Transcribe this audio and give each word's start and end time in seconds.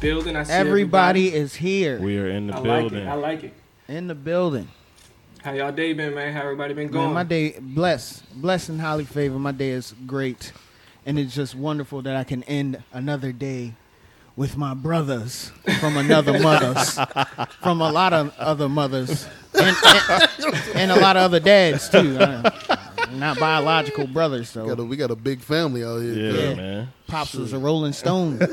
building. 0.00 0.36
I 0.36 0.42
see 0.44 0.52
everybody 0.52 1.32
is 1.32 1.54
here 1.54 2.00
we 2.00 2.18
are 2.18 2.28
in 2.28 2.46
the 2.48 2.54
I 2.54 2.58
like 2.58 2.80
building. 2.90 2.98
it. 2.98 3.08
I 3.08 3.14
like 3.14 3.44
it. 3.44 3.54
in 3.88 4.06
the 4.08 4.14
building. 4.14 4.68
How 5.42 5.52
y'all 5.52 5.72
day 5.72 5.92
been, 5.94 6.14
man? 6.14 6.32
How 6.34 6.42
everybody 6.42 6.74
been 6.74 6.88
going? 6.88 7.06
Man, 7.06 7.14
my 7.14 7.24
day 7.24 7.56
blessed, 7.60 8.40
blessed 8.40 8.68
and 8.70 8.80
highly 8.80 9.04
favored. 9.04 9.38
My 9.38 9.52
day 9.52 9.70
is 9.70 9.94
great, 10.06 10.52
and 11.06 11.18
it's 11.18 11.34
just 11.34 11.54
wonderful 11.54 12.02
that 12.02 12.14
I 12.16 12.24
can 12.24 12.42
end 12.44 12.82
another 12.92 13.32
day 13.32 13.74
with 14.36 14.56
my 14.56 14.74
brothers 14.74 15.50
from 15.80 15.96
another 15.96 16.38
mothers, 16.42 16.98
from 17.62 17.80
a 17.80 17.90
lot 17.90 18.12
of 18.12 18.34
other 18.38 18.68
mothers, 18.68 19.26
and, 19.58 19.76
and, 19.86 20.54
and 20.74 20.90
a 20.92 20.96
lot 21.00 21.16
of 21.16 21.22
other 21.22 21.40
dads 21.40 21.88
too. 21.88 22.16
Uh, 22.18 22.50
not 23.12 23.38
biological 23.38 24.06
brothers, 24.06 24.52
Got 24.54 24.78
a, 24.78 24.84
we 24.84 24.96
got 24.96 25.10
a 25.10 25.16
big 25.16 25.40
family 25.40 25.82
out 25.82 25.98
here. 26.00 26.12
yeah, 26.14 26.32
Yeah. 26.50 26.54
man. 26.54 26.88
pops 27.06 27.34
was 27.34 27.52
a 27.54 27.58
Rolling 27.58 27.92
Stone. 27.94 28.38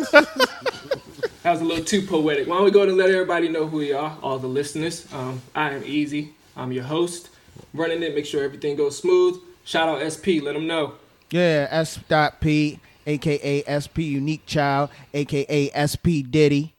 That 1.48 1.52
was 1.52 1.62
a 1.62 1.64
little 1.64 1.86
too 1.86 2.02
poetic. 2.02 2.46
Why 2.46 2.58
don't 2.58 2.66
we 2.66 2.72
go 2.72 2.84
and 2.84 2.98
let 2.98 3.10
everybody 3.10 3.48
know 3.48 3.68
who 3.68 3.78
we 3.78 3.94
are, 3.94 4.18
all 4.22 4.38
the 4.38 4.48
listeners. 4.48 5.08
Um, 5.14 5.42
I 5.56 5.72
am 5.72 5.82
Eazy. 5.84 6.32
I'm 6.58 6.74
your 6.74 6.84
host. 6.84 7.30
Running 7.74 8.04
it, 8.04 8.14
make 8.14 8.26
sure 8.26 8.44
everything 8.44 8.76
goes 8.76 8.98
smooth. 8.98 9.40
Shout 9.64 9.88
out 9.88 10.04
SP, 10.12 10.44
let 10.44 10.56
them 10.56 10.68
know. 10.68 10.96
Yeah, 11.32 11.70
S. 11.72 12.02
Dot 12.10 12.42
P, 12.42 12.82
aka 13.06 13.64
SP 13.64 14.00
Unique 14.00 14.46
Child, 14.46 14.90
aka 15.14 15.72
SP 15.72 16.20
Diddy, 16.30 16.74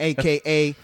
aka 0.00 0.74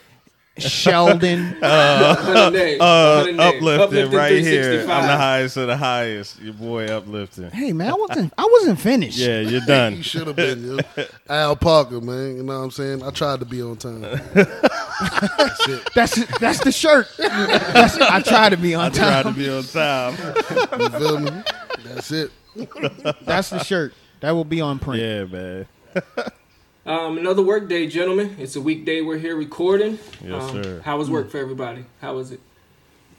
Sheldon. 0.59 1.57
Hundred 1.61 2.51
name, 2.53 2.79
Uh, 2.81 3.25
hundred 3.25 3.41
uplifting, 3.41 4.11
right 4.13 4.39
here. 4.41 4.81
I'm 4.83 5.07
the 5.07 5.17
highest 5.17 5.57
of 5.57 5.67
the 5.67 5.77
highest. 5.77 6.41
Your 6.41 6.55
boy 6.55 6.87
uplifting. 6.87 7.51
hey 7.51 7.73
man, 7.73 7.91
I 7.91 7.95
wasn't 7.95 8.33
I 8.39 8.49
wasn't 8.53 8.79
finished. 8.81 9.19
Yeah, 9.19 9.41
you're 9.41 9.61
done. 9.63 9.97
You 9.97 10.03
should 10.05 10.27
have 10.29 10.37
been, 10.37 10.65
yo. 10.65 11.05
Al 11.29 11.57
Parker, 11.57 12.01
man. 12.01 12.37
You 12.37 12.43
know 12.45 12.59
what 12.59 12.65
I'm 12.65 12.71
saying? 12.71 13.03
I 13.03 13.11
tried 13.11 13.41
to 13.41 13.47
be 13.47 13.63
on 13.63 13.77
time. 13.77 14.01
That's 14.35 15.69
it. 15.69 15.89
That's 15.95 16.39
that's 16.39 16.61
the 16.61 16.71
shirt. 16.73 17.09
That's, 17.19 17.99
I 18.01 18.21
try 18.23 18.49
to 18.49 18.57
be 18.57 18.75
on 18.77 18.85
I 18.85 18.89
tried 18.91 19.23
to 19.25 19.33
be 19.33 19.49
on 19.51 19.65
time. 19.65 20.15
You 20.81 20.89
feel 20.91 21.19
me? 21.19 21.31
That's 21.85 22.13
it. 22.13 22.31
That's 23.27 23.51
the 23.51 23.59
shirt. 23.65 23.93
That 24.21 24.31
will 24.33 24.45
be 24.45 24.61
on 24.61 24.79
print. 24.79 25.03
Yeah, 25.03 25.25
man. 25.25 25.67
Um, 26.87 27.17
another 27.17 27.43
work 27.43 27.67
day, 27.69 27.87
gentlemen. 27.87 28.37
It's 28.39 28.57
a 28.57 28.61
weekday. 28.61 29.01
We're 29.01 29.17
here 29.17 29.37
recording. 29.37 29.99
Yes, 30.23 30.43
um, 30.43 30.63
sir. 30.63 30.83
How 30.85 30.99
was 30.99 31.09
work 31.09 31.31
for 31.31 31.39
everybody? 31.39 31.87
How 32.03 32.15
was 32.15 32.31
it? 32.31 32.41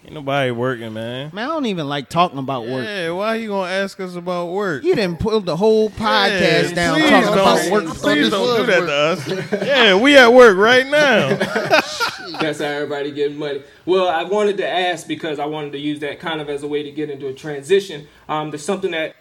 Ain't 0.03 0.13
nobody 0.13 0.51
working, 0.51 0.93
man. 0.93 1.31
Man, 1.33 1.49
I 1.49 1.51
don't 1.51 1.65
even 1.65 1.89
like 1.89 2.07
talking 2.07 2.37
about 2.37 2.67
work. 2.67 2.85
Yeah, 2.85 3.09
why 3.09 3.37
you 3.37 3.47
gonna 3.47 3.71
ask 3.71 3.99
us 3.99 4.15
about 4.15 4.51
work? 4.51 4.83
You 4.83 4.93
didn't 4.93 5.19
pull 5.19 5.41
the 5.41 5.57
whole 5.57 5.89
podcast 5.89 6.69
Yeah, 6.69 6.75
down 6.75 6.99
talking 6.99 7.33
about 7.33 7.71
work. 7.71 7.85
Please 7.95 8.29
don't 8.29 8.55
do 8.55 8.71
was 8.71 8.87
that 9.25 9.27
to 9.27 9.33
us. 9.33 9.51
Yeah, 9.67 9.99
we 9.99 10.15
at 10.15 10.31
work 10.31 10.57
right 10.57 10.85
now. 10.85 11.29
That's 12.39 12.59
how 12.59 12.65
everybody 12.65 13.11
getting 13.13 13.39
money. 13.39 13.63
Well, 13.87 14.07
I 14.07 14.21
wanted 14.25 14.57
to 14.57 14.69
ask 14.69 15.07
because 15.07 15.39
I 15.39 15.45
wanted 15.47 15.71
to 15.71 15.79
use 15.79 16.01
that 16.01 16.19
kind 16.19 16.39
of 16.39 16.49
as 16.49 16.61
a 16.61 16.67
way 16.67 16.83
to 16.83 16.91
get 16.91 17.09
into 17.09 17.27
a 17.27 17.33
transition. 17.33 18.07
Um, 18.29 18.51
there's 18.51 18.63
something 18.63 18.91
that 18.91 19.15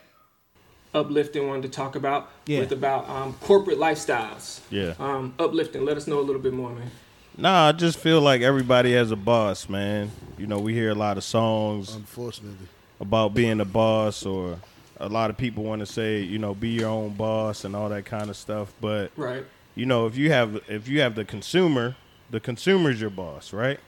uplifting 0.95 1.47
wanted 1.49 1.63
to 1.63 1.69
talk 1.69 1.97
about 1.97 2.31
Yeah. 2.47 2.61
with 2.61 2.73
about 2.73 3.09
um, 3.09 3.35
corporate 3.41 3.79
lifestyles. 3.79 4.61
Yeah. 4.71 4.95
Um, 4.99 5.35
uplifting. 5.39 5.85
Let 5.85 5.97
us 5.97 6.07
know 6.07 6.21
a 6.21 6.23
little 6.23 6.41
bit 6.43 6.53
more, 6.55 6.71
man. 6.71 6.91
Nah, 7.37 7.69
I 7.69 7.73
just 7.73 7.99
feel 7.99 8.21
like 8.21 8.43
everybody 8.43 8.93
has 8.93 9.11
a 9.11 9.17
boss, 9.17 9.69
man. 9.69 10.13
You 10.39 10.47
know, 10.47 10.59
we 10.59 10.73
hear 10.73 10.91
a 10.91 10.95
lot 10.95 11.17
of 11.17 11.25
songs 11.25 11.95
Unfortunately. 11.95 12.69
about 13.01 13.35
being 13.35 13.61
a 13.61 13.65
boss, 13.65 14.25
or 14.25 14.61
a 14.99 15.09
lot 15.09 15.31
of 15.31 15.37
people 15.37 15.65
want 15.65 15.81
to 15.81 15.87
say, 15.87 16.21
you 16.21 16.39
know, 16.39 16.55
be 16.55 16.69
your 16.71 16.89
own 16.89 17.15
boss 17.15 17.65
and 17.65 17.75
all 17.75 17.89
that 17.89 18.05
kind 18.05 18.31
of 18.31 18.37
stuff. 18.37 18.73
But 18.81 19.11
Right. 19.17 19.45
you 19.75 19.85
know, 19.85 20.07
if 20.07 20.17
you 20.17 20.31
have 20.31 20.61
if 20.69 20.87
you 20.87 21.01
have 21.01 21.17
the 21.17 21.25
consumer, 21.25 21.97
the 22.31 22.39
consumer's 22.39 23.01
your 23.01 23.11
boss, 23.11 23.53
right? 23.53 23.81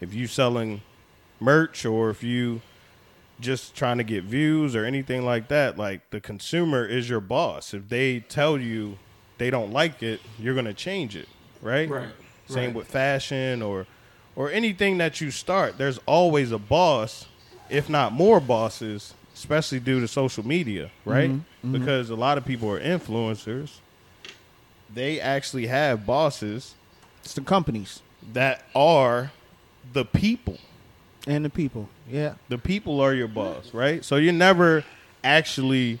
If 0.00 0.14
you 0.14 0.26
selling 0.26 0.80
merch 1.40 1.84
or 1.84 2.08
if 2.08 2.22
you 2.22 2.62
just 3.40 3.74
trying 3.74 3.98
to 3.98 4.04
get 4.04 4.24
views 4.24 4.74
or 4.74 4.84
anything 4.84 5.24
like 5.24 5.48
that, 5.48 5.78
like 5.78 6.10
the 6.10 6.20
consumer 6.20 6.84
is 6.84 7.08
your 7.08 7.20
boss. 7.20 7.72
If 7.72 7.88
they 7.88 8.20
tell 8.20 8.58
you 8.58 8.98
they 9.38 9.50
don't 9.50 9.72
like 9.72 10.02
it, 10.02 10.20
you're 10.38 10.54
gonna 10.54 10.74
change 10.74 11.16
it, 11.16 11.28
right? 11.62 11.88
Right. 11.88 12.08
Same 12.48 12.66
right. 12.66 12.74
with 12.74 12.88
fashion 12.88 13.62
or 13.62 13.86
or 14.34 14.50
anything 14.50 14.98
that 14.98 15.20
you 15.20 15.30
start. 15.30 15.78
There's 15.78 15.98
always 16.06 16.52
a 16.52 16.58
boss, 16.58 17.26
if 17.68 17.88
not 17.88 18.12
more 18.12 18.40
bosses, 18.40 19.14
especially 19.34 19.80
due 19.80 20.00
to 20.00 20.08
social 20.08 20.46
media, 20.46 20.86
mm-hmm, 20.86 21.10
right? 21.10 21.30
Mm-hmm. 21.30 21.72
Because 21.72 22.10
a 22.10 22.14
lot 22.14 22.38
of 22.38 22.44
people 22.44 22.70
are 22.70 22.80
influencers. 22.80 23.78
They 24.92 25.20
actually 25.20 25.66
have 25.66 26.06
bosses 26.06 26.74
It's 27.22 27.34
the 27.34 27.42
companies 27.42 28.00
that 28.32 28.64
are 28.74 29.32
the 29.92 30.04
people. 30.04 30.58
And 31.28 31.44
the 31.44 31.50
people. 31.50 31.88
Yeah. 32.10 32.34
The 32.48 32.58
people 32.58 33.00
are 33.00 33.14
your 33.14 33.28
boss, 33.28 33.72
right? 33.74 34.04
So 34.04 34.16
you're 34.16 34.32
never 34.32 34.82
actually 35.22 36.00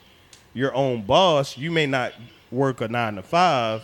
your 0.54 0.74
own 0.74 1.02
boss. 1.02 1.56
You 1.56 1.70
may 1.70 1.86
not 1.86 2.14
work 2.50 2.80
a 2.80 2.88
nine 2.88 3.16
to 3.16 3.22
five. 3.22 3.82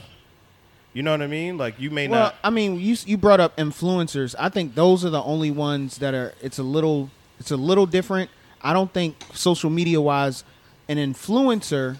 You 0.94 1.02
know 1.02 1.10
what 1.10 1.22
I 1.22 1.26
mean? 1.26 1.58
Like 1.58 1.78
you 1.78 1.90
may 1.90 2.08
Well, 2.08 2.20
not. 2.24 2.36
I 2.42 2.50
mean, 2.50 2.80
you 2.80 2.96
you 3.04 3.16
brought 3.18 3.40
up 3.40 3.56
influencers. 3.56 4.34
I 4.38 4.48
think 4.48 4.74
those 4.74 5.04
are 5.04 5.10
the 5.10 5.22
only 5.22 5.50
ones 5.50 5.98
that 5.98 6.14
are. 6.14 6.34
It's 6.40 6.58
a 6.58 6.62
little. 6.62 7.10
It's 7.38 7.50
a 7.50 7.56
little 7.56 7.86
different. 7.86 8.30
I 8.62 8.72
don't 8.72 8.92
think 8.92 9.16
social 9.34 9.68
media 9.68 10.00
wise, 10.00 10.44
an 10.88 10.96
influencer, 10.96 11.98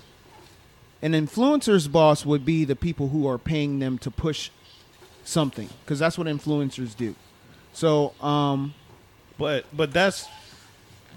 an 1.02 1.12
influencer's 1.12 1.88
boss 1.88 2.24
would 2.24 2.46
be 2.46 2.64
the 2.64 2.76
people 2.76 3.08
who 3.08 3.26
are 3.28 3.36
paying 3.36 3.80
them 3.80 3.98
to 3.98 4.10
push 4.10 4.50
something 5.24 5.68
because 5.84 5.98
that's 5.98 6.16
what 6.16 6.26
influencers 6.26 6.96
do. 6.96 7.14
So, 7.74 8.14
um, 8.22 8.72
But 9.38 9.64
but 9.76 9.92
that's 9.92 10.28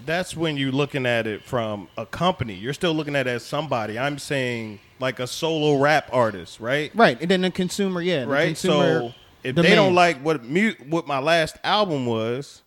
that's 0.06 0.36
when 0.36 0.56
you're 0.56 0.72
looking 0.72 1.06
at 1.06 1.26
it 1.26 1.42
from 1.44 1.88
a 1.96 2.06
company. 2.06 2.54
You're 2.54 2.72
still 2.74 2.92
looking 2.94 3.16
at 3.16 3.26
it 3.26 3.30
as 3.30 3.44
somebody. 3.44 3.98
I'm 3.98 4.18
saying 4.18 4.80
like 5.00 5.20
a 5.20 5.26
solo 5.26 5.80
rap 5.80 6.08
artist, 6.12 6.60
right? 6.60 6.90
right, 6.94 7.20
and 7.20 7.30
then 7.30 7.42
the 7.42 7.50
consumer, 7.50 8.00
yeah, 8.00 8.20
the 8.20 8.26
right. 8.28 8.46
Consumer 8.48 9.00
so 9.00 9.14
if 9.44 9.54
demand. 9.54 9.72
they 9.72 9.76
don't 9.76 9.94
like 9.94 10.18
what 10.18 10.44
mu- 10.44 10.74
what 10.88 11.06
my 11.06 11.18
last 11.20 11.56
album 11.62 12.06
was, 12.06 12.62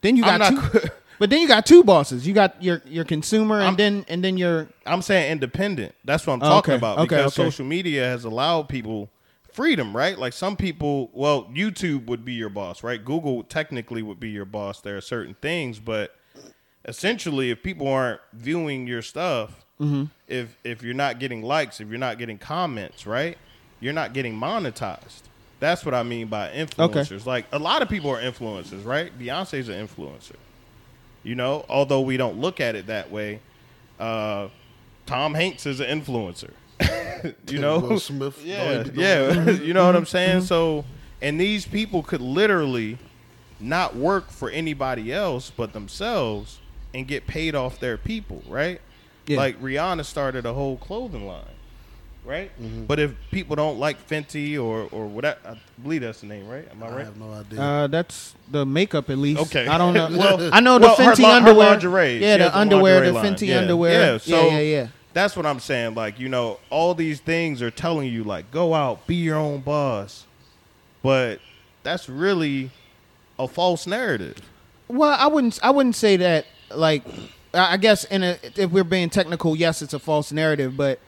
then 0.00 0.16
you 0.16 0.24
I'm 0.24 0.38
got 0.38 0.52
not. 0.52 0.72
two. 0.72 0.80
But 1.16 1.30
then 1.30 1.40
you 1.40 1.46
got 1.46 1.64
two 1.64 1.84
bosses. 1.84 2.26
You 2.26 2.34
got 2.34 2.60
your 2.60 2.82
your 2.86 3.04
consumer, 3.04 3.54
and 3.58 3.64
I'm- 3.64 3.76
then 3.76 4.04
and 4.08 4.22
then 4.24 4.36
your 4.36 4.68
I'm 4.84 5.00
saying 5.00 5.30
independent. 5.30 5.94
That's 6.04 6.26
what 6.26 6.32
I'm 6.34 6.42
Oh, 6.42 6.46
talking 6.48 6.72
okay. 6.74 6.78
about 6.78 6.98
Okay, 6.98 7.06
because 7.16 7.38
okay. 7.38 7.48
social 7.48 7.64
media 7.64 8.02
has 8.04 8.24
allowed 8.24 8.68
people 8.68 9.08
freedom, 9.54 9.96
right? 9.96 10.18
Like 10.18 10.32
some 10.34 10.56
people, 10.56 11.10
well, 11.14 11.44
YouTube 11.44 12.06
would 12.06 12.24
be 12.24 12.34
your 12.34 12.48
boss, 12.50 12.82
right? 12.82 13.02
Google 13.02 13.42
technically 13.44 14.02
would 14.02 14.20
be 14.20 14.28
your 14.30 14.44
boss. 14.44 14.80
There 14.80 14.96
are 14.96 15.00
certain 15.00 15.34
things, 15.40 15.78
but 15.78 16.14
essentially, 16.86 17.50
if 17.50 17.62
people 17.62 17.88
aren't 17.88 18.20
viewing 18.32 18.86
your 18.86 19.02
stuff, 19.02 19.60
Mm-hmm. 19.80 20.04
if 20.28 20.56
if 20.62 20.84
you're 20.84 20.94
not 20.94 21.18
getting 21.18 21.42
likes, 21.42 21.80
if 21.80 21.88
you're 21.88 21.98
not 21.98 22.16
getting 22.16 22.38
comments, 22.38 23.08
right, 23.08 23.36
you're 23.80 23.92
not 23.92 24.12
getting 24.14 24.38
monetized. 24.38 25.22
That's 25.58 25.84
what 25.84 25.94
I 25.94 26.04
mean 26.04 26.28
by 26.28 26.48
influencers. 26.50 27.26
Like 27.26 27.46
a 27.50 27.58
lot 27.58 27.82
of 27.82 27.88
people 27.88 28.08
are 28.10 28.20
influencers, 28.22 28.84
right? 28.84 29.16
Beyonce's 29.18 29.68
an 29.68 29.84
influencer. 29.84 30.36
You 31.24 31.34
know, 31.34 31.64
although 31.68 32.02
we 32.02 32.16
don't 32.16 32.38
look 32.38 32.60
at 32.60 32.76
it 32.76 32.86
that 32.86 33.10
way, 33.10 33.40
uh, 33.98 34.46
Tom 35.06 35.34
Hanks 35.34 35.66
is 35.66 35.80
an 35.80 36.00
influencer. 36.00 36.52
you 37.48 37.58
know, 37.58 37.78
Will 37.78 37.98
Smith. 38.00 38.40
yeah, 38.44 38.78
he 38.82 38.90
be 38.90 38.90
doing 38.90 39.06
yeah. 39.06 39.50
you 39.62 39.74
know 39.74 39.86
what 39.86 39.96
I'm 39.96 40.06
saying? 40.06 40.42
So, 40.42 40.84
and 41.22 41.40
these 41.40 41.66
people 41.66 42.02
could 42.02 42.20
literally 42.20 42.98
not 43.60 43.94
work 43.96 44.30
for 44.30 44.50
anybody 44.50 45.12
else 45.12 45.50
but 45.56 45.72
themselves 45.72 46.58
and 46.92 47.06
get 47.08 47.26
paid 47.26 47.54
off 47.54 47.78
their 47.80 47.96
people, 47.96 48.42
right? 48.48 48.80
Yeah. 49.26 49.38
Like 49.38 49.60
Rihanna 49.62 50.04
started 50.04 50.44
a 50.44 50.52
whole 50.52 50.76
clothing 50.76 51.26
line, 51.26 51.44
right? 52.26 52.50
Mm-hmm. 52.60 52.84
But 52.84 52.98
if 52.98 53.12
people 53.30 53.56
don't 53.56 53.78
like 53.78 54.06
Fenty 54.06 54.62
or 54.62 54.86
or 54.92 55.06
whatever, 55.06 55.38
I 55.46 55.56
believe 55.82 56.02
that's 56.02 56.20
the 56.20 56.26
name, 56.26 56.46
right? 56.46 56.68
Am 56.70 56.82
I 56.82 56.86
I 56.86 56.90
right? 56.96 57.04
have 57.06 57.16
no 57.16 57.32
idea. 57.32 57.60
Uh, 57.60 57.86
that's 57.86 58.34
the 58.50 58.66
makeup 58.66 59.08
at 59.08 59.16
least. 59.16 59.40
Okay. 59.42 59.66
I 59.66 59.78
don't 59.78 59.94
know. 59.94 60.08
Well- 60.18 60.50
I 60.52 60.60
know 60.60 60.78
the 60.78 60.88
well, 60.88 60.96
Fenty 60.96 61.18
lin- 61.20 61.30
her 61.30 61.36
underwear. 61.48 61.70
lingerie. 61.70 62.18
Yeah, 62.18 62.36
has 62.36 62.38
the 62.52 62.58
underwear, 62.58 62.94
lingerie 63.00 63.08
the 63.08 63.12
line. 63.14 63.34
Fenty 63.34 63.46
Yeah. 63.48 63.58
underwear. 63.58 64.12
Yeah, 64.12 64.18
so- 64.18 64.46
yeah, 64.48 64.58
yeah, 64.58 64.58
yeah. 64.60 64.88
That's 65.14 65.36
what 65.36 65.46
I'm 65.46 65.60
saying. 65.60 65.94
Like, 65.94 66.18
you 66.18 66.28
know, 66.28 66.58
all 66.70 66.94
these 66.94 67.20
things 67.20 67.62
are 67.62 67.70
telling 67.70 68.12
you, 68.12 68.24
like, 68.24 68.50
go 68.50 68.74
out, 68.74 69.06
be 69.06 69.14
your 69.14 69.36
own 69.36 69.60
boss. 69.60 70.26
But 71.02 71.40
that's 71.82 72.08
really 72.08 72.70
a 73.38 73.46
false 73.48 73.86
narrative. 73.86 74.38
Well, 74.88 75.16
I 75.18 75.26
wouldn't. 75.28 75.58
I 75.62 75.70
wouldn't 75.70 75.96
say 75.96 76.16
that. 76.18 76.46
Like, 76.70 77.04
I 77.52 77.76
guess 77.76 78.04
in 78.04 78.22
a, 78.22 78.38
if 78.56 78.70
we're 78.70 78.84
being 78.84 79.08
technical, 79.08 79.54
yes, 79.56 79.82
it's 79.82 79.94
a 79.94 79.98
false 79.98 80.32
narrative. 80.32 80.76
But 80.76 80.98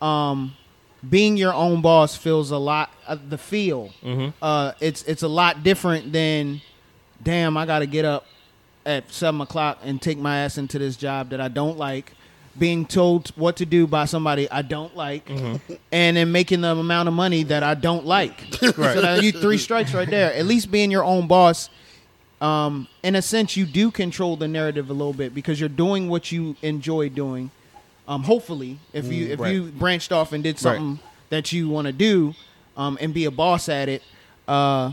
um, 0.00 0.54
being 1.08 1.36
your 1.36 1.54
own 1.54 1.82
boss 1.82 2.16
feels 2.16 2.50
a 2.50 2.58
lot. 2.58 2.90
Uh, 3.06 3.16
the 3.28 3.38
feel. 3.38 3.90
Uh, 4.42 4.72
it's 4.80 5.02
it's 5.04 5.22
a 5.22 5.28
lot 5.28 5.62
different 5.62 6.12
than. 6.12 6.60
Damn, 7.22 7.56
I 7.56 7.66
got 7.66 7.78
to 7.78 7.86
get 7.86 8.04
up 8.04 8.26
at 8.84 9.12
seven 9.12 9.40
o'clock 9.40 9.78
and 9.84 10.02
take 10.02 10.18
my 10.18 10.38
ass 10.38 10.58
into 10.58 10.78
this 10.78 10.96
job 10.96 11.30
that 11.30 11.40
I 11.40 11.46
don't 11.46 11.78
like. 11.78 12.12
Being 12.58 12.84
told 12.86 13.28
what 13.30 13.56
to 13.56 13.66
do 13.66 13.86
by 13.86 14.04
somebody 14.04 14.50
I 14.50 14.62
don't 14.62 14.94
like, 14.96 15.26
Mm-hmm. 15.26 15.74
and 15.90 16.16
then 16.16 16.32
making 16.32 16.60
the 16.60 16.72
amount 16.76 17.08
of 17.08 17.14
money 17.14 17.42
that 17.44 17.62
I 17.62 17.74
don't 17.74 18.04
like. 18.06 18.40
So 18.62 19.00
now 19.00 19.14
you 19.14 19.32
three 19.32 19.58
strikes 19.58 19.94
right 19.94 20.08
there. 20.08 20.32
At 20.34 20.46
least 20.46 20.70
being 20.70 20.90
your 20.90 21.04
own 21.04 21.26
boss. 21.26 21.70
Um, 22.40 22.88
in 23.02 23.14
a 23.14 23.22
sense, 23.22 23.56
you 23.56 23.66
do 23.66 23.90
control 23.90 24.36
the 24.36 24.48
narrative 24.48 24.90
a 24.90 24.92
little 24.92 25.12
bit 25.12 25.34
because 25.34 25.60
you're 25.60 25.68
doing 25.68 26.08
what 26.08 26.32
you 26.32 26.56
enjoy 26.62 27.08
doing. 27.08 27.50
Um, 28.08 28.24
hopefully, 28.24 28.78
if 28.92 29.06
you 29.12 29.28
if 29.28 29.40
right. 29.40 29.54
you 29.54 29.66
branched 29.70 30.10
off 30.10 30.32
and 30.32 30.42
did 30.42 30.58
something 30.58 30.98
that 31.30 31.52
you 31.52 31.68
want 31.68 31.86
to 31.86 31.92
do, 31.92 32.34
um, 32.76 32.98
and 33.00 33.14
be 33.14 33.24
a 33.26 33.30
boss 33.30 33.68
at 33.68 33.88
it, 33.88 34.02
uh, 34.48 34.92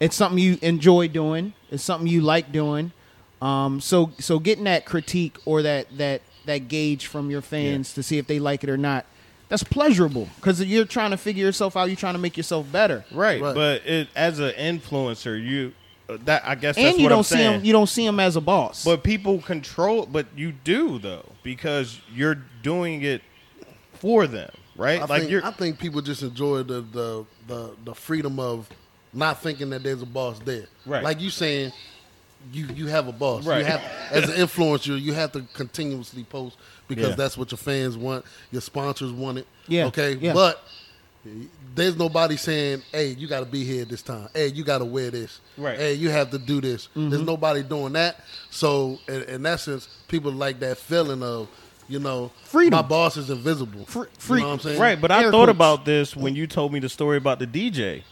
it's 0.00 0.14
something 0.16 0.38
you 0.38 0.58
enjoy 0.60 1.08
doing. 1.08 1.54
It's 1.70 1.82
something 1.82 2.06
you 2.06 2.20
like 2.20 2.52
doing. 2.52 2.92
Um, 3.40 3.80
so 3.80 4.12
so 4.18 4.38
getting 4.38 4.64
that 4.64 4.84
critique 4.84 5.36
or 5.46 5.62
that 5.62 5.86
that 5.96 6.20
that 6.46 6.68
gauge 6.68 7.06
from 7.06 7.30
your 7.30 7.40
fans 7.42 7.94
to 7.94 8.02
see 8.02 8.18
if 8.18 8.26
they 8.26 8.38
like 8.38 8.62
it 8.64 8.70
or 8.70 8.76
not, 8.76 9.06
that's 9.48 9.62
pleasurable 9.62 10.28
because 10.36 10.62
you're 10.64 10.84
trying 10.84 11.10
to 11.10 11.16
figure 11.16 11.44
yourself 11.44 11.76
out. 11.76 11.84
You're 11.84 11.96
trying 11.96 12.14
to 12.14 12.18
make 12.20 12.36
yourself 12.36 12.70
better, 12.72 13.04
Right, 13.12 13.40
Right. 13.40 13.54
but 13.54 13.86
it, 13.86 14.08
as 14.16 14.38
an 14.38 14.52
influencer, 14.52 15.40
you 15.42 15.72
uh, 16.08 16.16
that 16.24 16.42
I 16.46 16.54
guess 16.54 16.76
that's 16.76 16.88
and 16.88 16.96
you 16.98 17.04
what 17.04 17.10
don't 17.10 17.18
I'm 17.18 17.24
see 17.24 17.34
saying. 17.36 17.60
him. 17.60 17.64
You 17.64 17.72
don't 17.72 17.86
see 17.88 18.04
him 18.06 18.18
as 18.18 18.36
a 18.36 18.40
boss. 18.40 18.84
But 18.84 19.02
people 19.04 19.40
control, 19.42 20.06
but 20.06 20.26
you 20.36 20.52
do 20.52 20.98
though 20.98 21.26
because 21.42 22.00
you're 22.14 22.38
doing 22.62 23.02
it 23.02 23.22
for 23.94 24.26
them, 24.26 24.50
right? 24.76 25.00
I 25.00 25.04
like 25.04 25.20
think, 25.20 25.30
you're 25.30 25.44
I 25.44 25.50
think 25.52 25.78
people 25.78 26.00
just 26.00 26.22
enjoy 26.22 26.62
the, 26.64 26.80
the 26.80 27.24
the 27.46 27.74
the 27.84 27.94
freedom 27.94 28.40
of 28.40 28.68
not 29.12 29.42
thinking 29.42 29.70
that 29.70 29.82
there's 29.82 30.02
a 30.02 30.06
boss 30.06 30.38
there. 30.40 30.66
Right. 30.86 31.04
Like 31.04 31.20
you 31.20 31.28
saying, 31.30 31.72
you 32.52 32.66
you 32.74 32.86
have 32.88 33.08
a 33.08 33.12
boss. 33.12 33.44
Right. 33.46 33.58
You 33.58 33.64
have 33.64 33.82
as 34.10 34.28
an 34.28 34.36
influencer, 34.36 35.00
you 35.00 35.12
have 35.12 35.32
to 35.32 35.42
continuously 35.54 36.24
post 36.24 36.56
because 36.88 37.10
Yeah. 37.10 37.14
that's 37.14 37.36
what 37.38 37.50
your 37.50 37.58
fans 37.58 37.96
want. 37.96 38.24
Your 38.50 38.60
sponsors 38.62 39.12
want 39.12 39.38
it. 39.38 39.46
Yeah. 39.68 39.86
Okay. 39.86 40.14
Yeah. 40.14 40.32
But 40.34 40.62
there's 41.74 41.96
nobody 41.96 42.36
saying, 42.36 42.82
"Hey, 42.90 43.08
you 43.18 43.28
got 43.28 43.40
to 43.40 43.46
be 43.46 43.64
here 43.64 43.84
this 43.84 44.02
time. 44.02 44.28
Hey, 44.34 44.48
you 44.48 44.64
got 44.64 44.78
to 44.78 44.84
wear 44.84 45.10
this. 45.10 45.40
Right. 45.56 45.78
Hey, 45.78 45.94
you 45.94 46.10
have 46.10 46.30
to 46.30 46.38
do 46.38 46.60
this." 46.60 46.88
Mm-hmm. 46.88 47.10
There's 47.10 47.22
nobody 47.22 47.62
doing 47.62 47.92
that. 47.92 48.20
So, 48.50 48.98
in, 49.08 49.22
in 49.24 49.46
essence, 49.46 49.88
people 50.08 50.32
like 50.32 50.58
that 50.60 50.78
feeling 50.78 51.22
of, 51.22 51.48
you 51.88 52.00
know, 52.00 52.32
Freedom. 52.44 52.72
My 52.76 52.82
boss 52.82 53.16
is 53.16 53.30
invisible. 53.30 53.84
Fr- 53.86 54.00
You 54.00 54.06
free- 54.18 54.40
know 54.40 54.48
what 54.48 54.52
I'm 54.54 54.60
saying? 54.60 54.80
right. 54.80 55.00
But 55.00 55.10
I 55.12 55.22
thought 55.24 55.30
quotes. 55.32 55.50
about 55.52 55.84
this 55.84 56.16
when 56.16 56.34
you 56.34 56.46
told 56.48 56.72
me 56.72 56.80
the 56.80 56.88
story 56.88 57.16
about 57.18 57.38
the 57.38 57.46
DJ. 57.46 58.02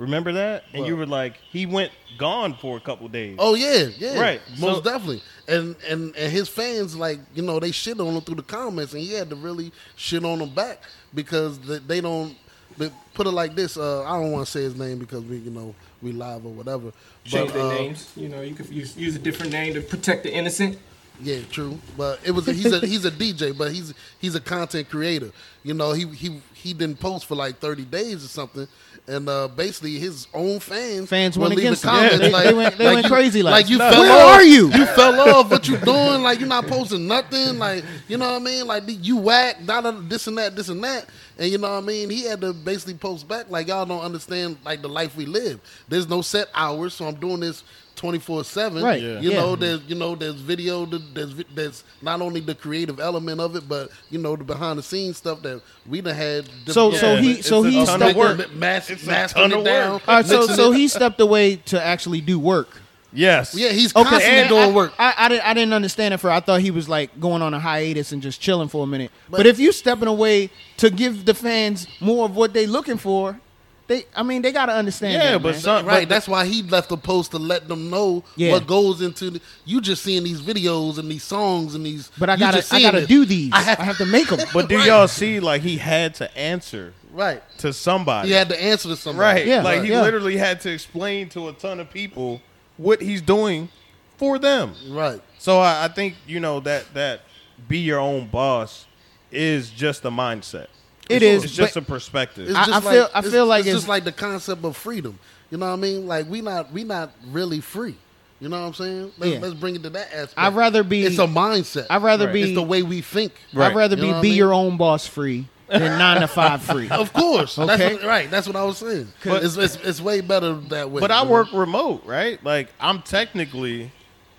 Remember 0.00 0.32
that? 0.32 0.64
And 0.72 0.86
you 0.86 0.96
were 0.96 1.04
like, 1.04 1.36
he 1.50 1.66
went 1.66 1.92
gone 2.16 2.54
for 2.54 2.78
a 2.78 2.80
couple 2.80 3.06
days. 3.08 3.36
Oh 3.38 3.54
yeah, 3.54 3.88
yeah, 3.98 4.18
Right, 4.18 4.40
most 4.58 4.76
so- 4.82 4.90
definitely. 4.90 5.22
And 5.46 5.76
and 5.86 6.16
and 6.16 6.32
his 6.32 6.48
fans 6.48 6.96
like 6.96 7.18
you 7.34 7.42
know 7.42 7.60
they 7.60 7.70
shit 7.70 8.00
on 8.00 8.14
him 8.14 8.22
through 8.22 8.36
the 8.36 8.42
comments, 8.42 8.94
and 8.94 9.02
he 9.02 9.12
had 9.12 9.28
to 9.28 9.36
really 9.36 9.72
shit 9.96 10.24
on 10.24 10.38
them 10.38 10.54
back 10.54 10.78
because 11.14 11.58
they, 11.58 11.78
they 11.78 12.00
don't. 12.00 12.34
They 12.78 12.90
put 13.12 13.26
it 13.26 13.32
like 13.32 13.54
this. 13.54 13.76
Uh, 13.76 14.04
I 14.04 14.18
don't 14.18 14.32
want 14.32 14.46
to 14.46 14.50
say 14.50 14.62
his 14.62 14.74
name 14.74 14.98
because 14.98 15.22
we 15.24 15.36
you 15.36 15.50
know 15.50 15.74
we 16.00 16.12
live 16.12 16.46
or 16.46 16.52
whatever. 16.52 16.92
Change 17.24 17.48
But, 17.48 17.54
their 17.54 17.62
uh, 17.64 17.74
names. 17.74 18.10
You 18.16 18.30
know, 18.30 18.40
you 18.40 18.54
could 18.54 18.70
use, 18.70 18.96
use 18.96 19.16
a 19.16 19.18
different 19.18 19.52
name 19.52 19.74
to 19.74 19.82
protect 19.82 20.22
the 20.22 20.32
innocent. 20.32 20.78
Yeah, 21.22 21.40
true. 21.50 21.78
But 21.98 22.20
it 22.24 22.30
was 22.30 22.46
he's 22.46 22.72
a 22.72 22.80
he's 22.80 23.04
a 23.04 23.10
DJ, 23.22 23.56
but 23.56 23.72
he's 23.72 23.92
he's 24.18 24.34
a 24.34 24.40
content 24.40 24.88
creator. 24.88 25.30
You 25.62 25.74
know, 25.74 25.92
he 25.92 26.06
he 26.06 26.40
he 26.54 26.72
didn't 26.72 27.00
post 27.00 27.26
for 27.26 27.34
like 27.34 27.58
thirty 27.58 27.84
days 27.84 28.24
or 28.24 28.28
something. 28.28 28.66
And 29.08 29.28
uh, 29.28 29.48
basically, 29.48 29.98
his 29.98 30.28
own 30.32 30.60
fans 30.60 31.08
Fans 31.08 31.36
went 31.36 31.52
against 31.54 31.82
the 31.82 31.88
comments 31.88 32.12
Yeah, 32.14 32.18
they- 32.18 32.30
like 32.32 32.44
they 32.44 32.52
went- 32.54 32.78
they 32.78 32.84
went 32.84 33.02
you, 33.04 33.10
crazy 33.10 33.42
like, 33.42 33.52
like 33.52 33.68
you 33.68 33.78
"No, 33.78 33.90
fell 33.90 34.02
where 34.02 34.12
off. 34.12 34.32
are 34.34 34.42
you?" 34.44 34.66
You 34.72 34.86
fell 34.86 35.20
off. 35.20 35.50
What 35.50 35.66
you 35.66 35.76
doing? 35.78 36.22
Like 36.22 36.38
you're 36.38 36.48
not 36.48 36.66
posting 36.68 37.08
nothing. 37.08 37.58
Like 37.58 37.84
you 38.08 38.16
know 38.18 38.32
what 38.32 38.42
I 38.42 38.44
mean? 38.44 38.66
Like 38.66 38.84
you 38.86 39.16
whack, 39.16 39.64
da, 39.66 39.80
da, 39.80 39.90
this 39.92 40.26
and 40.28 40.38
that, 40.38 40.54
this 40.54 40.68
and 40.68 40.82
that. 40.84 41.06
And 41.40 41.50
you 41.50 41.58
know 41.58 41.70
what 41.72 41.82
I 41.82 41.86
mean? 41.86 42.10
He 42.10 42.24
had 42.24 42.40
to 42.42 42.52
basically 42.52 42.94
post 42.94 43.26
back 43.26 43.50
like 43.50 43.66
y'all 43.68 43.86
don't 43.86 44.02
understand 44.02 44.58
like 44.64 44.82
the 44.82 44.88
life 44.90 45.16
we 45.16 45.24
live. 45.26 45.58
There's 45.88 46.06
no 46.08 46.20
set 46.22 46.48
hours, 46.54 46.94
so 46.94 47.06
I'm 47.06 47.14
doing 47.16 47.40
this. 47.40 47.64
24 47.96 48.44
7 48.44 48.82
Right, 48.82 49.02
Yeah. 49.02 49.20
you 49.20 49.30
yeah. 49.32 49.36
know 49.40 49.56
there's 49.56 49.82
you 49.86 49.94
know 49.94 50.14
there's 50.14 50.36
video 50.36 50.86
there's 50.86 51.34
there's 51.54 51.84
not 52.00 52.22
only 52.22 52.40
the 52.40 52.54
creative 52.54 52.98
element 52.98 53.42
of 53.42 53.56
it 53.56 53.68
but 53.68 53.90
you 54.08 54.18
know 54.18 54.36
the 54.36 54.44
behind 54.44 54.78
the 54.78 54.82
scenes 54.82 55.18
stuff 55.18 55.42
that 55.42 55.60
we 55.86 56.00
done 56.00 56.14
had 56.14 56.48
So- 56.68 56.92
so 56.92 57.16
he- 57.16 57.42
so 57.42 57.62
he 57.62 57.84
stepped 57.84 58.16
work. 58.16 58.40
in- 58.48 58.58
mass, 58.58 58.88
It's 58.88 59.02
a 59.06 59.28
ton 59.28 59.52
it 59.52 59.64
down 59.64 59.92
work. 59.94 60.08
All 60.08 60.14
right, 60.16 60.24
so 60.24 60.46
so 60.46 60.72
it. 60.72 60.76
he 60.78 60.88
stepped 60.88 61.20
away 61.20 61.56
to 61.66 61.82
actually 61.84 62.22
do 62.22 62.38
work. 62.38 62.80
Yes. 63.12 63.54
yeah 63.54 63.70
he's 63.70 63.94
Okay, 63.94 64.08
constantly 64.08 64.38
and 64.40 64.48
doing 64.48 64.70
I, 64.70 64.72
work 64.72 64.92
I, 64.98 65.14
I, 65.16 65.28
didn't, 65.28 65.46
I 65.46 65.54
didn't 65.54 65.72
understand 65.74 66.14
it 66.14 66.18
for. 66.18 66.30
I 66.30 66.40
thought 66.40 66.60
he 66.60 66.70
was 66.70 66.88
like 66.88 67.18
going 67.20 67.42
on 67.42 67.52
a 67.54 67.58
hiatus 67.60 68.12
and 68.12 68.22
just 68.22 68.40
chilling 68.40 68.68
for 68.68 68.84
a 68.84 68.86
minute. 68.86 69.10
But, 69.28 69.38
But- 69.38 69.46
if 69.46 69.58
you 69.58 69.72
stepping 69.72 70.08
away 70.08 70.50
to 70.78 70.90
give 70.90 71.24
the 71.24 71.34
fans 71.34 71.86
more 72.00 72.24
of 72.24 72.36
what 72.36 72.52
they 72.52 72.66
looking 72.66 72.96
for, 72.98 73.40
they, 73.88 74.04
I 74.14 74.22
mean, 74.22 74.40
they 74.42 74.52
gotta 74.52 74.72
understand. 74.72 75.14
Yeah, 75.14 75.32
that, 75.32 75.42
but 75.42 75.52
man. 75.54 75.60
some, 75.60 75.84
right 75.86 76.02
but- 76.08 76.14
that's 76.14 76.28
why 76.28 76.46
he 76.46 76.62
left 76.62 76.90
the 76.90 76.96
post 76.96 77.32
to 77.32 77.38
let 77.40 77.66
them 77.66 77.90
know 77.90 78.22
Yeah. 78.36 78.52
what 78.52 78.68
goes 78.68 79.02
into 79.02 79.30
the, 79.30 79.40
you 79.64 79.80
just 79.80 80.04
seeing 80.04 80.22
these 80.22 80.40
videos 80.40 80.98
and 80.98 81.10
these 81.10 81.24
songs 81.24 81.74
and 81.74 81.84
these 81.84 82.12
but 82.16 82.30
I 82.30 82.36
gotta, 82.36 82.58
just 82.58 82.72
I 82.72 82.80
gotta 82.80 83.00
this. 83.00 83.08
do 83.08 83.24
these. 83.24 83.50
I 83.52 83.58
I 83.58 83.62
have- 83.62 83.78
have, 83.78 83.96
to 83.98 84.06
make 84.06 84.28
them. 84.28 84.38
But 84.54 84.68
do 84.68 84.76
Right. 84.76 84.86
y'all 84.86 85.08
see 85.08 85.40
like 85.40 85.62
he 85.62 85.76
had 85.76 86.14
to 86.16 86.38
answer 86.38 86.94
right 87.12 87.42
to 87.58 87.72
somebody? 87.72 88.28
he 88.28 88.34
had 88.34 88.48
to 88.50 88.62
answer 88.62 88.88
to 88.90 88.96
somebody 88.96 89.40
Right. 89.40 89.46
Yeah, 89.48 89.62
like 89.62 89.78
right. 89.78 89.84
he 89.84 89.90
yeah. 89.90 90.02
literally 90.02 90.36
had 90.36 90.60
to 90.60 90.70
explain 90.72 91.28
to 91.30 91.48
a 91.48 91.52
ton 91.52 91.80
of 91.80 91.90
people 91.90 92.40
what 92.80 93.00
he's 93.02 93.20
doing 93.22 93.68
for 94.16 94.38
them. 94.38 94.74
right 94.88 95.20
So 95.38 95.58
I, 95.60 95.84
I 95.84 95.88
think 95.88 96.14
you 96.26 96.40
know 96.40 96.60
that 96.60 96.92
that 96.94 97.20
be 97.68 97.78
your 97.78 97.98
own 98.00 98.26
boss 98.28 98.86
is 99.30 99.70
just 99.70 100.04
a 100.04 100.10
mindset. 100.10 100.66
It 101.08 101.22
It's- 101.22 101.38
is, 101.38 101.44
It's 101.44 101.54
just 101.54 101.76
a 101.76 101.82
perspective. 101.82 102.48
It's 102.48 102.56
I- 102.58 102.66
just 102.66 102.86
I 102.86 102.90
feel- 102.92 103.02
like, 103.02 103.10
I 103.14 103.18
it's- 103.18 103.32
feel 103.32 103.46
like 103.46 103.60
it's, 103.60 103.68
it's- 103.68 103.80
just 103.82 103.88
like 103.88 104.04
the 104.04 104.12
concept 104.12 104.64
of 104.64 104.76
freedom. 104.76 105.18
You 105.50 105.58
know 105.58 105.66
what 105.66 105.72
I 105.72 105.76
mean? 105.76 106.06
Like 106.06 106.28
we 106.30 106.40
not 106.40 106.72
we 106.72 106.84
not 106.84 107.10
really 107.28 107.60
free. 107.60 107.96
You 108.40 108.48
know 108.48 108.58
what 108.60 108.66
I'm 108.68 108.74
saying? 108.74 109.12
Let's, 109.18 109.32
Yeah. 109.34 109.38
let's 109.40 109.54
bring 109.54 109.76
it 109.76 109.82
to 109.82 109.90
that 109.90 110.06
aspect. 110.14 110.34
I'd 110.38 110.54
rather 110.54 110.82
be. 110.82 111.04
It's 111.04 111.18
a 111.18 111.26
mindset. 111.26 111.86
I'd 111.90 112.02
rather 112.02 112.26
Right. 112.26 112.32
be. 112.34 112.42
It's 112.42 112.54
the 112.54 112.62
way 112.62 112.82
we 112.82 113.02
think. 113.02 113.32
Right. 113.52 113.70
I'd 113.70 113.76
rather 113.76 113.96
You 113.96 114.02
be 114.02 114.08
be 114.08 114.14
I 114.14 114.22
mean? 114.22 114.34
your 114.34 114.54
own 114.54 114.76
boss 114.78 115.06
free 115.06 115.46
than 115.70 115.98
nine 115.98 116.20
to 116.20 116.28
five 116.28 116.62
free. 116.62 116.88
Of 116.90 117.12
course. 117.12 117.58
Okay. 117.58 117.76
That's 117.76 117.94
what, 117.94 118.04
right. 118.04 118.30
That's 118.30 118.46
what 118.46 118.56
I 118.56 118.64
was 118.64 118.78
saying. 118.78 119.08
But- 119.24 119.42
it's, 119.44 119.56
it's, 119.56 119.76
it's 119.76 120.00
way 120.00 120.20
better 120.20 120.54
that 120.54 120.90
way. 120.90 121.00
but 121.00 121.10
I 121.10 121.24
work 121.24 121.48
remote, 121.52 122.02
right? 122.04 122.42
Like 122.44 122.68
I'm 122.80 123.02
technically 123.02 123.90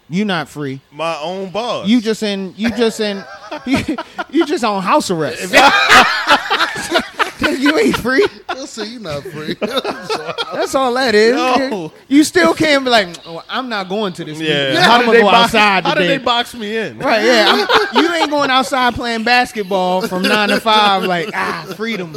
You 0.10 0.26
not 0.26 0.50
free. 0.50 0.82
my 0.92 1.18
own 1.20 1.50
boss. 1.52 1.88
You 1.88 2.02
just 2.02 2.22
in. 2.24 2.54
You 2.58 2.70
just 2.72 3.00
in. 3.00 3.24
You, 3.66 3.98
you 4.30 4.46
just 4.46 4.64
on 4.64 4.82
house 4.82 5.12
arrest. 5.12 5.54
you 7.60 7.78
ain't 7.78 7.98
free. 7.98 8.26
We'll 8.50 8.68
see. 8.68 8.92
You're 8.94 9.02
not 9.02 9.24
free. 9.24 9.54
That's 9.60 10.76
all 10.76 10.94
that 10.94 11.16
is. 11.16 11.36
No. 11.36 11.92
You 12.08 12.24
still 12.24 12.54
can't 12.54 12.84
be 12.84 12.90
like, 12.90 13.08
oh, 13.26 13.44
I'm 13.50 13.70
not 13.70 13.90
going 13.90 14.14
to 14.14 14.26
this. 14.26 14.40
yeah. 14.40 14.70
meeting. 14.70 14.82
How 14.84 14.94
I'm 14.96 15.00
did 15.02 15.06
gonna 15.08 15.18
they 15.18 15.24
go 15.24 15.32
box, 15.32 15.56
outside 15.56 15.84
How 15.86 15.94
today. 15.94 16.08
did 16.08 16.20
they 16.22 16.24
box 16.24 16.54
me 16.54 16.78
in? 16.78 17.00
Right, 17.00 17.24
yeah. 17.24 17.66
I'm, 17.94 18.04
you 18.04 18.12
ain't 18.14 18.30
going 18.30 18.50
outside 18.52 18.94
playing 18.94 19.24
basketball 19.24 20.08
from 20.08 20.24
nine 20.24 20.50
to 20.50 20.60
five, 20.60 21.04
like 21.04 21.30
ah, 21.34 21.72
freedom, 21.76 22.16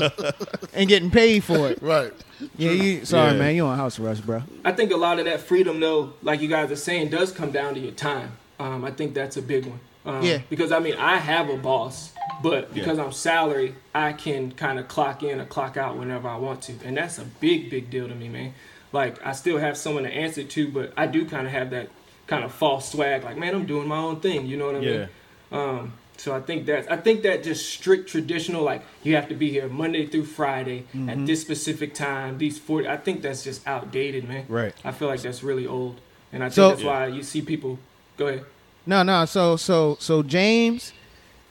and 0.72 0.88
getting 0.88 1.10
paid 1.10 1.44
for 1.44 1.68
it. 1.70 1.80
right. 1.82 2.12
Yeah, 2.58 2.72
you. 2.72 3.04
Sorry, 3.04 3.32
Yeah. 3.32 3.38
man. 3.38 3.54
You 3.54 3.64
on 3.66 3.76
house 3.78 3.98
arrest, 3.98 4.26
bro. 4.26 4.42
I 4.64 4.72
think 4.72 4.92
a 4.92 4.96
lot 4.96 5.18
of 5.18 5.24
that 5.24 5.40
freedom, 5.40 5.80
though, 5.80 6.12
like 6.22 6.40
you 6.40 6.48
guys 6.48 6.70
are 6.70 6.76
saying, 6.76 7.08
does 7.10 7.32
come 7.32 7.52
down 7.52 7.74
to 7.74 7.80
your 7.80 7.92
time. 7.92 8.32
Um, 8.60 8.84
I 8.84 8.90
think 8.90 9.14
that's 9.14 9.36
a 9.36 9.42
big 9.42 9.64
one. 9.66 9.80
Um, 10.06 10.22
Yeah. 10.22 10.38
Because 10.50 10.72
I 10.72 10.78
mean, 10.80 10.94
I 10.96 11.16
have 11.16 11.48
a 11.48 11.56
boss, 11.56 12.12
but 12.42 12.72
because 12.74 12.98
I'm 12.98 13.12
salary, 13.12 13.74
I 13.94 14.12
can 14.12 14.50
kind 14.52 14.78
of 14.78 14.88
clock 14.88 15.22
in 15.22 15.40
or 15.40 15.44
clock 15.46 15.76
out 15.76 15.96
whenever 15.96 16.28
I 16.28 16.36
want 16.36 16.62
to, 16.62 16.74
and 16.84 16.96
that's 16.96 17.18
a 17.18 17.24
big, 17.24 17.70
big 17.70 17.90
deal 17.90 18.06
to 18.08 18.14
me, 18.14 18.28
man. 18.28 18.54
Like 18.92 19.24
I 19.26 19.32
still 19.32 19.58
have 19.58 19.76
someone 19.76 20.04
to 20.04 20.10
answer 20.10 20.44
to, 20.44 20.68
but 20.68 20.92
I 20.96 21.06
do 21.06 21.24
kind 21.24 21.46
of 21.46 21.52
have 21.52 21.70
that 21.70 21.88
kind 22.26 22.44
of 22.44 22.52
false 22.52 22.90
swag, 22.92 23.24
like 23.24 23.36
man, 23.36 23.54
I'm 23.54 23.66
doing 23.66 23.88
my 23.88 23.98
own 23.98 24.20
thing. 24.20 24.46
You 24.46 24.56
know 24.56 24.66
what 24.66 24.76
I 24.76 24.80
Yeah. 24.80 24.96
mean? 24.98 25.08
Um, 25.52 25.92
so 26.16 26.34
I 26.34 26.40
think 26.40 26.66
that 26.66 26.90
I 26.92 26.96
think 26.96 27.22
that 27.22 27.42
just 27.42 27.68
strict 27.68 28.08
traditional, 28.08 28.62
like 28.62 28.82
you 29.02 29.14
have 29.16 29.28
to 29.30 29.34
be 29.34 29.50
here 29.50 29.68
Monday 29.68 30.06
through 30.06 30.26
Friday 30.26 30.84
at 31.08 31.26
this 31.26 31.40
specific 31.40 31.94
time. 31.94 32.38
These 32.38 32.58
forty, 32.58 32.86
I 32.88 32.96
think 32.98 33.22
that's 33.22 33.42
just 33.42 33.66
outdated, 33.66 34.28
man. 34.28 34.44
Right. 34.48 34.74
I 34.84 34.92
feel 34.92 35.08
like 35.08 35.22
that's 35.22 35.42
really 35.42 35.66
old, 35.66 36.00
and 36.32 36.42
I 36.44 36.46
think 36.48 36.54
So- 36.54 36.68
that's 36.70 36.84
why 36.84 37.06
you 37.08 37.22
see 37.22 37.40
people. 37.42 37.78
Go 38.16 38.28
ahead. 38.28 38.44
No, 38.86 39.02
no. 39.02 39.24
So, 39.24 39.56
so, 39.56 39.96
so 40.00 40.22
James 40.22 40.92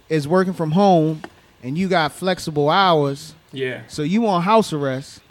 is 0.10 0.28
working 0.28 0.54
from 0.54 0.72
home, 0.72 1.22
and 1.62 1.78
you 1.78 1.88
got 1.88 2.12
flexible 2.12 2.70
hours. 2.70 3.34
Yeah. 3.52 3.84
So 3.88 4.04
you 4.04 4.28
on 4.28 4.42
house 4.42 4.74
arrest, 4.74 5.22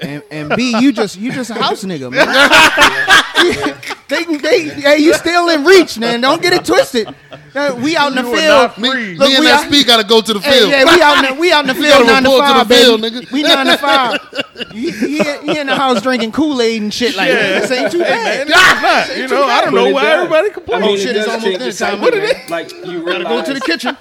and 0.00 0.22
and 0.30 0.54
B, 0.56 0.78
you 0.80 0.92
just 0.92 1.16
you 1.16 1.32
just 1.32 1.50
a 1.50 1.54
house 1.54 1.84
nigga, 1.84 2.10
man. 2.10 3.80
they, 4.08 4.24
they, 4.24 4.68
hey, 4.68 4.98
you 4.98 5.14
still 5.14 5.48
in 5.48 5.64
reach, 5.64 5.98
man. 5.98 6.20
Don't 6.20 6.40
get 6.40 6.52
it 6.52 6.64
twisted. 6.64 7.08
Uh, 7.54 7.74
we 7.82 7.96
out 7.96 8.08
in 8.16 8.24
the 8.24 8.30
You 8.30 8.36
field. 8.36 8.78
Me, 8.78 8.90
free. 8.90 9.18
me 9.18 9.34
and 9.34 9.40
we 9.40 9.46
that 9.46 9.62
out- 9.64 9.66
speed 9.66 9.86
got 9.86 9.96
to 10.00 10.06
go 10.06 10.20
to 10.20 10.32
the 10.34 10.40
Hey, 10.40 10.58
field. 10.58 10.70
yeah, 10.70 10.84
we 10.84 11.02
out 11.02 11.24
in 11.24 11.34
the, 11.34 11.40
we 11.40 11.52
out 11.52 11.68
in 11.68 11.68
the 11.68 11.74
field 11.82 12.06
gotta 12.06 12.06
nine 12.06 12.22
to 12.22 12.28
report 12.28 12.46
to 12.46 12.52
five, 12.54 12.68
the 12.68 12.74
field, 12.74 13.00
baby. 13.02 13.16
nigga. 13.20 13.32
We 13.32 13.42
nine 13.42 13.66
to 13.66 13.76
five. 13.78 14.68
He, 14.72 14.90
he, 14.90 15.18
he 15.22 15.58
in 15.58 15.66
the 15.66 15.74
house 15.74 16.02
drinking 16.02 16.32
Kool 16.32 16.60
Aid 16.60 16.82
and 16.82 16.92
shit 16.94 17.16
like 17.16 17.30
that. 17.30 17.62
This 17.62 17.70
ain't 17.72 17.90
too 17.92 17.98
bad. 18.00 18.46
Man, 18.48 18.56
it's 18.58 18.82
not. 19.10 19.16
You 19.16 19.28
know, 19.28 19.44
I 19.44 19.60
don't 19.64 19.74
know 19.74 19.90
why 19.90 20.02
does. 20.02 20.12
everybody 20.32 20.48
I 20.72 20.80
mean, 20.80 20.88
Oh, 20.90 20.94
it 20.94 20.98
shit, 21.00 21.16
it's 21.16 21.26
does 21.26 21.28
almost 21.28 21.44
change 21.44 21.58
dinner 21.58 21.58
the 21.58 21.64
time. 21.64 21.72
cycle, 21.72 22.00
What 22.00 22.14
it 22.14 22.36
man. 22.36 22.48
Like 22.50 22.72
you 22.86 23.04
Gotta 23.04 23.24
go 23.24 23.44
to 23.44 23.54
the 23.54 23.60
kitchen. 23.60 23.96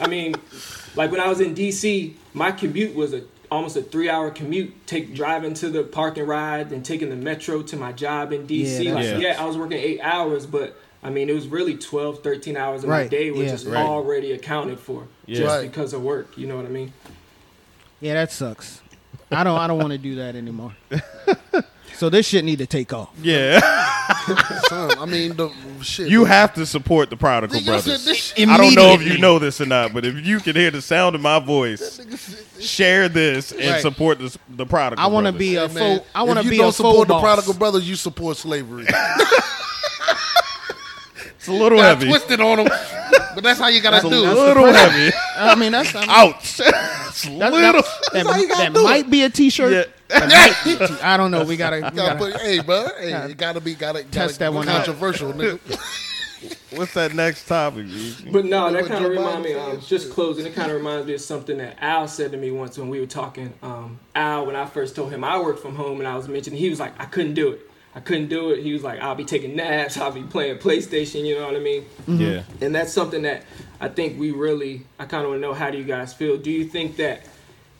I 0.00 0.06
mean, 0.08 0.34
like 0.96 1.10
when 1.10 1.20
I 1.20 1.28
was 1.28 1.40
in 1.40 1.54
DC, 1.54 2.14
my 2.34 2.50
commute 2.52 2.94
was 2.94 3.14
a 3.14 3.22
almost 3.50 3.76
a 3.76 3.82
three 3.82 4.08
hour 4.08 4.30
commute. 4.30 4.86
Take 4.86 5.14
driving 5.14 5.54
to 5.54 5.68
the 5.70 5.82
park 5.84 6.18
and 6.18 6.28
ride, 6.28 6.70
then 6.70 6.82
taking 6.82 7.10
the 7.10 7.16
metro 7.16 7.62
to 7.62 7.76
my 7.76 7.92
job 7.92 8.32
in 8.32 8.46
DC. 8.46 8.84
Yeah, 8.84 8.94
like, 8.94 9.04
that 9.06 9.20
yeah. 9.20 9.42
I 9.42 9.44
was 9.46 9.56
working 9.56 9.78
eight 9.78 10.00
hours, 10.00 10.46
but 10.46 10.76
I 11.02 11.10
mean, 11.10 11.28
it 11.28 11.34
was 11.34 11.46
really 11.46 11.76
12, 11.76 12.22
13 12.22 12.56
hours 12.56 12.82
of 12.82 12.90
my 12.90 13.06
day, 13.06 13.30
which 13.30 13.46
yeah. 13.48 13.54
is 13.54 13.66
Right. 13.66 13.84
already 13.84 14.32
accounted 14.32 14.80
for 14.80 15.06
Yeah. 15.26 15.38
just 15.38 15.48
Right. 15.56 15.62
because 15.70 15.92
of 15.92 16.02
work. 16.02 16.36
You 16.36 16.46
know 16.46 16.56
what 16.56 16.66
I 16.66 16.70
mean? 16.70 16.92
Yeah, 18.00 18.14
that 18.14 18.32
sucks. 18.32 18.80
I 19.30 19.44
don't. 19.44 19.58
I 19.58 19.66
don't 19.66 19.78
want 19.78 19.92
to 19.92 19.98
do 19.98 20.14
that 20.16 20.36
anymore. 20.36 20.74
so 21.94 22.08
this 22.08 22.26
shit 22.26 22.44
need 22.44 22.58
to 22.58 22.66
take 22.66 22.92
off. 22.92 23.10
Yeah, 23.22 23.60
Son, 24.68 24.98
I 24.98 25.04
mean, 25.06 25.36
the 25.36 25.50
shit. 25.82 26.08
you 26.08 26.24
have 26.24 26.54
to 26.54 26.64
support 26.66 27.10
the 27.10 27.16
Prodigal 27.16 27.58
Nigga, 27.60 27.72
I 27.74 27.80
said 27.80 27.84
Brothers. 27.90 28.04
this 28.04 28.32
I 28.38 28.56
don't 28.56 28.74
know 28.74 28.92
if 28.92 29.02
you 29.02 29.18
know 29.18 29.38
this 29.38 29.60
or 29.60 29.66
not, 29.66 29.92
but 29.92 30.04
if 30.04 30.24
you 30.26 30.40
can 30.40 30.56
hear 30.56 30.70
the 30.70 30.80
sound 30.82 31.14
of 31.14 31.20
my 31.20 31.38
voice, 31.38 32.00
share 32.60 33.08
this 33.08 33.52
and 33.52 33.60
Right. 33.72 33.82
support 33.82 34.18
the, 34.18 34.36
the 34.48 34.64
Prodigal. 34.66 35.04
I 35.04 35.08
want 35.08 35.26
to 35.26 35.32
Brothers. 35.32 35.38
be 35.48 35.56
a 35.56 35.68
Hey, 35.68 35.74
man, 35.74 35.98
full. 35.98 36.06
I 36.14 36.22
want 36.22 36.38
if 36.38 36.42
to 36.42 36.44
you 36.46 36.50
be 36.52 36.56
don't 36.58 36.68
a 36.68 36.72
full 36.72 36.90
support 36.92 37.08
the 37.08 37.14
boss. 37.14 37.22
prodigal 37.22 37.54
brothers. 37.54 37.88
You 37.88 37.96
support 37.96 38.36
slavery. 38.36 38.86
It's 41.38 41.46
a 41.48 41.52
little 41.52 41.78
Got 41.78 41.98
heavy. 41.98 42.08
twisted 42.08 42.40
on 42.40 42.58
them, 42.58 42.66
but 43.34 43.42
that's 43.44 43.58
how 43.60 43.68
you 43.68 43.80
gotta 43.80 43.96
It's 43.98 44.04
a 44.06 44.10
do. 44.10 44.24
it. 44.24 44.34
little 44.34 44.66
heavy. 44.72 45.14
I 45.36 45.54
mean, 45.54 45.72
that's. 45.72 45.94
I 45.94 46.00
mean, 46.00 46.10
Ouch. 46.10 46.60
It's 46.60 46.60
a 47.26 47.38
that, 47.38 47.52
little. 47.52 47.82
that, 48.12 48.26
how 48.26 48.36
you 48.36 48.48
that, 48.48 48.54
gotta 48.56 48.72
that 48.72 48.74
do 48.74 48.82
might 48.84 49.08
be 49.08 49.22
a 49.22 49.30
T-shirt. 49.30 49.72
Yeah. 49.72 49.84
That 50.08 50.28
might 50.28 50.78
be 50.78 50.82
a 50.84 50.88
T- 50.88 51.00
I 51.02 51.16
don't 51.16 51.30
know. 51.30 51.44
We 51.44 51.56
gotta. 51.56 51.76
We 51.76 51.82
Gotta 51.82 51.96
gotta 51.96 52.18
put, 52.18 52.36
hey, 52.40 52.60
bro, 52.60 52.88
hey, 52.98 53.12
it 53.30 53.36
gotta 53.36 53.60
be, 53.60 53.74
gotta 53.74 54.04
Test 54.04 54.38
gotta 54.38 54.50
that 54.50 54.54
one 54.54 54.66
be 54.66 54.72
out. 54.72 54.76
controversial, 54.84 55.32
nigga. 55.32 55.58
What's 56.76 56.94
that 56.94 57.14
next 57.14 57.46
topic? 57.48 57.86
Eazy? 57.86 58.30
But 58.30 58.44
no, 58.44 58.70
that 58.72 58.86
kind 58.86 59.04
of 59.04 59.10
reminds 59.10 59.44
me. 59.44 59.54
Biden 59.54 59.74
Um, 59.74 59.80
just 59.80 60.12
closing, 60.12 60.46
it 60.46 60.54
kind 60.54 60.70
of 60.70 60.76
reminds 60.76 61.06
me 61.06 61.14
of 61.14 61.20
something 61.20 61.58
that 61.58 61.76
Al 61.80 62.06
said 62.06 62.30
to 62.32 62.36
me 62.38 62.50
once 62.52 62.78
when 62.78 62.88
we 62.88 63.00
were 63.00 63.06
talking. 63.06 63.52
Um, 63.62 63.98
Al, 64.14 64.46
when 64.46 64.54
I 64.54 64.64
first 64.66 64.94
told 64.94 65.10
him 65.12 65.24
I 65.24 65.38
worked 65.40 65.60
from 65.60 65.74
home, 65.74 65.98
and 65.98 66.06
I 66.06 66.16
was 66.16 66.28
mentioning, 66.28 66.58
he 66.60 66.70
was 66.70 66.78
like, 66.78 66.92
I 67.00 67.06
couldn't 67.06 67.34
do 67.34 67.50
it. 67.50 67.60
I 67.94 68.00
couldn't 68.00 68.28
do 68.28 68.50
it. 68.50 68.62
He 68.62 68.72
was 68.72 68.84
like, 68.84 69.00
I'll 69.00 69.16
be 69.16 69.24
taking 69.24 69.56
naps. 69.56 69.96
I'll 69.98 70.12
be 70.12 70.22
playing 70.22 70.58
PlayStation. 70.58 71.24
You 71.26 71.38
know 71.40 71.46
what 71.46 71.56
I 71.56 71.58
mean? 71.58 71.84
Yeah. 72.06 72.42
And 72.60 72.72
that's 72.72 72.92
something 72.92 73.22
that 73.22 73.42
I 73.80 73.88
think 73.88 74.20
we 74.20 74.30
really. 74.30 74.86
I 75.00 75.06
kind 75.06 75.24
of 75.24 75.30
want 75.30 75.38
to 75.38 75.46
know 75.48 75.54
how 75.54 75.70
do 75.70 75.78
you 75.78 75.84
guys 75.84 76.12
feel? 76.14 76.36
Do 76.36 76.50
you 76.52 76.64
think 76.66 76.96
that 76.98 77.22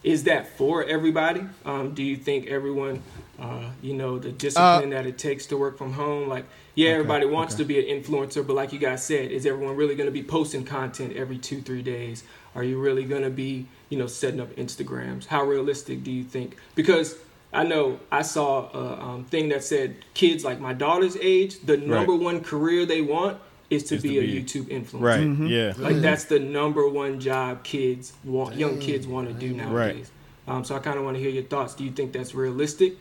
is 0.02 0.24
that 0.24 0.56
for 0.56 0.84
everybody? 0.84 1.42
Um, 1.64 1.94
do 1.94 2.02
you 2.02 2.16
think 2.16 2.46
everyone, 2.46 3.02
uh, 3.38 3.70
you 3.82 3.94
know, 3.94 4.18
the 4.18 4.30
discipline 4.30 4.90
that 4.90 5.06
it 5.06 5.18
takes 5.18 5.46
to 5.46 5.56
work 5.56 5.76
from 5.76 5.92
home? 5.92 6.28
Like, 6.28 6.44
yeah, 6.74 6.90
everybody 6.90 7.26
wants 7.26 7.54
to 7.56 7.64
be 7.64 7.78
an 7.78 8.02
influencer, 8.02 8.46
but 8.46 8.54
like 8.54 8.72
you 8.72 8.78
guys 8.78 9.04
said, 9.04 9.30
is 9.30 9.44
everyone 9.44 9.76
really 9.76 9.96
going 9.96 10.06
to 10.06 10.12
be 10.12 10.22
posting 10.22 10.64
content 10.64 11.16
every 11.16 11.38
two, 11.38 11.60
three 11.60 11.82
days? 11.82 12.22
Are 12.54 12.62
you 12.62 12.80
really 12.80 13.04
going 13.04 13.22
to 13.22 13.30
be, 13.30 13.66
you 13.88 13.98
know, 13.98 14.06
setting 14.06 14.40
up 14.40 14.54
Instagrams? 14.56 15.26
How 15.26 15.44
realistic 15.44 16.04
do 16.04 16.12
you 16.12 16.24
think? 16.24 16.56
Because 16.74 17.16
I 17.52 17.64
know 17.64 17.98
I 18.12 18.22
saw 18.22 18.70
a 18.72 19.00
um, 19.02 19.24
thing 19.24 19.48
that 19.48 19.64
said 19.64 19.96
kids 20.14 20.44
like 20.44 20.60
my 20.60 20.72
daughter's 20.72 21.16
age, 21.16 21.60
the 21.60 21.76
number 21.76 22.14
one 22.14 22.42
career 22.44 22.86
they 22.86 23.00
want 23.00 23.38
is 23.70 23.84
to 23.84 23.96
Is 23.96 24.02
to 24.02 24.08
be 24.08 24.18
a 24.18 24.22
YouTube 24.22 24.64
influencer. 24.66 25.00
Right. 25.00 25.20
Mm-hmm. 25.20 25.46
Yeah. 25.46 25.74
Like 25.76 25.96
that's 25.96 26.24
the 26.24 26.38
number 26.38 26.88
one 26.88 27.20
job 27.20 27.64
kids 27.64 28.12
want, 28.24 28.56
young 28.56 28.78
kids 28.78 29.06
want 29.06 29.28
to 29.28 29.34
do 29.34 29.52
nowadays. 29.54 30.10
Um, 30.46 30.64
so 30.64 30.74
I 30.74 30.78
kind 30.78 30.98
of 30.98 31.04
want 31.04 31.16
to 31.16 31.22
hear 31.22 31.30
your 31.30 31.42
thoughts. 31.42 31.74
Do 31.74 31.84
you 31.84 31.90
think 31.90 32.12
that's 32.12 32.34
realistic? 32.34 32.94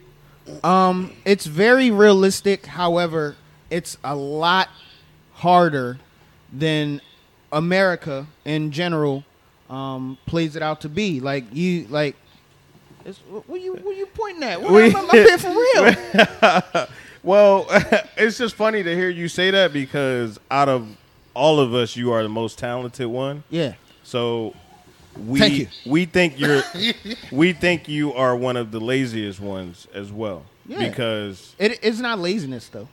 Um, 0.64 1.14
it's 1.26 1.46
very 1.46 1.92
realistic. 1.92 2.66
However, 2.66 3.36
it's 3.70 3.98
a 4.04 4.16
lot 4.16 4.70
harder 5.34 6.00
than 6.52 7.02
America 7.52 8.28
in 8.44 8.72
general 8.72 9.24
um, 9.70 10.18
plays 10.26 10.56
it 10.56 10.62
out 10.62 10.82
to 10.82 10.90
be. 10.90 11.20
Like 11.20 11.46
you, 11.54 11.88
like, 11.90 12.16
it's, 13.06 13.20
what 13.20 13.62
you 13.62 13.76
what 13.76 13.96
you 13.96 14.06
pointing 14.08 14.44
at? 14.44 14.62
What, 14.62 14.72
We- 14.72 14.96
I'm, 14.96 15.10
I'm 15.10 15.40
for 15.40 15.50
real. 15.50 16.88
Well, 17.28 17.66
it's 18.18 18.38
just 18.38 18.56
funny 18.56 18.84
to 18.84 18.96
hear 18.96 19.10
you 19.10 19.28
say 19.28 19.52
that 19.52 19.74
because 19.74 20.40
out 20.50 20.70
of 20.70 20.88
all 21.34 21.60
of 21.60 21.74
us, 21.74 21.98
you 21.98 22.14
are 22.14 22.24
the 22.24 22.30
most 22.30 22.58
talented 22.58 23.08
one. 23.08 23.44
yeah. 23.50 23.74
So 24.04 24.56
we 25.26 25.68
we 25.86 26.06
think 26.06 26.40
you're 26.40 26.62
we 27.32 27.52
think 27.52 27.90
you 27.90 28.14
are 28.14 28.34
one 28.38 28.56
of 28.56 28.72
the 28.72 28.80
laziest 28.80 29.42
ones 29.42 29.86
as 29.94 30.10
well. 30.10 30.46
Yeah. 30.66 30.88
Because 30.88 31.54
It, 31.60 31.80
it's 31.82 32.00
not 32.00 32.18
laziness 32.20 32.70
though. 32.70 32.88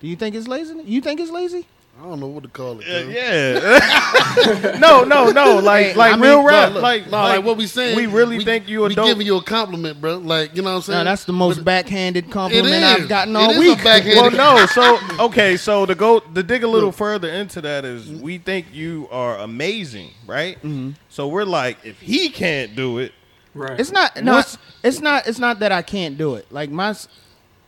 Do 0.00 0.08
you 0.08 0.16
think 0.16 0.34
it's 0.34 0.46
laziness? 0.46 0.86
You 0.86 1.00
think 1.00 1.18
it's 1.18 1.30
lazy? 1.30 1.66
I 1.98 2.02
don't 2.02 2.20
know 2.20 2.28
what 2.28 2.44
to 2.44 2.48
call 2.48 2.78
it. 2.80 2.86
uh, 2.86 3.08
yeah. 3.08 4.78
no, 4.78 5.02
no, 5.02 5.30
no. 5.30 5.56
Like 5.58 5.96
like 5.96 6.12
I 6.12 6.16
mean, 6.16 6.22
real 6.22 6.42
look, 6.42 6.50
rap. 6.50 6.72
look, 6.72 6.82
like, 6.82 7.06
no, 7.06 7.10
like, 7.18 7.44
what 7.44 7.56
we 7.56 7.66
saying? 7.66 7.96
We 7.96 8.06
really 8.06 8.44
think 8.44 8.68
you 8.68 8.84
a 8.84 8.88
we 8.88 8.94
dope. 8.94 9.06
giving 9.06 9.26
you 9.26 9.36
a 9.36 9.42
compliment, 9.42 10.00
bro. 10.00 10.18
Like 10.18 10.54
you 10.54 10.62
know 10.62 10.70
what 10.70 10.76
I'm 10.76 10.82
saying? 10.82 10.98
No, 11.00 11.04
that's 11.04 11.24
the 11.24 11.32
most 11.32 11.56
But- 11.56 11.64
backhanded 11.64 12.30
compliment. 12.30 12.84
I've 12.84 13.08
gotten 13.08 13.34
It 13.34 13.38
all 13.38 13.50
is 13.50 13.56
a 13.56 13.60
week. 13.60 13.82
backhanded- 13.82 14.38
well, 14.38 14.56
no. 14.58 14.66
So 14.78 14.98
okay, 15.26 15.56
so 15.56 15.86
to 15.86 15.94
go 15.96 16.20
to 16.20 16.42
dig 16.42 16.62
a 16.62 16.68
little 16.68 16.92
further 16.92 17.28
into 17.30 17.60
that 17.62 17.84
is 17.84 18.08
we 18.08 18.38
think 18.38 18.66
you 18.72 19.08
are 19.10 19.36
amazing, 19.38 20.10
right? 20.26 20.56
Mm-hmm. 20.58 20.90
So 21.08 21.26
we're 21.26 21.44
like, 21.44 21.78
if 21.84 22.00
he 22.00 22.28
can't 22.30 22.76
do 22.76 22.98
it, 22.98 23.12
Right. 23.54 23.80
It's 23.80 23.90
not 23.90 24.22
no. 24.22 24.34
What's- 24.34 24.56
It's 24.84 25.00
not. 25.00 25.26
It's 25.26 25.40
not 25.40 25.58
that 25.60 25.72
I 25.72 25.82
can't 25.82 26.16
do 26.16 26.36
it. 26.36 26.46
Like 26.52 26.70
my 26.70 26.94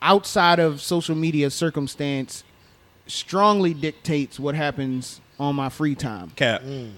outside 0.00 0.60
of 0.60 0.80
social 0.80 1.16
media 1.16 1.50
circumstance 1.50 2.44
strongly 3.10 3.74
dictates 3.74 4.38
what 4.40 4.54
happens 4.54 5.20
on 5.38 5.54
my 5.56 5.68
free 5.68 5.94
time. 5.94 6.30
cap, 6.36 6.62
mm. 6.62 6.90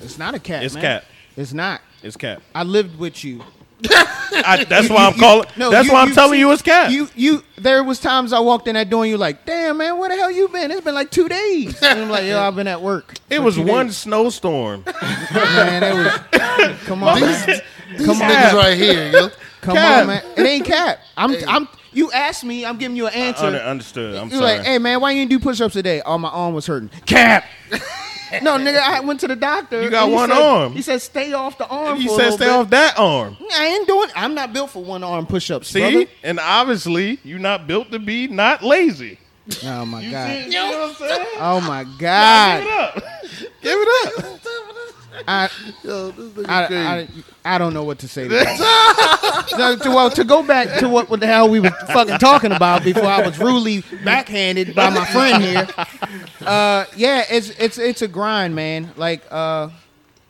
It's 0.00 0.18
not 0.18 0.34
a 0.34 0.38
cap. 0.38 0.62
It's 0.62 0.74
man. 0.74 0.82
cat. 0.82 1.04
It's 1.36 1.52
not. 1.52 1.80
it's 2.02 2.16
cap. 2.16 2.42
I 2.54 2.62
lived 2.62 2.98
with 2.98 3.24
you. 3.24 3.42
I, 3.90 4.64
that's 4.68 4.88
You- 4.88 4.94
why 4.94 5.06
I'm 5.06 5.14
you- 5.14 5.20
calling. 5.20 5.48
no, 5.56 5.70
that's 5.70 5.88
you- 5.88 5.92
why 5.92 6.02
I'm 6.02 6.08
you 6.10 6.14
telling 6.14 6.32
see- 6.34 6.38
you 6.40 6.52
it's 6.52 6.62
cap. 6.62 6.90
You 6.92 7.08
you. 7.16 7.42
There 7.56 7.82
was 7.82 7.98
times 7.98 8.32
I 8.32 8.38
walked 8.38 8.68
in 8.68 8.74
that 8.74 8.88
door 8.90 9.02
and 9.02 9.10
you 9.10 9.16
like, 9.18 9.44
damn 9.44 9.78
man, 9.78 9.98
where 9.98 10.08
the 10.08 10.14
hell 10.16 10.30
you 10.30 10.46
been? 10.48 10.70
It's 10.70 10.82
been 10.82 10.94
like 10.94 11.10
two 11.10 11.28
days. 11.28 11.82
And 11.82 12.00
I'm 12.02 12.08
like, 12.08 12.24
yo, 12.24 12.40
I've 12.40 12.54
been 12.54 12.68
at 12.68 12.80
work. 12.80 13.14
it 13.28 13.40
was 13.42 13.58
one 13.58 13.86
days. 13.86 13.96
snowstorm. 13.96 14.84
man. 15.34 15.82
It 15.82 15.94
was. 15.94 16.76
Come 16.84 17.02
on, 17.02 17.20
man. 17.20 17.46
These 17.96 18.06
Come 18.06 18.22
on. 18.22 18.30
niggas 18.30 18.52
right 18.54 18.76
here, 18.78 19.10
yo. 19.10 19.28
Come 19.62 19.74
Cap. 19.76 20.00
on, 20.02 20.06
man. 20.06 20.22
It 20.36 20.42
ain't 20.46 20.64
cap. 20.64 20.98
I'm. 21.16 21.34
I'm. 21.48 21.68
You 21.92 22.10
asked 22.12 22.44
me. 22.44 22.64
I'm 22.64 22.78
giving 22.78 22.96
you 22.96 23.06
an 23.06 23.14
answer. 23.14 23.46
Under, 23.46 23.58
understood. 23.58 24.16
I'm 24.16 24.28
You're 24.28 24.40
sorry. 24.40 24.58
like, 24.58 24.66
hey 24.66 24.78
man, 24.78 25.00
why 25.00 25.10
you 25.12 25.20
didn't 25.20 25.30
do 25.30 25.38
push-ups 25.38 25.74
today? 25.74 26.02
Oh, 26.04 26.18
my 26.18 26.28
arm 26.30 26.54
was 26.54 26.66
hurting. 26.66 26.88
Cap. 27.06 27.44
no, 28.42 28.56
nigga, 28.56 28.78
I 28.80 29.00
went 29.00 29.20
to 29.20 29.28
the 29.28 29.36
doctor. 29.36 29.82
You 29.82 29.90
got 29.90 30.10
one 30.10 30.30
said- 30.30 30.38
arm. 30.42 30.72
He 30.72 30.82
said, 30.82 31.02
stay 31.02 31.32
off 31.34 31.58
the 31.58 31.66
arm. 31.68 32.00
for 32.02 32.08
said 32.18 32.32
stay 32.32 32.46
bit. 32.46 32.48
off 32.52 32.70
that 32.70 32.98
arm. 32.98 33.36
I 33.52 33.66
ain't 33.66 33.86
doing. 33.86 34.08
I'm 34.16 34.34
not 34.34 34.52
built 34.52 34.70
for 34.70 34.82
one 34.82 35.04
arm 35.04 35.26
push-ups. 35.26 35.68
See, 35.68 35.80
brother. 35.80 36.10
and 36.22 36.40
obviously 36.40 37.18
you're 37.24 37.38
not 37.38 37.66
built 37.66 37.90
to 37.92 37.98
be 37.98 38.26
not 38.28 38.62
lazy. 38.62 39.18
Oh 39.64 39.84
my 39.84 40.00
You 40.00 40.10
god. 40.12 40.28
see- 40.30 40.44
you 40.46 40.50
know 40.52 40.70
what 40.78 40.88
I'm 40.90 40.94
saying? 40.94 41.26
Oh 41.38 41.60
my 41.60 41.84
God. 41.98 42.62
Give 42.62 42.68
it 42.68 42.78
up. 42.78 42.94
Give 43.62 43.78
it 43.78 44.24
up. 44.24 44.41
I, 45.26 45.50
Yo, 45.82 46.12
I. 46.46 46.64
I, 46.64 47.08
I 47.44 47.58
don't 47.58 47.74
know 47.74 47.84
what 47.84 47.98
to 48.00 48.08
say. 48.08 48.28
To. 48.28 48.34
No, 49.58 49.76
to, 49.76 49.90
well, 49.90 50.10
to 50.10 50.24
go 50.24 50.42
back 50.42 50.78
to 50.78 50.88
what, 50.88 51.10
what 51.10 51.20
the 51.20 51.26
hell 51.26 51.48
we 51.48 51.60
were 51.60 51.70
fucking 51.70 52.18
talking 52.18 52.52
about 52.52 52.84
before 52.84 53.04
I 53.04 53.26
was 53.26 53.38
rudely 53.38 53.82
backhanded 54.04 54.74
by 54.74 54.90
my 54.90 55.04
friend 55.06 55.42
here. 55.42 55.68
Uh, 56.46 56.84
yeah, 56.96 57.24
it's 57.28 57.50
it's 57.50 57.78
it's 57.78 58.02
a 58.02 58.08
grind, 58.08 58.54
man. 58.54 58.92
Like 58.96 59.22
uh, 59.30 59.68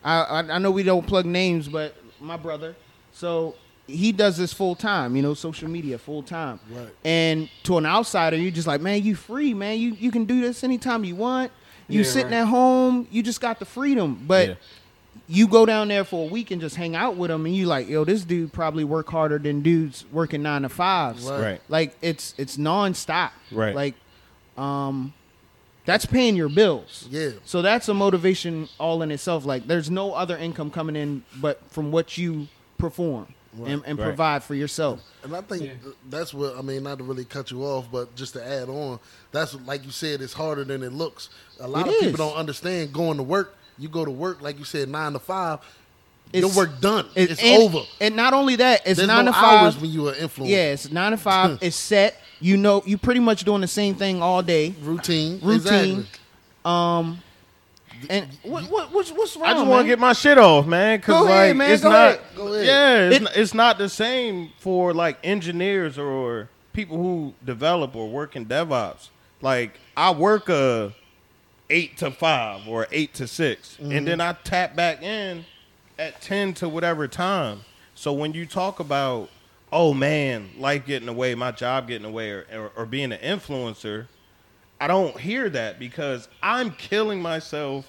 I 0.03 0.21
I 0.21 0.39
I 0.55 0.59
know 0.59 0.71
we 0.71 0.83
don't 0.83 1.07
plug 1.07 1.27
names, 1.27 1.69
but 1.69 1.97
my 2.21 2.37
brother, 2.37 2.75
so 3.13 3.55
he 3.87 4.13
does 4.13 4.37
this 4.37 4.53
full 4.53 4.75
time. 4.75 5.15
You 5.17 5.23
know, 5.23 5.35
social 5.35 5.69
media 5.69 5.99
full 5.99 6.23
time. 6.23 6.61
Right. 6.71 6.89
And 7.05 7.49
to 7.65 7.79
an 7.79 7.87
outsider, 7.87 8.37
you're 8.37 8.51
just 8.51 8.67
like, 8.67 8.81
man, 8.81 9.03
you 9.03 9.15
free, 9.15 9.55
man. 9.55 9.79
You 9.79 9.93
you 9.93 10.11
can 10.11 10.25
do 10.25 10.41
this 10.41 10.65
anytime 10.65 11.05
you 11.05 11.17
want. 11.17 11.53
You 11.93 12.01
Yeah, 12.01 12.07
sitting 12.07 12.33
right. 12.33 12.39
at 12.41 12.47
home, 12.49 13.07
you 13.11 13.23
just 13.23 13.41
got 13.41 13.59
the 13.59 13.65
freedom. 13.65 14.25
But 14.27 14.49
Yeah. 14.49 14.55
you 15.29 15.47
go 15.47 15.67
down 15.67 15.89
there 15.89 16.05
for 16.05 16.27
a 16.29 16.31
week 16.31 16.51
and 16.51 16.61
just 16.61 16.77
hang 16.77 16.97
out 16.97 17.17
with 17.17 17.31
them, 17.31 17.45
and 17.47 17.55
you 17.55 17.67
like, 17.67 17.89
yo, 17.89 18.05
this 18.05 18.23
dude 18.25 18.53
probably 18.53 18.85
work 18.85 19.09
harder 19.11 19.39
than 19.39 19.63
dudes 19.63 20.05
working 20.13 20.43
nine 20.43 20.63
to 20.63 20.69
fives. 20.69 21.25
Right. 21.27 21.41
Right. 21.43 21.61
Like 21.69 21.97
it's 22.03 22.35
it's 22.39 22.57
nonstop. 22.57 23.31
Right. 23.51 23.75
Like, 23.75 23.95
um, 24.57 25.13
that's 25.85 26.07
paying 26.07 26.37
your 26.37 26.49
bills. 26.49 27.07
Yeah. 27.11 27.31
So 27.45 27.61
that's 27.61 27.89
a 27.89 27.95
motivation 27.95 28.69
all 28.79 29.03
in 29.03 29.11
itself. 29.11 29.45
Like, 29.45 29.67
there's 29.67 29.91
no 29.91 30.13
other 30.13 30.37
income 30.37 30.71
coming 30.71 30.95
in 30.97 31.25
but 31.41 31.61
from 31.71 31.91
what 31.91 32.17
you 32.17 32.49
perform. 32.79 33.27
And, 33.65 33.83
and 33.85 33.99
Right. 33.99 34.05
provide 34.07 34.43
for 34.43 34.55
yourself. 34.55 35.01
And 35.23 35.35
I 35.37 35.41
think 35.43 35.63
Yeah. 35.65 35.71
that's 36.09 36.33
what 36.33 36.57
I 36.57 36.63
mean. 36.63 36.83
Not 36.85 36.99
to 36.99 37.05
really 37.05 37.25
cut 37.25 37.51
you 37.51 37.63
off, 37.65 37.87
but 37.93 38.15
just 38.17 38.33
to 38.35 38.47
add 38.47 38.69
on, 38.69 38.99
that's 39.31 39.55
what, 39.55 39.67
like 39.67 39.85
you 39.85 39.91
said, 39.91 40.21
it's 40.23 40.33
harder 40.33 40.65
than 40.65 40.83
it 40.83 40.93
looks. 40.93 41.29
A 41.61 41.69
lot 41.69 41.87
It 41.87 41.91
of 41.91 41.95
is. 41.97 42.01
people 42.13 42.29
don't 42.29 42.37
understand 42.37 42.93
going 42.93 43.17
to 43.19 43.23
work. 43.23 43.57
You 43.79 43.89
go 43.89 44.05
to 44.05 44.11
work, 44.11 44.41
like 44.43 44.59
you 44.59 44.65
said, 44.65 44.89
nine 44.89 45.13
to 45.13 45.19
five. 45.19 45.61
your 46.33 46.45
It's- 46.45 46.57
work 46.57 46.81
done. 46.81 47.05
It- 47.15 47.31
it's 47.33 47.43
and, 47.43 47.63
over. 47.63 47.81
And 48.01 48.17
not 48.17 48.33
only 48.33 48.57
that, 48.57 48.81
it's 48.87 48.97
There's 48.97 49.07
nine 49.07 49.27
no 49.27 49.33
to 49.33 49.39
five. 49.39 49.63
hours 49.65 49.77
when 49.77 49.91
you 49.93 50.09
are 50.09 50.15
influenced. 50.15 50.51
Yeah, 50.51 50.73
it's 50.73 50.91
nine 50.91 51.11
to 51.11 51.19
five. 51.19 51.59
it's 51.61 51.77
set. 51.77 52.19
You 52.41 52.57
know, 52.57 52.83
you 52.87 52.97
pretty 52.97 53.21
much 53.21 53.45
doing 53.45 53.61
the 53.61 53.69
same 53.69 53.95
thing 53.97 54.23
all 54.23 54.41
day. 54.43 54.75
routine. 54.83 55.41
Routine. 55.43 56.01
Exactly. 56.01 56.07
Um, 56.65 57.21
And 58.11 58.29
what, 58.43 58.65
what 58.71 58.93
what's 58.93 59.11
what's 59.13 59.37
wrong? 59.37 59.47
I 59.47 59.53
just 59.55 59.67
want 59.67 59.85
to 59.85 59.89
get 59.89 59.99
my 59.99 60.13
shit 60.13 60.39
off, 60.39 60.67
man. 60.67 61.01
Cause 61.01 61.15
Go 61.15 61.25
like 61.25 61.33
ahead, 61.35 61.57
man, 61.57 61.71
it's 61.71 61.83
go 61.83 61.89
not. 61.91 62.09
ahead. 62.15 62.21
Go 62.37 62.53
ahead. 62.55 62.67
Yeah, 62.67 62.99
it's, 63.09 63.17
It- 63.17 63.23
not, 63.23 63.37
it's 63.37 63.55
not 63.55 63.79
the 63.79 63.89
same 63.89 64.51
for 64.59 64.93
like 64.95 65.19
engineers 65.25 65.99
or 65.99 66.49
people 66.73 66.97
who 66.97 67.35
develop 67.45 67.95
or 67.97 68.09
work 68.09 68.35
in 68.37 68.47
DevOps. 68.47 69.09
Like 69.41 69.79
I 69.97 70.11
work 70.13 70.49
a 70.49 70.95
eight 71.71 71.97
to 71.99 72.11
five 72.11 72.67
or 72.69 72.87
eight 72.93 73.15
to 73.15 73.27
6 73.27 73.77
Mm-hmm. 73.81 73.93
and 73.93 74.07
then 74.07 74.21
I 74.21 74.33
tap 74.45 74.77
back 74.77 75.03
in 75.03 75.45
at 75.99 76.21
ten 76.21 76.53
to 76.55 76.69
whatever 76.69 77.07
time. 77.09 77.61
So 77.95 78.13
when 78.13 78.33
you 78.33 78.47
talk 78.47 78.81
about, 78.81 79.29
oh 79.73 79.95
man, 79.95 80.51
life 80.59 80.85
getting 80.87 81.09
away, 81.09 81.35
my 81.35 81.51
job 81.53 81.89
getting 81.89 82.07
away, 82.07 82.31
or, 82.31 82.47
or, 82.53 82.73
or 82.77 82.87
being 82.87 83.13
an 83.13 83.19
influencer, 83.21 84.07
I 84.81 84.87
don't 84.89 85.19
hear 85.19 85.49
that 85.51 85.79
because 85.79 86.29
I'm 86.43 86.73
killing 86.73 87.23
myself, 87.23 87.87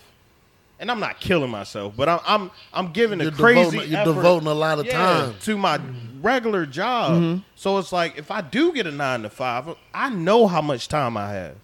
and 0.84 0.92
I'm 0.92 1.00
not 1.00 1.22
killing 1.22 1.50
myself, 1.50 1.94
but 1.96 2.10
I'm 2.10 2.20
I'm 2.28 2.52
I'm 2.74 2.92
giving 2.92 3.22
You're 3.22 3.30
a 3.30 3.32
crazy 3.32 3.72
devoting- 3.72 3.92
you're 3.94 4.04
devoting 4.04 4.48
a 4.50 4.54
lot 4.54 4.80
of 4.80 4.86
yeah, 4.86 4.98
time. 4.98 5.36
to 5.44 5.58
my 5.58 5.80
regular 6.22 6.66
job. 6.66 7.14
Mm-hmm. 7.14 7.42
So 7.56 7.78
it's 7.78 7.94
like 7.94 8.18
if 8.18 8.30
I 8.30 8.42
do 8.42 8.74
get 8.74 8.86
a 8.86 8.92
nine 8.92 9.22
to 9.22 9.30
five, 9.30 9.70
I 9.94 10.10
know 10.10 10.46
how 10.46 10.62
much 10.62 10.90
time 10.90 11.16
I 11.16 11.32
have. 11.32 11.56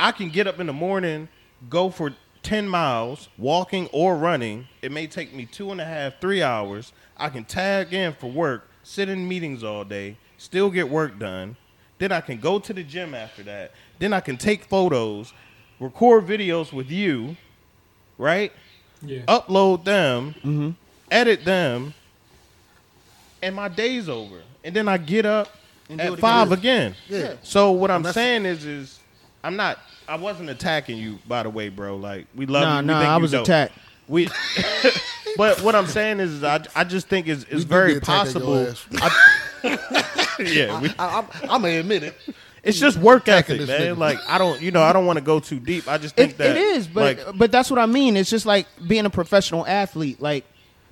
I 0.00 0.10
can 0.10 0.30
get 0.30 0.48
up 0.48 0.58
in 0.58 0.66
the 0.66 0.72
morning, 0.72 1.28
go 1.70 1.88
for 1.88 2.14
10 2.42 2.68
miles, 2.68 3.28
walking 3.38 3.88
or 3.92 4.16
running. 4.16 4.66
It 4.82 4.90
may 4.90 5.06
take 5.06 5.32
me 5.32 5.46
two 5.46 5.70
and 5.70 5.80
a 5.80 5.84
half, 5.84 6.20
three 6.20 6.42
hours. 6.42 6.92
I 7.16 7.28
can 7.28 7.44
tag 7.44 7.94
in 7.94 8.12
for 8.12 8.28
work, 8.28 8.68
sit 8.82 9.08
in 9.08 9.28
meetings 9.28 9.62
all 9.62 9.84
day, 9.84 10.16
still 10.36 10.68
get 10.68 10.90
work 10.90 11.16
done. 11.20 11.56
Then 11.98 12.10
I 12.10 12.20
can 12.20 12.40
go 12.40 12.58
to 12.58 12.72
the 12.72 12.82
gym 12.82 13.14
after 13.14 13.44
that. 13.44 13.70
Then 14.00 14.12
I 14.12 14.18
can 14.18 14.36
take 14.36 14.64
photos, 14.64 15.32
record 15.78 16.26
videos 16.26 16.72
with 16.72 16.90
you, 16.90 17.36
right? 18.18 18.52
Yeah. 19.02 19.20
Upload 19.28 19.84
them, 19.84 20.34
mm-hmm. 20.38 20.70
edit 21.10 21.44
them, 21.44 21.94
and 23.42 23.54
my 23.54 23.68
day's 23.68 24.08
over. 24.08 24.40
And 24.64 24.74
then 24.74 24.88
I 24.88 24.96
get 24.98 25.24
up 25.26 25.48
And 25.88 26.00
at 26.00 26.18
five 26.18 26.50
again. 26.52 26.94
Yeah. 27.08 27.34
So 27.42 27.70
what 27.72 27.90
I'm 27.90 28.04
saying 28.04 28.46
is, 28.46 28.64
is 28.64 29.00
I'm 29.44 29.56
not. 29.56 29.78
I 30.08 30.16
wasn't 30.16 30.50
attacking 30.50 30.98
you, 30.98 31.18
by 31.26 31.42
the 31.42 31.50
way, 31.50 31.68
bro. 31.68 31.96
Like 31.96 32.26
we 32.34 32.46
love 32.46 32.62
Nah, 32.62 32.76
you. 32.76 32.82
We 32.82 32.86
nah, 32.86 33.00
think 33.00 33.08
I 33.10 33.16
you 33.16 33.22
was 33.22 33.30
dope. 33.32 33.44
attacked. 33.44 33.72
We, 34.08 34.28
but 35.36 35.60
what 35.62 35.74
I'm 35.74 35.86
saying 35.88 36.20
is, 36.20 36.30
is 36.32 36.44
I, 36.44 36.60
I 36.76 36.84
just 36.84 37.08
think 37.08 37.26
it's, 37.26 37.44
it's 37.50 37.64
very 37.64 37.94
be 37.94 37.98
attacking 37.98 38.40
your 38.40 38.76
possible. 38.76 39.02
ass. 39.64 40.38
yeah, 40.38 40.80
we, 40.80 40.90
I, 40.96 41.18
I'm, 41.18 41.26
I'm 41.50 41.62
gonna 41.62 41.80
admit 41.80 42.04
it. 42.04 42.14
It's 42.66 42.78
just 42.78 42.98
work 42.98 43.28
ethic, 43.28 43.60
man. 43.60 43.68
nigga. 43.68 43.96
Like 43.98 44.18
I 44.28 44.38
don't, 44.38 44.60
you 44.60 44.70
know, 44.70 44.82
I 44.82 44.92
don't 44.92 45.06
want 45.06 45.18
to 45.18 45.24
go 45.24 45.40
too 45.40 45.58
deep. 45.60 45.88
I 45.88 45.98
just 45.98 46.14
think 46.16 46.32
It, 46.32 46.38
that 46.38 46.50
it 46.56 46.58
is, 46.58 46.86
but 46.86 47.18
like, 47.18 47.38
but 47.38 47.52
that's 47.52 47.70
what 47.70 47.78
I 47.78 47.86
mean. 47.86 48.16
It's 48.16 48.30
just 48.30 48.46
like 48.46 48.66
being 48.86 49.06
a 49.06 49.10
professional 49.10 49.66
athlete. 49.66 50.20
Like 50.20 50.44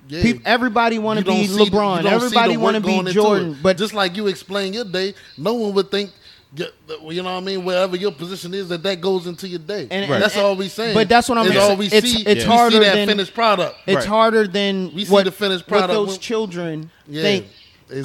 Yeah. 0.07 0.21
peop 0.21 0.41
everybody 0.45 0.99
want 0.99 1.19
to 1.19 1.25
be 1.25 1.47
don't 1.47 1.57
the- 1.57 1.63
LeBron. 1.65 1.97
you 2.03 2.03
don't 2.09 2.19
see 2.21 2.25
Everybody 2.27 2.57
want 2.57 2.75
to 2.75 2.81
be 2.81 3.11
Jordan. 3.13 3.57
But 3.61 3.77
just 3.77 3.93
like 3.93 4.15
you 4.15 4.27
explain 4.27 4.73
your 4.73 4.85
day, 4.85 5.13
no 5.37 5.53
one 5.55 5.73
would 5.73 5.91
think. 5.91 6.11
You 6.55 6.67
you 7.11 7.21
know 7.21 7.33
what 7.33 7.41
I 7.41 7.45
mean? 7.45 7.65
Wherever 7.65 7.97
your 7.97 8.13
position 8.13 8.53
is, 8.53 8.69
that 8.69 8.81
that 8.83 9.01
goes 9.01 9.27
into 9.27 9.45
your 9.45 9.59
day. 9.59 9.87
And- 9.91 10.09
Right. 10.09 10.19
That's 10.21 10.35
and- 10.35 10.45
all 10.45 10.55
we 10.55 10.69
saying. 10.69 10.93
but 10.93 11.09
that's 11.09 11.27
what 11.27 11.37
I'm 11.37 11.47
Is 11.47 11.51
saying. 11.53 11.71
all 11.71 11.75
we 11.75 11.87
It's- 11.87 12.03
see. 12.03 12.23
it's 12.25 12.45
we 12.45 12.49
harder 12.49 12.77
see 12.77 12.79
that 12.83 12.95
than- 12.95 13.07
finished 13.09 13.33
product. 13.33 13.75
it's 13.85 13.95
Right. 13.97 14.05
harder 14.05 14.47
than 14.47 14.93
We 14.95 15.03
see 15.03 15.11
what, 15.11 15.25
the 15.25 15.31
finished 15.31 15.65
what 15.67 15.79
product 15.79 15.93
those 15.93 16.07
when- 16.11 16.19
children 16.19 16.91
Yeah, 17.09 17.21
think. 17.23 17.45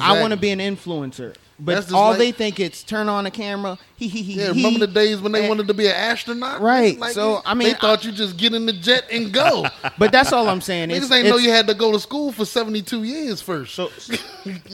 I 0.01 0.19
want 0.19 0.31
to 0.31 0.37
be 0.37 0.49
an 0.49 0.59
influencer, 0.59 1.33
but 1.63 1.75
That's 1.75 1.91
all 1.93 2.09
like- 2.09 2.17
they 2.17 2.31
think 2.31 2.59
it's 2.59 2.81
turn 2.83 3.07
on 3.07 3.25
the 3.25 3.31
camera. 3.31 3.77
He 3.95 4.07
he 4.07 4.23
he. 4.23 4.33
Yeah, 4.33 4.51
he, 4.51 4.63
remember 4.65 4.85
the 4.87 4.91
days 4.91 5.21
when 5.21 5.31
they 5.31 5.41
and- 5.41 5.49
wanted 5.49 5.67
to 5.67 5.73
be 5.75 5.85
an 5.85 5.93
astronaut? 5.95 6.59
Right. 6.59 6.97
Like, 6.97 7.13
So, 7.13 7.41
I 7.45 7.53
mean, 7.53 7.67
they 7.69 7.73
thought 7.75 8.03
you 8.03 8.11
just 8.11 8.35
get 8.37 8.53
in 8.55 8.65
the 8.65 8.73
jet 8.73 9.05
and 9.11 9.31
go. 9.31 9.65
But 9.99 10.11
that's 10.11 10.33
all 10.33 10.49
I'm 10.49 10.61
saying. 10.61 10.89
It's, 10.89 11.05
Niggas 11.07 11.15
ain't 11.17 11.27
know 11.27 11.37
you 11.37 11.51
had 11.51 11.67
to 11.67 11.73
go 11.75 11.91
to 11.91 11.99
school 11.99 12.31
for 12.31 12.45
seventy 12.45 12.81
two 12.81 13.03
years 13.03 13.41
first. 13.41 13.75
So, 13.75 13.91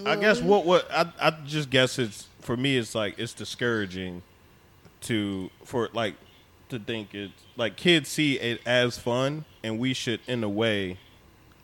I 0.05 0.15
guess 0.15 0.41
what 0.41 0.65
what 0.65 0.89
I 0.91 1.11
I 1.19 1.31
just 1.45 1.69
guess 1.69 1.99
it's 1.99 2.27
for 2.39 2.55
me 2.55 2.77
it's 2.77 2.95
like 2.95 3.19
it's 3.19 3.33
discouraging 3.33 4.21
to 5.01 5.49
for 5.65 5.89
like 5.93 6.15
to 6.69 6.79
think 6.79 7.13
it's 7.13 7.33
like 7.57 7.75
kids 7.75 8.09
see 8.09 8.39
it 8.39 8.61
as 8.65 8.97
fun 8.97 9.43
and 9.63 9.77
we 9.79 9.93
should 9.93 10.19
in 10.27 10.43
a 10.43 10.49
way 10.49 10.97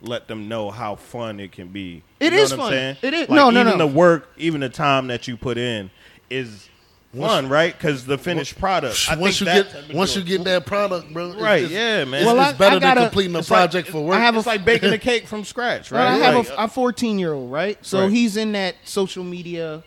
let 0.04 0.28
them 0.28 0.48
know 0.48 0.70
how 0.70 0.96
fun 0.96 1.40
it 1.40 1.52
can 1.52 1.70
be. 1.70 2.04
It 2.20 2.26
you 2.26 2.38
know 2.38 2.44
is 2.44 2.52
what 2.52 2.58
fun. 2.58 2.66
I'm 2.68 2.74
saying? 2.74 2.98
It 3.02 3.14
is- 3.14 3.20
Like, 3.30 3.30
no, 3.38 3.50
no, 3.50 3.62
even 3.62 3.78
no. 3.80 3.88
the 3.88 3.88
work, 3.88 4.30
even 4.38 4.62
the 4.62 4.70
time 4.70 5.08
that 5.08 5.28
you 5.28 5.38
put 5.38 5.58
in 5.58 5.90
is 6.30 6.68
fun, 7.18 7.48
right? 7.48 7.74
Because 7.78 8.06
the 8.06 8.18
finished 8.18 8.60
product. 8.60 9.08
I 9.10 9.16
once 9.16 9.40
you 9.40 9.46
that 9.46 9.72
get 9.88 9.96
once 9.96 10.16
you 10.16 10.24
get 10.24 10.44
that 10.46 10.66
product, 10.66 11.14
bro, 11.14 11.30
it's- 11.30 11.42
Right, 11.42 11.64
it's- 11.64 11.72
yeah, 11.72 12.04
man. 12.06 12.22
It's, 12.22 12.26
Well, 12.26 12.40
it's 12.42 12.50
I- 12.54 12.58
better 12.58 12.76
I 12.76 12.80
gotta- 12.80 13.00
than 13.02 13.10
completing 13.10 13.36
a 13.36 13.40
it's 13.40 13.50
like- 13.52 13.60
project 13.70 13.88
for 13.90 14.02
work. 14.04 14.18
I 14.18 14.20
have 14.20 14.36
a- 14.36 14.40
it's 14.40 14.48
like 14.48 14.66
baking 14.66 14.92
a 14.94 14.98
cake 14.98 15.28
from 15.28 15.44
scratch, 15.46 15.90
Well, 15.92 16.04
right? 16.04 16.14
I 16.22 16.26
have 16.26 16.36
Like, 16.50 16.58
a, 16.58 16.64
a 16.64 16.68
14 16.68 17.18
year 17.20 17.34
old, 17.34 17.52
right? 17.52 17.78
So 17.82 18.02
Right. 18.02 18.12
he's 18.12 18.36
in 18.36 18.52
that 18.54 18.76
social 18.84 19.24
media. 19.24 19.84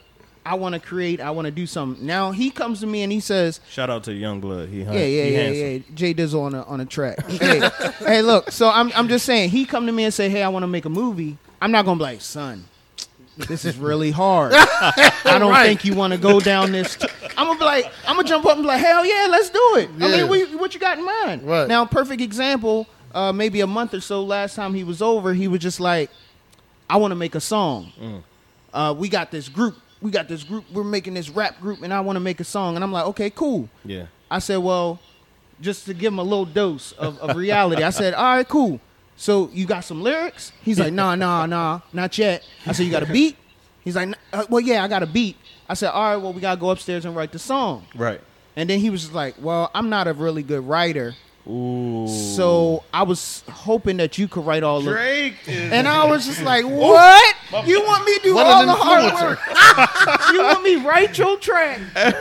I 0.46 0.54
want 0.54 0.74
to 0.74 0.80
create. 0.80 1.20
I 1.20 1.30
want 1.32 1.46
to 1.46 1.50
do 1.50 1.66
something. 1.66 2.06
Now 2.06 2.30
he 2.30 2.50
comes 2.50 2.80
to 2.80 2.86
me 2.86 3.02
and 3.02 3.10
he 3.12 3.20
says, 3.20 3.60
Shout 3.68 3.90
out 3.90 4.04
to 4.04 4.12
Youngblood. 4.12 4.70
He, 4.70 4.82
"Yeah, 4.82 4.92
yeah, 4.92 5.04
he 5.04 5.32
yeah, 5.32 5.38
handsome. 5.40 5.66
yeah." 5.90 5.96
Jay 5.96 6.14
Dizzle 6.14 6.42
on 6.42 6.54
a 6.54 6.62
on 6.62 6.80
a 6.80 6.86
track. 6.86 7.26
hey, 7.28 7.68
hey, 7.98 8.22
look. 8.22 8.50
So 8.52 8.68
I'm 8.70 8.92
I'm 8.94 9.08
just 9.08 9.26
saying. 9.26 9.50
He 9.50 9.64
come 9.64 9.86
to 9.86 9.92
me 9.92 10.04
and 10.04 10.14
say, 10.14 10.28
"Hey, 10.28 10.42
I 10.42 10.48
want 10.48 10.62
to 10.62 10.68
make 10.68 10.84
a 10.84 10.88
movie." 10.90 11.36
I'm 11.60 11.72
not 11.72 11.84
gonna 11.84 11.98
be 11.98 12.04
like, 12.04 12.20
"Son, 12.20 12.64
this 13.36 13.64
is 13.64 13.76
really 13.76 14.10
hard. 14.10 14.52
I 14.56 15.36
don't 15.38 15.50
Right. 15.50 15.66
think 15.66 15.84
you 15.84 15.94
want 15.94 16.12
to 16.12 16.18
go 16.18 16.38
down 16.40 16.70
this." 16.72 16.96
T-. 16.96 17.08
I'm 17.36 17.46
gonna 17.46 17.58
be 17.58 17.64
like, 17.64 17.86
I'm 18.06 18.16
gonna 18.16 18.28
jump 18.28 18.46
up 18.46 18.52
and 18.54 18.62
be 18.62 18.68
like, 18.68 18.80
"Hell 18.80 19.04
yeah, 19.04 19.26
let's 19.30 19.50
do 19.50 19.72
it." 19.78 19.90
I 20.00 20.08
mean, 20.08 20.28
we, 20.28 20.54
what 20.56 20.74
you 20.74 20.80
got 20.80 20.98
in 20.98 21.04
mind? 21.04 21.42
Right. 21.42 21.66
Now, 21.68 21.84
perfect 21.86 22.20
example. 22.22 22.86
Uh, 23.14 23.32
maybe 23.32 23.60
a 23.62 23.66
month 23.66 23.94
or 23.94 24.00
so 24.00 24.22
last 24.22 24.54
time 24.54 24.74
he 24.74 24.84
was 24.84 25.00
over, 25.00 25.32
he 25.32 25.48
was 25.48 25.60
just 25.60 25.80
like, 25.80 26.10
I 26.90 26.98
want 26.98 27.12
to 27.12 27.16
make 27.16 27.34
a 27.34 27.40
song. 27.40 28.22
Uh, 28.74 28.94
we 28.96 29.08
got 29.08 29.30
this 29.30 29.48
group. 29.48 29.74
We 30.02 30.10
got 30.10 30.28
this 30.28 30.44
group. 30.44 30.64
We're 30.72 30.84
making 30.84 31.14
this 31.14 31.30
rap 31.30 31.60
group, 31.60 31.82
and 31.82 31.92
I 31.92 32.00
want 32.00 32.16
to 32.16 32.20
make 32.20 32.40
a 32.40 32.44
song. 32.44 32.74
And 32.74 32.84
I'm 32.84 32.92
like, 32.92 33.06
okay, 33.06 33.30
cool. 33.30 33.68
Yeah. 33.84 34.06
I 34.30 34.40
said, 34.40 34.58
well, 34.58 35.00
just 35.60 35.86
to 35.86 35.94
give 35.94 36.12
him 36.12 36.18
a 36.18 36.22
little 36.22 36.44
dose 36.44 36.92
of, 36.92 37.18
of 37.18 37.36
reality, 37.36 37.82
I 37.82 37.90
said, 37.90 38.14
all 38.14 38.36
right, 38.36 38.48
cool. 38.48 38.80
So 39.16 39.48
you 39.52 39.66
got 39.66 39.80
some 39.80 40.02
lyrics? 40.02 40.52
He's 40.62 40.78
like, 40.78 40.92
nah, 40.92 41.14
nah, 41.14 41.46
nah, 41.46 41.80
not 41.92 42.18
yet. 42.18 42.46
I 42.66 42.72
said, 42.72 42.84
you 42.84 42.92
got 42.92 43.02
a 43.02 43.10
beat? 43.10 43.36
He's 43.82 43.96
like, 43.96 44.14
uh, 44.32 44.44
well, 44.50 44.60
yeah, 44.60 44.84
I 44.84 44.88
got 44.88 45.02
a 45.02 45.06
beat. 45.06 45.36
I 45.68 45.74
said, 45.74 45.90
all 45.90 46.02
right, 46.02 46.16
well, 46.16 46.32
we 46.32 46.40
gotta 46.40 46.60
go 46.60 46.70
upstairs 46.70 47.04
and 47.04 47.16
write 47.16 47.32
the 47.32 47.38
song. 47.38 47.86
Right. 47.94 48.20
And 48.56 48.68
then 48.68 48.80
he 48.80 48.90
was 48.90 49.02
just 49.02 49.14
like, 49.14 49.36
well, 49.40 49.70
I'm 49.74 49.88
not 49.88 50.06
a 50.08 50.12
really 50.12 50.42
good 50.42 50.66
writer, 50.66 51.14
Ooh. 51.48 52.08
so 52.08 52.82
I 52.92 53.04
was 53.04 53.44
hoping 53.48 53.98
that 53.98 54.18
you 54.18 54.26
could 54.26 54.44
write 54.44 54.64
all 54.64 54.80
the. 54.80 54.90
Drake 54.90 55.36
And 55.46 55.86
I 55.86 56.04
was 56.06 56.26
just 56.26 56.42
like, 56.42 56.64
"What? 56.64 57.36
You 57.64 57.82
want 57.82 58.04
me 58.04 58.16
to 58.16 58.22
do 58.22 58.34
What 58.34 58.46
all 58.46 58.66
the 58.66 58.74
hard 58.74 59.14
work? 59.14 59.38
you 60.32 60.42
want 60.42 60.62
me 60.64 60.76
write 60.76 61.16
your 61.16 61.36
track 61.38 61.80
and, 61.96 62.16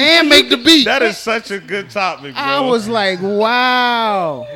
and 0.00 0.28
make 0.28 0.50
the 0.50 0.56
beat. 0.56 0.84
that 0.84 1.02
is 1.02 1.16
such 1.16 1.52
a 1.52 1.60
good 1.60 1.90
topic, 1.90 2.34
bro. 2.34 2.42
I 2.42 2.60
was 2.60 2.88
like, 2.88 3.20
"Wow." 3.22 4.48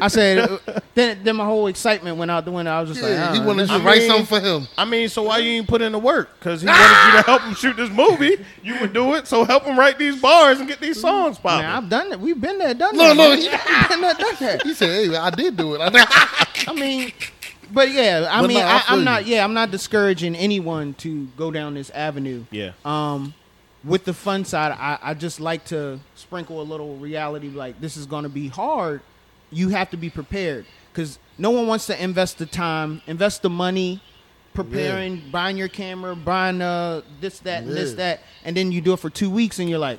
I 0.00 0.08
said, 0.08 0.38
uh, 0.50 0.58
then 0.94 1.18
then 1.22 1.36
my 1.36 1.44
whole 1.44 1.66
excitement 1.66 2.16
went 2.16 2.30
out 2.30 2.44
the 2.44 2.50
window. 2.50 2.70
I 2.72 2.80
was 2.80 2.90
just 2.90 3.02
yeah, 3.02 3.26
like, 3.26 3.34
he 3.34 3.40
"Uh, 3.40 3.44
wanted 3.46 3.68
you 3.70 3.78
to 3.78 3.84
write 3.84 3.98
mean- 3.98 4.08
something 4.08 4.26
for 4.26 4.40
him. 4.40 4.68
I 4.78 4.84
mean, 4.86 5.08
so 5.08 5.24
why 5.24 5.38
you 5.38 5.50
ain't 5.58 5.68
put 5.68 5.82
in 5.82 5.92
the 5.92 5.98
work? 5.98 6.30
Because 6.38 6.62
he 6.62 6.66
wanted 6.68 7.06
you 7.06 7.12
to 7.18 7.22
help 7.26 7.42
him 7.42 7.54
shoot 7.54 7.76
this 7.76 7.90
movie. 7.90 8.38
You 8.62 8.80
would 8.80 8.92
do 8.92 9.14
it. 9.16 9.26
So 9.26 9.44
help 9.44 9.64
him 9.64 9.78
write 9.78 9.98
these 9.98 10.20
bars 10.20 10.58
and 10.60 10.68
get 10.68 10.80
these 10.80 11.00
songs 11.00 11.38
popping. 11.38 11.66
Man, 11.66 11.84
I've 11.84 11.88
done 11.90 12.12
it. 12.12 12.18
We've 12.20 12.40
been 12.40 12.58
there, 12.58 12.72
done 12.74 12.96
No, 12.96 13.08
that. 13.08 13.16
no, 13.16 13.28
man. 13.28 13.38
he- 13.38 13.48
We've 13.48 13.88
been 13.88 14.00
there, 14.00 14.14
done 14.14 14.34
that. 14.40 14.62
He 14.62 14.72
said, 14.74 14.88
"Hey, 14.88 15.14
I 15.16 15.30
did 15.30 15.56
do 15.56 15.74
it." 15.74 15.80
I 15.82 16.46
I 16.68 16.72
mean, 16.72 17.12
but 17.70 17.90
yeah, 17.90 18.28
I 18.30 18.40
But 18.40 18.48
mean, 18.48 18.58
no, 18.58 18.64
I 18.64 18.76
I, 18.76 18.80
feel 18.80 18.96
I'm 18.98 19.04
not. 19.04 19.26
Yeah, 19.26 19.44
I'm 19.44 19.54
not 19.54 19.70
discouraging 19.70 20.34
anyone 20.36 20.94
to 20.94 21.26
go 21.36 21.50
down 21.50 21.74
this 21.74 21.90
avenue. 21.90 22.44
yeah. 22.50 22.72
Um, 22.84 23.34
with 23.84 24.04
the 24.04 24.14
fun 24.14 24.44
side, 24.44 24.72
I, 24.72 24.98
I 25.00 25.14
just 25.14 25.38
like 25.38 25.64
to 25.66 26.00
sprinkle 26.16 26.60
a 26.60 26.64
little 26.64 26.96
reality. 26.96 27.48
Like 27.50 27.80
this 27.80 27.96
is 27.96 28.06
going 28.06 28.22
to 28.24 28.28
be 28.28 28.48
hard. 28.48 29.00
You 29.50 29.68
have 29.70 29.90
to 29.90 29.96
be 29.96 30.10
prepared 30.10 30.66
because 30.92 31.18
no 31.38 31.50
one 31.50 31.66
wants 31.66 31.86
to 31.86 32.02
invest 32.02 32.38
the 32.38 32.46
time, 32.46 33.00
invest 33.06 33.42
the 33.42 33.50
money, 33.50 34.02
preparing, 34.54 35.22
buying 35.30 35.56
your 35.56 35.68
camera, 35.68 36.16
buying 36.16 36.60
uh 36.62 37.02
this, 37.20 37.38
that, 37.40 37.62
and 37.64 37.72
this, 37.72 37.94
that, 37.94 38.20
and 38.44 38.56
then 38.56 38.72
you 38.72 38.80
do 38.80 38.92
it 38.92 38.98
for 38.98 39.10
two 39.10 39.30
weeks, 39.30 39.58
and 39.58 39.68
you're 39.68 39.78
like, 39.78 39.98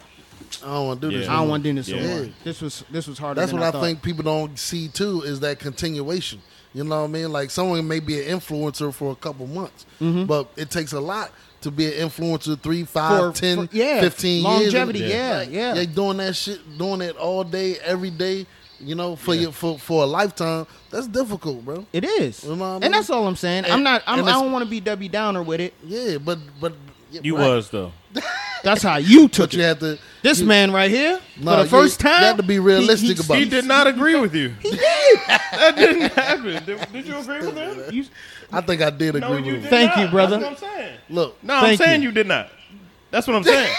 I 0.64 0.68
don't 0.74 0.88
want 0.88 1.02
to 1.02 1.10
do 1.10 1.18
this. 1.18 1.28
I 1.30 1.36
don't 1.38 1.50
want 1.50 1.64
to 1.64 1.70
do 1.70 1.76
this 1.76 1.88
Yeah. 1.90 1.98
anymore. 1.98 2.34
This 2.44 2.62
was 2.62 2.84
this 2.90 3.08
was 3.08 3.18
harder. 3.18 3.40
That's 3.40 3.52
than 3.52 3.60
what 3.60 3.68
I, 3.68 3.72
thought. 3.72 3.82
think 3.84 4.02
people 4.02 4.24
don't 4.24 4.58
see 4.58 4.88
too 4.88 5.22
is 5.24 5.40
that 5.42 5.60
continuation. 5.60 6.42
You 6.74 6.84
know 6.84 7.00
what 7.02 7.06
I 7.10 7.12
mean? 7.12 7.32
Like 7.32 7.50
someone 7.50 7.88
may 7.88 8.00
be 8.00 8.22
an 8.28 8.40
influencer 8.40 8.94
for 8.94 9.12
a 9.12 9.16
couple 9.16 9.48
months, 9.48 9.86
but 10.00 10.50
it 10.58 10.70
takes 10.70 10.94
a 10.94 11.00
lot 11.00 11.32
to 11.62 11.72
be 11.72 11.88
an 11.88 12.08
influencer 12.10 12.60
three, 12.62 12.84
five, 12.84 13.20
Mm-hmm. 13.22 13.32
For- 13.32 13.40
ten, 13.40 13.68
for- 13.68 13.76
yeah, 13.76 14.02
15 14.02 14.44
longevity, 14.44 15.00
years. 15.00 15.12
yeah, 15.12 15.38
Like, 15.40 15.52
yeah. 15.52 15.74
They 15.74 15.86
doing 15.88 16.18
that 16.18 16.36
shit, 16.36 16.78
doing 16.78 17.02
it 17.02 17.16
all 17.18 17.44
day, 17.44 17.78
every 17.84 18.12
day. 18.12 18.46
You 18.80 18.96
know, 18.96 19.16
for 19.16 19.34
your 19.34 19.52
for 19.52 19.78
for 19.80 20.04
a 20.04 20.06
lifetime. 20.06 20.68
That's 20.92 21.08
difficult, 21.08 21.66
bro. 21.66 21.86
it 21.92 22.04
is, 22.04 22.44
You 22.44 22.56
know 22.56 22.64
I 22.66 22.74
mean? 22.76 22.84
and 22.84 22.94
that's 22.94 23.10
all 23.10 23.28
I'm 23.28 23.36
saying. 23.36 23.66
I'm 23.66 23.82
not. 23.84 24.04
I'm, 24.06 24.20
and 24.20 24.30
I 24.30 24.34
don't 24.34 24.52
want 24.52 24.64
to 24.64 24.70
be 24.70 24.80
Debbie 24.80 25.08
Downer 25.10 25.42
with 25.44 25.60
it. 25.62 25.74
Yeah, 25.84 26.18
but 26.20 26.38
but 26.62 26.74
You 27.12 27.38
right. 27.38 27.48
was 27.48 27.70
though. 27.70 27.92
That's 28.64 28.82
how 28.82 28.98
you 28.98 29.28
took 29.30 29.52
But 29.52 29.54
you 29.54 29.62
it. 29.62 29.66
had 29.68 29.80
to. 29.82 30.00
This 30.24 30.40
you- 30.42 30.46
man 30.48 30.72
right 30.72 30.90
here, 30.92 31.20
No, 31.40 31.58
for 31.58 31.64
the 31.64 31.70
first 31.70 32.02
you 32.04 32.10
time, 32.10 32.22
you 32.22 32.28
had 32.28 32.38
to 32.38 32.44
be 32.44 32.60
realistic 32.60 33.24
about 33.24 33.38
He 33.38 33.44
it. 33.44 33.50
did 33.50 33.66
not 33.66 33.86
agree 33.94 34.20
with 34.20 34.34
you. 34.36 34.50
He 34.62 34.72
did. 34.72 34.80
That 35.28 35.74
didn't 35.76 36.12
happen. 36.14 36.66
Did, 36.66 36.92
did 36.92 37.06
you 37.08 37.18
agree 37.18 37.40
with 37.40 37.56
him? 37.56 37.94
You- 37.94 38.06
I 38.52 38.62
think 38.62 38.82
I 38.82 38.90
did 38.90 39.10
agree 39.16 39.20
No, 39.22 39.32
with 39.36 39.46
you 39.46 39.56
him. 39.56 39.70
Thank 39.70 39.96
not. 39.96 40.00
you, 40.06 40.08
brother. 40.10 40.40
That's 40.40 40.62
what 40.62 40.70
I'm 40.72 40.76
saying. 40.78 40.98
Look, 41.10 41.44
No, 41.44 41.54
I'm 41.56 41.78
saying 41.78 42.02
you. 42.02 42.10
you. 42.10 42.14
did 42.14 42.28
not. 42.28 42.50
That's 43.12 43.28
what 43.28 43.36
I'm 43.36 43.44
saying. 43.44 43.74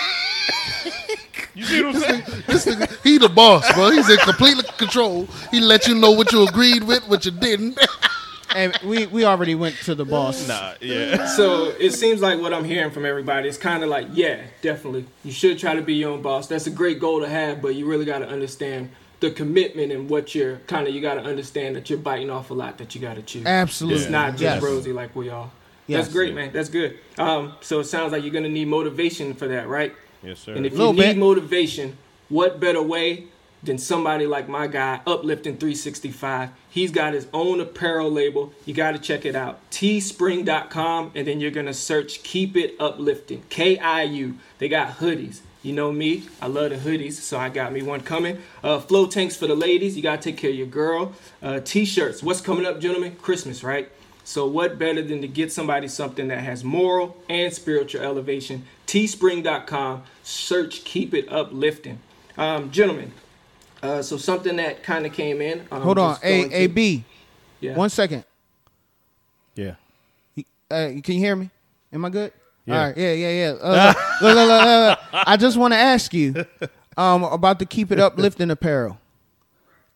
You 1.59 1.65
see 1.65 1.83
what 1.83 1.95
I'm 1.97 2.01
saying? 2.01 2.23
this 2.47 2.67
nigga, 2.67 3.03
he 3.03 3.19
the 3.19 3.29
boss, 3.29 3.71
bro. 3.75 3.91
He's 3.91 4.09
in 4.09 4.17
complete 4.19 4.65
control. 4.79 5.27
He 5.51 5.61
let 5.61 5.87
you 5.87 5.95
know 5.95 6.11
what 6.13 6.33
you 6.33 6.47
agreed 6.47 6.85
with, 6.85 7.07
what 7.09 7.25
you 7.25 7.31
didn't. 7.33 7.79
and 8.55 8.77
we 8.85 9.07
we 9.07 9.25
already 9.25 9.55
went 9.55 9.75
to 9.85 9.95
the 9.95 10.05
boss. 10.05 10.47
Nah, 10.49 10.75
yeah. 10.81 11.27
So 11.27 11.65
it 11.79 11.93
seems 11.93 12.21
like 12.21 12.41
what 12.41 12.55
I'm 12.55 12.65
hearing 12.65 12.91
from 12.91 13.05
everybody 13.05 13.49
is 13.49 13.59
kind 13.59 13.83
of 13.83 13.91
like, 13.91 14.07
yeah, 14.13 14.43
definitely. 14.63 15.07
You 15.25 15.33
should 15.33 15.59
try 15.59 15.75
to 15.75 15.83
be 15.83 15.95
your 15.95 16.13
own 16.13 16.23
boss. 16.23 16.47
That's 16.47 16.67
a 16.67 16.71
great 16.71 17.01
goal 17.01 17.21
to 17.21 17.29
have, 17.29 17.61
but 17.61 17.75
you 17.75 17.87
really 17.87 18.05
got 18.05 18.21
to 18.21 18.29
understand 18.29 18.91
the 19.21 19.31
commitment 19.33 19.91
and 19.91 20.09
what 20.09 20.35
you're 20.35 20.59
kind 20.69 20.87
of. 20.87 20.95
You 20.95 21.01
got 21.01 21.15
to 21.15 21.23
understand 21.23 21.77
that 21.77 21.91
you're 21.91 21.99
biting 21.99 22.31
off 22.31 22.51
a 22.51 22.55
lot 22.55 22.79
that 22.79 22.95
you 22.95 23.01
got 23.01 23.17
to 23.17 23.23
chew. 23.23 23.43
Absolutely, 23.45 24.03
It's 24.03 24.11
not 24.11 24.31
just 24.33 24.43
Yes. 24.43 24.63
rosy 24.63 24.93
like 24.93 25.15
we 25.17 25.29
all. 25.29 25.51
Yes. 25.89 26.05
That's 26.05 26.13
great, 26.15 26.35
man. 26.35 26.53
That's 26.53 26.69
good. 26.69 26.99
Um, 27.17 27.55
so 27.63 27.81
it 27.81 27.85
sounds 27.85 28.13
like 28.13 28.23
you're 28.23 28.33
gonna 28.33 28.49
need 28.49 28.69
motivation 28.69 29.33
for 29.35 29.49
that, 29.49 29.69
right? 29.69 29.95
Yes, 30.23 30.41
sir. 30.41 30.55
And 30.55 30.67
if 30.67 30.77
you 30.77 30.93
need 30.93 30.97
bit. 30.97 31.17
motivation, 31.17 31.97
what 32.29 32.61
better 32.61 32.83
way 32.83 33.25
than 33.63 33.79
somebody 33.79 34.27
like 34.27 34.49
my 34.49 34.67
guy, 34.67 35.01
Uplifting 35.07 35.57
365? 35.57 36.51
He's 36.69 36.91
got 36.91 37.15
his 37.15 37.27
own 37.33 37.61
apparel 37.61 38.11
label. 38.11 38.53
You 38.65 38.75
got 38.75 38.93
to 38.93 38.99
check 38.99 39.25
it 39.25 39.35
out. 39.35 39.59
Teespring.com, 39.71 41.13
and 41.15 41.27
then 41.27 41.41
you're 41.41 41.51
going 41.51 41.67
to 41.67 41.75
search 41.75 42.23
Keep 42.23 42.57
It 42.57 42.75
Uplifting. 42.79 43.43
K 43.49 43.79
I 43.79 44.03
U. 44.03 44.39
They 44.59 44.69
got 44.69 44.99
hoodies. 44.99 45.41
You 45.63 45.73
know 45.73 45.91
me, 45.91 46.29
I 46.41 46.47
love 46.47 46.71
the 46.71 46.77
hoodies, 46.77 47.15
so 47.15 47.37
I 47.37 47.49
got 47.49 47.73
me 47.73 47.83
one 47.83 48.01
coming. 48.01 48.41
Uh, 48.63 48.79
flow 48.79 49.07
tanks 49.07 49.35
for 49.35 49.49
the 49.49 49.57
ladies. 49.57 49.97
You 49.97 50.03
got 50.05 50.23
to 50.23 50.31
take 50.31 50.41
care 50.41 50.51
of 50.51 50.57
your 50.57 50.69
girl. 50.69 51.13
Uh, 51.43 51.59
T 51.59 51.85
shirts. 51.85 52.23
What's 52.23 52.41
coming 52.41 52.65
up, 52.65 52.81
gentlemen? 52.81 53.17
Christmas, 53.17 53.65
right? 53.65 53.91
So 54.29 54.47
what 54.47 54.79
better 54.79 55.01
than 55.01 55.23
to 55.23 55.27
get 55.27 55.51
somebody 55.51 55.89
something 55.89 56.29
that 56.29 56.41
has 56.41 56.63
moral 56.63 57.17
and 57.31 57.51
spiritual 57.51 58.03
elevation? 58.03 58.67
Teespring.com. 58.87 60.03
Search 60.23 60.85
Keep 60.85 61.15
It 61.15 61.33
Uplifting. 61.33 61.99
Um, 62.37 62.71
gentlemen, 62.71 63.13
uh, 63.83 64.03
so 64.03 64.19
something 64.19 64.57
that 64.57 64.83
kind 64.83 65.07
of 65.07 65.15
came 65.15 65.41
in. 65.41 65.67
Um, 65.73 65.81
Hold 65.81 65.99
on, 65.99 66.13
just 66.17 66.25
A 66.27 66.67
to- 66.67 66.69
B. 66.69 67.05
Yeah. 67.61 67.75
One 67.75 67.89
second. 67.89 68.27
yeah. 69.55 69.77
Uh, 70.71 70.89
can 71.03 71.15
you 71.15 71.21
hear 71.21 71.35
me? 71.35 71.49
Am 71.91 72.05
I 72.05 72.11
good? 72.11 72.31
Yeah. 72.67 72.79
All 72.79 72.87
right. 72.87 72.97
Yeah, 72.99 73.13
yeah, 73.15 73.31
yeah. 73.31 73.53
Uh, 73.63 73.95
look, 74.21 74.35
look, 74.37 74.47
look, 74.47 74.63
look, 74.63 74.99
look. 75.15 75.27
I 75.27 75.39
just 75.39 75.57
want 75.57 75.73
to 75.73 75.79
ask 75.79 76.13
you 76.13 76.45
um, 76.99 77.25
about 77.25 77.61
the 77.61 77.65
keep 77.65 77.91
it 77.91 77.99
uplifting 77.99 78.51
apparel. 78.51 79.01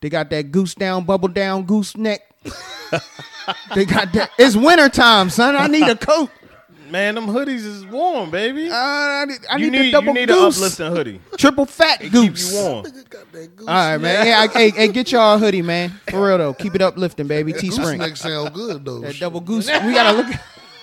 They 0.01 0.09
got 0.09 0.31
that 0.31 0.51
goose 0.51 0.75
down, 0.75 1.05
bubble 1.05 1.29
down, 1.29 1.65
goose 1.67 1.99
neck. 1.99 2.32
they 3.75 3.85
got 3.85 4.13
that. 4.13 4.31
It's 4.39 4.57
winter 4.57 4.89
time, 4.89 5.31
son. 5.31 5.57
I 5.57 5.67
need 5.67 5.89
a 5.89 5.97
coat. 5.97 6.31
Man, 6.91 7.15
them 7.15 7.27
hoodies 7.27 7.65
is 7.65 7.87
warm, 7.87 8.31
baby. 8.31 8.69
Uh, 8.69 8.75
I 8.75 9.25
need, 9.27 9.39
I 9.51 9.57
you 9.57 9.71
need, 9.71 9.79
need 9.79 9.87
the 9.87 9.91
double 9.93 10.09
you 10.09 10.13
need 10.13 10.31
an 10.31 10.37
goose, 10.37 10.57
uplifting 10.59 10.93
hoodie. 10.95 11.21
triple 11.39 11.65
fat 11.65 12.03
It 12.03 12.13
goose. 12.13 12.45
keep 12.51 12.53
you 12.53 12.61
warm. 12.61 12.83
Got 13.09 13.33
that 13.33 13.57
goose 13.57 13.67
All 13.69 13.75
right, 13.75 13.97
man. 13.97 14.27
Yeah, 14.27 14.41
I, 14.41 14.47
hey, 14.49 14.71
hey, 14.71 14.89
get 14.89 15.11
y'all 15.11 15.37
a 15.37 15.39
hoodie, 15.39 15.63
man. 15.63 15.89
For 16.11 16.27
real 16.27 16.37
though, 16.37 16.53
keep 16.53 16.75
it 16.75 16.83
uplifting, 16.83 17.27
baby. 17.29 17.53
Goose 17.53 17.79
Teespring. 17.79 17.97
neck 17.99 18.17
sound 18.19 18.53
good 18.53 18.85
though. 18.85 18.99
That 19.01 19.19
double 19.19 19.41
goose. 19.41 19.69
We 19.69 19.73
gotta 19.95 20.17
look. 20.17 20.27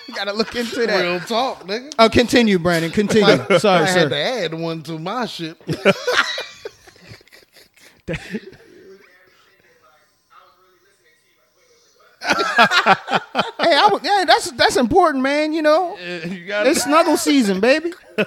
We 0.08 0.15
gotta 0.15 0.34
look 0.34 0.56
into 0.56 0.88
that. 0.88 1.04
Real 1.04 1.19
talk, 1.19 1.67
nigga. 1.67 1.93
Oh, 2.00 2.10
continue, 2.10 2.58
Brandon. 2.58 2.89
Continue. 2.89 3.28
Sorry. 3.60 3.84
I 3.84 3.86
Sorry, 3.86 3.86
had 3.86 4.10
to 4.10 4.17
add 4.17 4.54
one 4.56 4.82
to 4.82 4.98
my 4.98 5.28
shit. 5.28 5.56
Hey, 13.62 13.75
I, 13.75 13.89
would- 13.91 14.03
yeah, 14.03 14.23
that's 14.25 14.51
that's 14.51 14.77
important, 14.77 15.21
man. 15.23 15.53
You 15.53 15.62
know, 15.62 15.97
you 15.97 16.45
got 16.45 16.65
it's 16.65 16.84
snuggle 16.84 17.17
season, 17.17 17.60
baby. 17.60 17.93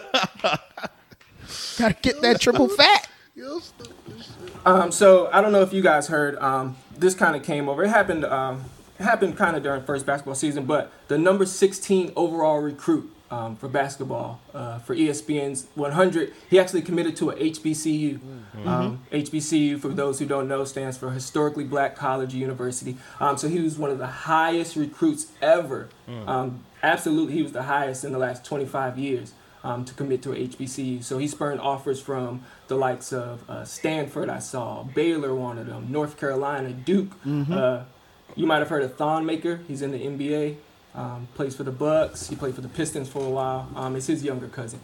Gotta 1.78 1.94
get 2.00 2.20
that 2.22 2.40
triple 2.40 2.68
fat. 2.68 3.08
Yo, 3.34 3.58
stupid 3.58 3.94
shit. 4.18 4.66
Um, 4.66 4.92
so 4.92 5.28
I 5.32 5.40
don't 5.40 5.52
know 5.52 5.62
if 5.62 5.72
you 5.72 5.82
guys 5.82 6.08
heard. 6.08 6.36
Um, 6.36 6.76
this 6.96 7.14
kind 7.14 7.34
of 7.34 7.42
came 7.42 7.68
over. 7.68 7.82
It 7.82 7.88
happened. 7.88 8.24
Um, 8.24 8.64
it 8.98 9.04
happened 9.04 9.36
kind 9.36 9.56
of 9.56 9.62
during 9.62 9.82
first 9.82 10.06
basketball 10.06 10.34
season. 10.34 10.64
But 10.66 10.92
the 11.08 11.18
number 11.18 11.44
16 11.46 12.12
overall 12.14 12.60
recruit 12.60 13.10
um, 13.32 13.56
for 13.56 13.66
basketball 13.66 14.40
uh, 14.52 14.78
for 14.80 14.94
ESPN's 14.94 15.66
100, 15.74 16.34
he 16.50 16.58
actually 16.60 16.82
committed 16.82 17.16
to 17.16 17.30
a 17.30 17.34
HBCU. 17.34 18.20
Um, 18.66 19.04
HBCU, 19.10 19.80
for 19.80 19.88
those 19.88 20.18
who 20.18 20.26
don't 20.26 20.46
know, 20.48 20.64
stands 20.64 20.98
for 20.98 21.10
Historically 21.10 21.64
Black 21.64 21.96
College 21.96 22.34
or 22.34 22.36
University. 22.36 22.98
Um, 23.20 23.38
so 23.38 23.48
he 23.48 23.60
was 23.60 23.78
one 23.78 23.90
of 23.90 23.98
the 23.98 24.06
highest 24.06 24.76
recruits 24.76 25.28
ever. 25.40 25.88
Um, 26.28 26.64
absolutely, 26.82 27.32
he 27.32 27.42
was 27.42 27.52
the 27.52 27.62
highest 27.62 28.04
in 28.04 28.12
the 28.12 28.18
last 28.18 28.44
25 28.44 28.98
years 28.98 29.32
um, 29.64 29.84
to 29.86 29.94
commit 29.94 30.22
to 30.24 30.32
a 30.32 30.36
HBCU. 30.36 31.02
So 31.02 31.16
he 31.16 31.26
spurned 31.26 31.60
offers 31.60 32.02
from 32.02 32.42
the 32.68 32.76
likes 32.76 33.14
of 33.14 33.48
uh, 33.48 33.64
Stanford, 33.64 34.28
I 34.28 34.40
saw, 34.40 34.82
Baylor 34.82 35.34
wanted 35.34 35.68
him, 35.68 35.90
North 35.90 36.18
Carolina, 36.18 36.70
Duke. 36.72 37.12
Uh, 37.52 37.84
you 38.36 38.46
might 38.46 38.58
have 38.58 38.68
heard 38.68 38.82
of 38.82 38.96
Thon 38.96 39.24
Maker. 39.24 39.60
He's 39.68 39.80
in 39.82 39.90
the 39.92 39.98
NBA, 39.98 40.56
um, 40.94 41.28
plays 41.34 41.56
for 41.56 41.64
the 41.64 41.70
Bucks. 41.70 42.28
He 42.28 42.36
played 42.36 42.54
for 42.54 42.60
the 42.60 42.68
Pistons 42.68 43.08
for 43.08 43.24
a 43.24 43.30
while. 43.30 43.68
Um, 43.74 43.96
it's 43.96 44.06
his 44.06 44.22
younger 44.22 44.48
cousin. 44.48 44.80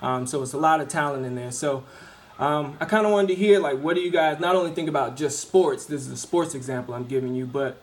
Um, 0.00 0.26
so 0.26 0.42
it's 0.42 0.52
a 0.52 0.58
lot 0.58 0.80
of 0.80 0.88
talent 0.88 1.24
in 1.24 1.34
there. 1.34 1.52
So 1.52 1.84
um, 2.38 2.76
I 2.80 2.86
kind 2.86 3.06
of 3.06 3.12
wanted 3.12 3.28
to 3.28 3.34
hear, 3.34 3.60
like, 3.60 3.78
what 3.78 3.94
do 3.94 4.02
you 4.02 4.10
guys 4.10 4.40
not 4.40 4.56
only 4.56 4.72
think 4.72 4.88
about 4.88 5.16
just 5.16 5.40
sports? 5.40 5.86
This 5.86 6.02
is 6.02 6.10
a 6.10 6.16
sports 6.16 6.54
example 6.54 6.94
I'm 6.94 7.04
giving 7.04 7.34
you, 7.34 7.46
but 7.46 7.80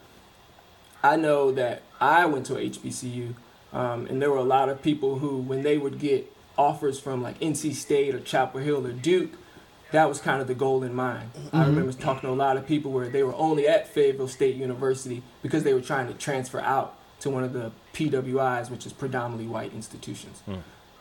I 1.02 1.16
know 1.16 1.52
that 1.54 1.84
I 2.02 2.26
went 2.26 2.46
to 2.48 2.54
HBCU, 2.56 3.36
um, 3.72 4.06
and 4.08 4.22
there 4.22 4.30
were 4.30 4.38
a 4.38 4.44
lot 4.44 4.68
of 4.68 4.82
people 4.82 5.20
who, 5.20 5.38
when 5.38 5.64
they 5.64 5.78
would 5.78 6.00
get 6.00 6.30
offers 6.58 7.00
from 7.00 7.22
like 7.22 7.40
NC 7.40 7.74
State 7.74 8.14
or 8.14 8.20
Chapel 8.20 8.60
Hill 8.60 8.86
or 8.86 8.92
Duke, 8.92 9.32
that 9.92 10.10
was 10.10 10.20
kind 10.20 10.42
of 10.42 10.48
the 10.48 10.54
goal 10.54 10.84
in 10.84 10.94
mind. 10.94 11.32
I 11.54 11.66
remember 11.66 11.92
talking 11.94 12.30
to 12.30 12.30
a 12.30 12.36
lot 12.36 12.58
of 12.58 12.68
people 12.68 12.92
where 12.92 13.10
they 13.10 13.24
were 13.24 13.34
only 13.36 13.68
at 13.68 13.88
Fayetteville 13.88 14.28
State 14.28 14.56
University 14.56 15.24
because 15.42 15.64
they 15.64 15.74
were 15.74 15.82
trying 15.82 16.08
to 16.08 16.14
transfer 16.14 16.60
out 16.60 16.99
to 17.22 17.30
one 17.30 17.44
of 17.44 17.54
the 17.54 17.72
PWIs, 17.94 18.70
which 18.70 18.86
is 18.86 18.94
predominantly 18.94 19.48
white 19.48 19.74
institutions. 19.74 20.42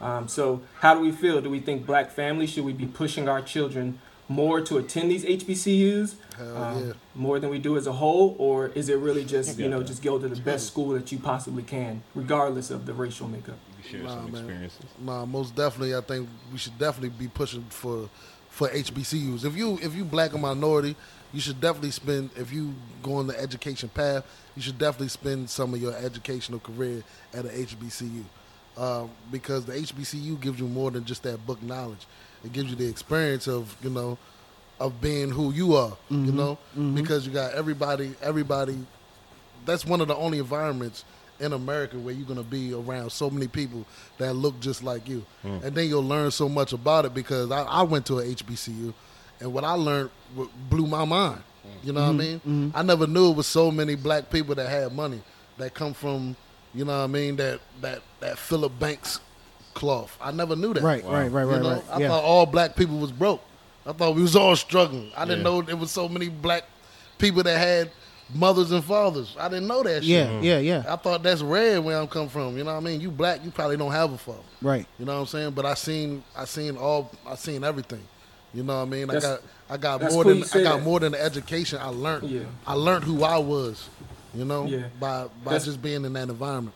Um, 0.01 0.29
so, 0.29 0.63
how 0.81 0.95
do 0.95 1.01
we 1.01 1.11
feel? 1.11 1.41
Do 1.41 1.51
we 1.51 1.61
think 1.61 1.85
black 1.85 2.11
families 2.11 2.51
should 2.51 2.65
we 2.65 2.73
be 2.73 2.87
pushing 2.87 3.29
our 3.29 3.43
children 3.43 3.99
more 4.29 4.61
to 4.61 4.77
attend 4.77 5.11
these 5.11 5.25
HBCUs 5.25 6.15
um, 6.39 6.89
yeah. 6.89 6.93
more 7.15 7.41
than 7.41 7.51
we 7.51 7.59
do 7.59 7.77
as 7.77 7.87
a 7.87 7.93
whole, 7.93 8.37
or 8.39 8.69
is 8.69 8.89
it 8.89 8.99
really 8.99 9.25
just 9.25 9.59
you 9.59 9.69
know 9.69 9.83
just 9.83 10.03
go 10.03 10.19
to 10.19 10.29
the 10.29 10.41
best 10.41 10.67
school 10.67 10.91
that 10.91 11.11
you 11.11 11.19
possibly 11.19 11.63
can, 11.63 12.03
regardless 12.15 12.71
of 12.71 12.87
the 12.87 12.93
racial 12.93 13.27
makeup? 13.27 13.59
share 13.89 14.03
Nah, 14.03 14.09
some 14.09 14.33
man. 14.33 14.45
experiences. 14.45 14.85
Nah, 14.99 15.25
most 15.25 15.55
definitely. 15.55 15.95
I 15.95 16.01
think 16.01 16.29
we 16.53 16.59
should 16.59 16.79
definitely 16.79 17.11
be 17.11 17.29
pushing 17.29 17.63
for 17.65 18.09
for 18.51 18.69
HBCUs. 18.69 19.45
If 19.45 19.57
you 19.57 19.79
if 19.83 19.95
you 19.95 20.05
black 20.05 20.35
or 20.35 20.39
minority, 20.39 20.97
you 21.33 21.41
should 21.41 21.61
definitely 21.61 21.91
spend. 21.91 22.31
If 22.37 22.53
you 22.53 22.75
go 23.03 23.17
on 23.17 23.27
the 23.27 23.38
education 23.38 23.88
path, 23.88 24.25
you 24.57 24.62
should 24.62 24.79
definitely 24.79 25.09
spend 25.09 25.51
some 25.51 25.75
of 25.75 25.81
your 25.81 25.95
educational 25.95 26.59
career 26.61 27.03
at 27.35 27.45
a 27.45 27.49
HBCU, 27.49 28.03
um, 28.11 28.25
uh, 28.77 29.07
because 29.31 29.64
the 29.64 29.75
HBCU 29.75 30.41
gives 30.41 30.59
you 30.59 30.67
more 30.67 30.91
than 30.91 31.05
just 31.05 31.23
that 31.25 31.45
book 31.47 31.62
knowledge. 31.62 32.07
It 32.45 32.53
gives 32.53 32.71
you 32.71 32.77
the 32.77 32.88
experience 32.88 33.47
of 33.47 33.77
you 33.83 33.91
know 33.91 34.19
of 34.81 35.01
being 35.01 35.31
who 35.31 35.53
you 35.53 35.75
are. 35.75 35.97
You 36.09 36.17
mm-hmm. 36.19 36.37
know, 36.37 36.59
mm-hmm. 36.73 36.95
because 36.95 37.27
you 37.27 37.33
got 37.33 37.55
everybody. 37.55 38.14
Everybody. 38.23 38.79
That's 39.67 39.85
one 39.85 40.01
of 40.01 40.09
the 40.09 40.17
only 40.17 40.38
environments 40.38 41.05
in 41.41 41.53
America 41.53 41.99
where 41.99 42.14
you're 42.14 42.27
gonna 42.27 42.43
be 42.43 42.73
around 42.73 43.11
so 43.11 43.29
many 43.31 43.49
people 43.49 43.85
that 44.19 44.35
look 44.35 44.59
just 44.61 44.83
like 44.83 45.09
you, 45.09 45.25
hmm. 45.43 45.59
and 45.62 45.75
then 45.75 45.88
you'll 45.88 46.03
learn 46.03 46.31
so 46.31 46.49
much 46.49 46.73
about 46.73 47.05
it. 47.05 47.14
Because 47.14 47.51
I, 47.51 47.62
I 47.62 47.83
went 47.83 48.07
to 48.07 48.19
a 48.19 48.25
HBCU, 48.25 48.95
and 49.40 49.53
what 49.53 49.64
I 49.64 49.72
learned 49.72 50.11
w- 50.35 50.51
blew 50.68 50.87
my 50.87 51.05
mind. 51.05 51.40
Mm. 51.66 51.87
You 51.87 51.92
know 51.92 52.01
what 52.01 52.07
I 52.07 52.11
mm-hmm. 52.11 52.18
mean? 52.18 52.68
Mm-hmm. 52.70 52.77
I 52.77 52.83
never 52.83 53.07
knew 53.07 53.31
it 53.31 53.37
was 53.37 53.46
so 53.46 53.70
many 53.70 53.94
black 53.94 54.31
people 54.31 54.55
that 54.55 54.68
had 54.68 54.92
money 54.92 55.20
that 55.59 55.74
come 55.74 55.94
from, 55.94 56.37
you 56.74 56.85
know 56.85 56.96
what 56.98 57.05
I 57.05 57.07
mean? 57.09 57.37
That 57.37 57.61
that 57.81 58.03
that 58.20 58.38
Philip 58.38 58.79
Banks 58.79 59.20
cloth. 59.74 60.16
I 60.20 60.33
never 60.33 60.57
knew 60.57 60.74
that. 60.74 60.83
Right, 60.83 61.05
right, 61.05 61.29
right, 61.29 61.42
You 61.42 61.51
right, 61.51 61.62
know, 61.62 61.72
right. 61.74 61.85
I 61.90 61.98
yeah. 62.01 62.09
thought 62.09 62.24
all 62.24 62.46
black 62.46 62.74
people 62.77 62.98
was 62.98 63.12
broke. 63.12 63.42
I 63.87 63.92
thought 63.92 64.16
we 64.16 64.22
was 64.22 64.37
all 64.37 64.57
struggling. 64.57 65.11
I 65.16 65.24
didn't 65.24 65.38
Yeah. 65.38 65.44
know 65.44 65.62
there 65.62 65.77
was 65.77 65.90
so 65.90 66.09
many 66.09 66.29
black 66.29 66.64
people 67.18 67.42
that 67.44 67.57
had 67.59 67.90
mothers 68.35 68.70
and 68.72 68.85
fathers. 68.85 69.37
I 69.38 69.48
didn't 69.48 69.66
know 69.66 69.83
that 69.83 70.03
shit. 70.03 70.11
yeah, 70.11 70.40
yeah, 70.40 70.59
yeah. 70.59 70.85
I 70.88 70.96
thought 70.96 71.22
that's 71.22 71.42
rare 71.42 71.81
where 71.81 71.98
I'm 71.98 72.09
come 72.09 72.29
from. 72.29 72.59
You 72.59 72.64
know 72.64 72.72
what 72.72 72.79
I 72.79 72.85
mean? 72.85 73.01
You 73.01 73.11
black, 73.11 73.44
you 73.44 73.51
probably 73.51 73.77
don't 73.77 73.92
have 73.92 74.12
a 74.12 74.18
father. 74.18 74.40
Right. 74.61 74.87
You 74.98 75.07
know 75.07 75.14
what 75.14 75.20
I'm 75.20 75.27
saying? 75.27 75.53
But 75.53 75.64
I 75.64 75.74
seen 75.74 76.22
I 76.37 76.44
seen 76.44 76.77
all 76.77 77.11
I 77.27 77.37
seen 77.37 77.64
everything. 77.64 78.03
You 78.55 78.63
know 78.63 78.77
what 78.77 78.83
I 78.83 78.91
mean? 78.91 79.11
I 79.11 79.21
got 79.21 79.41
I 79.71 79.77
got 79.77 80.01
more 80.01 80.23
cool 80.25 80.35
than 80.35 80.43
I 80.43 80.63
got 80.63 80.77
that. 80.79 80.83
more 80.83 81.01
than 81.01 81.13
the 81.13 81.23
education 81.23 81.79
I 81.81 81.89
learned. 81.89 82.29
Yeah. 82.31 82.41
I 82.67 82.73
learned 82.75 83.05
who 83.05 83.23
I 83.23 83.39
was. 83.39 83.89
You 84.35 84.45
know, 84.45 84.67
Yeah. 84.67 84.85
by 85.01 85.25
by 85.25 85.53
That's- 85.53 85.65
just 85.67 85.83
being 85.83 86.05
in 86.05 86.13
that 86.15 86.29
environment. 86.29 86.75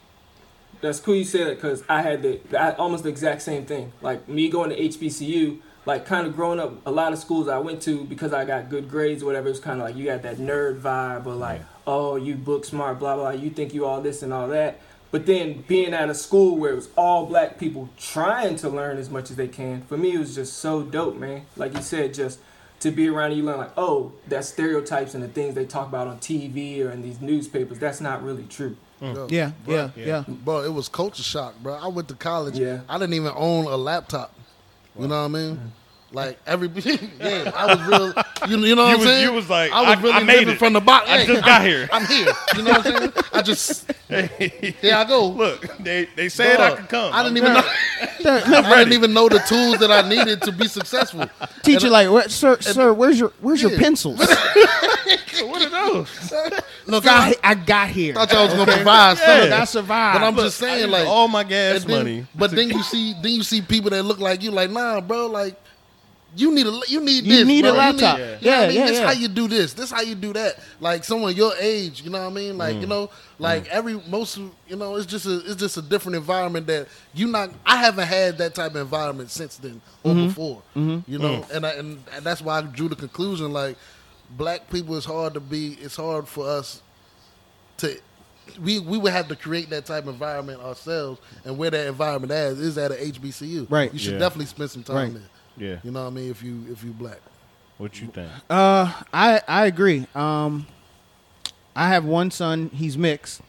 That's 0.81 0.99
cool 0.99 1.15
you 1.15 1.25
said 1.25 1.47
that 1.47 1.55
because 1.57 1.85
I 1.89 2.03
had 2.03 2.23
the 2.23 2.41
I, 2.59 2.73
almost 2.73 3.05
the 3.05 3.09
exact 3.11 3.43
same 3.43 3.65
thing. 3.67 3.93
Like 4.03 4.29
me 4.29 4.49
going 4.49 4.71
to 4.71 4.77
HBCU, 4.77 5.59
like 5.87 6.05
kind 6.07 6.27
of 6.27 6.35
growing 6.35 6.59
up, 6.59 6.75
a 6.85 6.91
lot 6.91 7.13
of 7.13 7.19
schools 7.21 7.47
I 7.49 7.59
went 7.59 7.81
to 7.83 8.05
because 8.05 8.33
I 8.33 8.45
got 8.45 8.69
good 8.69 8.91
grades 8.91 9.23
or 9.23 9.27
whatever. 9.27 9.49
It's 9.49 9.61
kind 9.61 9.81
of 9.81 9.87
like 9.87 9.97
you 9.97 10.05
got 10.07 10.23
that 10.23 10.39
nerd 10.39 10.81
vibe 10.81 11.25
or 11.27 11.35
like, 11.35 11.63
oh, 11.87 12.17
you 12.17 12.35
book 12.35 12.65
smart, 12.65 12.99
blah 12.99 13.15
blah. 13.17 13.31
You 13.31 13.51
think 13.51 13.73
you 13.75 13.87
all 13.87 14.01
this 14.03 14.23
and 14.23 14.33
all 14.33 14.49
that. 14.49 14.81
But 15.13 15.27
then 15.27 15.63
being 15.69 15.93
at 15.93 16.09
a 16.09 16.15
school 16.15 16.57
where 16.57 16.73
it 16.73 16.77
was 16.77 16.89
all 16.97 17.27
black 17.27 17.59
people 17.59 17.91
trying 17.99 18.57
to 18.57 18.69
learn 18.71 18.97
as 18.97 19.11
much 19.11 19.31
as 19.31 19.37
they 19.37 19.47
can, 19.47 19.83
for 19.83 19.99
me 19.99 20.15
it 20.15 20.19
was 20.19 20.35
just 20.35 20.55
so 20.55 20.83
dope, 20.83 21.17
man. 21.17 21.43
Like 21.55 21.75
you 21.75 21.83
said, 21.83 22.15
just 22.15 22.41
to 22.81 22.91
be 22.91 23.09
around 23.09 23.33
you 23.33 23.43
learn 23.45 23.59
like, 23.59 23.73
oh, 23.77 24.13
that 24.29 24.45
stereotypes 24.47 25.15
and 25.15 25.23
the 25.23 25.29
things 25.29 25.55
they 25.55 25.67
talk 25.67 25.87
about 25.87 26.09
on 26.09 26.19
TV 26.19 26.85
or 26.85 26.91
in 26.91 27.03
these 27.03 27.21
newspapers, 27.21 27.79
that's 27.79 28.01
not 28.01 28.25
really 28.25 28.45
true. 28.45 28.75
Mm. 29.03 29.15
Yo, 29.15 29.27
Yeah, 29.29 29.53
bro, 29.65 29.75
yeah, 29.75 29.91
yeah. 29.97 30.07
yeah. 30.07 30.25
Bro, 30.27 30.65
it 30.65 30.73
was 30.73 30.89
culture 30.89 31.23
shock, 31.23 31.55
bro. 31.63 31.75
I 31.75 31.89
went 31.89 32.09
to 32.09 32.15
college. 32.15 32.59
Yeah. 32.59 32.81
I 32.89 32.99
didn't 32.99 33.15
even 33.15 33.33
own 33.37 33.67
a 33.67 33.77
laptop. 33.77 34.35
You 34.99 35.09
know 35.09 35.21
what 35.21 35.25
I 35.25 35.29
mean? 35.29 35.57
Mm. 35.57 35.69
Like 36.13 36.39
every 36.47 36.69
yeah, 36.75 37.51
I 37.57 37.75
was 37.75 37.87
real. 37.87 38.51
You, 38.51 38.67
you 38.67 38.75
know 38.77 38.83
what 38.85 38.89
You 38.89 38.95
I'm 38.95 38.99
was- 39.01 39.09
saying? 39.09 39.23
you 39.25 39.33
was 39.33 39.49
like, 39.49 39.73
I 39.73 39.81
was 39.81 39.99
I- 39.99 40.01
really 40.03 40.13
I 40.15 40.23
made 40.25 40.39
living 40.41 40.55
it. 40.55 40.59
from 40.59 40.73
the 40.75 40.81
bottom. 40.81 41.09
I 41.11 41.25
just 41.25 41.45
got 41.45 41.63
here. 41.65 41.89
I'm 41.91 42.05
here. 42.07 42.29
You 42.57 42.63
know 42.63 42.71
what 42.73 42.87
I'm 42.87 42.97
saying? 42.99 43.13
I 43.33 43.43
just 43.43 43.93
hey, 44.09 44.75
here 44.81 44.95
I 44.95 45.05
go. 45.05 45.29
Look, 45.29 45.79
they 45.79 46.07
they 46.15 46.29
said 46.29 46.61
I 46.61 46.77
could 46.77 46.89
come. 46.89 47.13
I 47.15 47.23
didn't 47.23 47.39
even 47.39 47.55
know. 47.55 47.63
That- 48.25 48.47
I 48.67 48.79
didn't 48.79 48.93
even 48.93 49.15
know 49.15 49.29
the 49.29 49.39
tools 49.41 49.79
that 49.79 49.91
I 49.91 50.07
needed 50.09 50.43
to 50.43 50.53
be 50.53 50.69
successful. 50.69 51.29
Teacher, 51.63 51.87
uh, 51.87 51.91
like, 51.91 52.11
"Where- 52.11 52.29
sir, 52.29 52.61
sir, 52.61 52.93
where's 52.93 53.19
your 53.19 53.33
where's 53.41 53.63
your 53.63 53.77
pencils? 53.79 54.21
What 55.45 55.63
are 55.63 55.71
those? 55.71 56.33
Look, 56.87 57.05
I 57.07 57.35
I 57.43 57.55
got 57.55 57.89
here. 57.89 58.15
thought 58.15 58.31
y'all 58.33 58.45
was 58.45 58.55
gonna 58.55 58.73
provide 58.73 59.11
Look, 59.13 59.19
something. 59.19 59.53
I 59.53 59.65
survived. 59.65 60.21
But 60.21 60.27
I'm 60.27 60.35
Look, 60.37 60.45
just 60.47 60.59
saying, 60.59 60.85
I 60.85 60.87
like 60.87 61.07
all 61.09 61.27
my 61.29 61.43
gas 61.43 61.83
and 61.83 61.91
then- 61.91 61.99
money. 61.99 62.27
But 62.35 62.51
then 62.53 62.69
you 62.71 62.83
see, 62.83 63.15
then 63.21 63.33
you 63.33 63.43
see 63.43 63.61
people 63.61 63.91
that 63.91 64.03
look 64.05 64.19
like 64.21 64.43
you, 64.43 64.51
like 64.51 64.71
nah, 64.71 65.01
bro, 65.01 65.27
like. 65.27 65.57
You 66.35 66.51
need 66.55 66.67
a 66.67 66.81
you 66.89 67.01
need 67.01 67.25
You 67.25 67.37
this. 67.37 67.47
need 67.47 67.65
a 67.67 67.73
bro. 67.73 67.73
You 67.73 67.79
laptop. 67.79 68.19
need- 68.19 68.25
Yeah. 68.25 68.39
you 68.41 68.47
know 68.47 68.51
what 68.51 68.59
I 68.59 68.63
Yeah, 68.63 68.69
mean? 68.69 68.77
yeah, 68.79 68.87
This 68.87 68.99
yeah. 68.99 69.07
how 69.07 69.13
you 69.13 69.29
do 69.29 69.49
this. 69.49 69.73
This 69.75 69.85
is 69.87 69.91
how 69.91 70.01
you 70.01 70.15
do 70.15 70.33
that. 70.33 70.59
Like 70.81 71.05
someone 71.05 71.37
your 71.37 71.53
age, 71.61 72.01
you 72.03 72.11
know 72.11 72.21
what 72.21 72.31
I 72.31 72.35
mean? 72.35 72.57
Like 72.57 72.77
Mm. 72.77 72.81
you 72.81 72.87
know, 72.87 73.11
like 73.39 73.69
every 73.69 74.01
most 74.09 74.39
you 74.39 74.77
know, 74.77 74.97
it's 74.97 75.05
just 75.07 75.27
a 75.27 75.39
it's 75.45 75.57
just 75.57 75.77
a 75.77 75.83
different 75.83 76.17
environment 76.17 76.67
that 76.69 76.89
you 77.15 77.27
not. 77.27 77.51
I 77.67 77.77
haven't 77.77 78.07
had 78.07 78.39
that 78.39 78.55
type 78.55 78.71
of 78.71 78.77
environment 78.81 79.31
since 79.31 79.57
then 79.57 79.81
or 80.05 80.13
Mm-hmm. 80.13 80.27
before. 80.29 80.63
You 80.75 81.19
know, 81.19 81.45
and, 81.53 81.67
I, 81.67 81.71
and 81.73 81.99
and 82.15 82.25
that's 82.25 82.41
why 82.41 82.59
I 82.59 82.63
drew 82.63 82.89
the 82.89 82.97
conclusion 82.97 83.53
like 83.53 83.77
black 84.37 84.71
people 84.71 84.97
is 84.97 85.05
hard 85.05 85.35
to 85.35 85.41
be. 85.41 85.77
It's 85.83 85.97
hard 85.97 86.27
for 86.27 86.49
us 86.49 86.81
to 87.79 87.95
we 88.61 88.81
we 88.81 88.97
would 88.99 89.13
have 89.13 89.29
to 89.29 89.37
create 89.37 89.69
that 89.71 89.85
type 89.87 90.05
of 90.05 90.15
environment 90.15 90.61
ourselves, 90.63 91.21
and 91.45 91.59
where 91.59 91.71
that 91.71 91.87
environment 91.87 92.33
is 92.33 92.59
is 92.59 92.79
at 92.79 92.91
a 92.91 92.95
HBCU. 92.95 93.67
Right. 93.71 93.93
You 93.93 93.99
should 93.99 94.15
Yeah. 94.15 94.19
definitely 94.19 94.47
spend 94.47 94.71
some 94.71 94.83
time 94.83 94.97
Right. 94.97 95.13
there. 95.15 95.23
Yeah. 95.57 95.77
You 95.83 95.91
know 95.91 96.03
what 96.03 96.09
I 96.09 96.11
mean? 96.11 96.31
If 96.31 96.43
you 96.43 96.65
if 96.71 96.83
you 96.85 96.91
black. 96.93 97.21
What 97.79 98.01
you 98.01 98.09
think? 98.09 98.31
Uh, 98.49 98.93
I 99.13 99.41
I 99.49 99.67
agree. 99.67 100.07
Um, 100.15 100.67
I 101.75 101.89
have 101.89 102.05
one 102.05 102.31
son. 102.31 102.71
He's 102.73 102.97
mixed, 102.99 103.41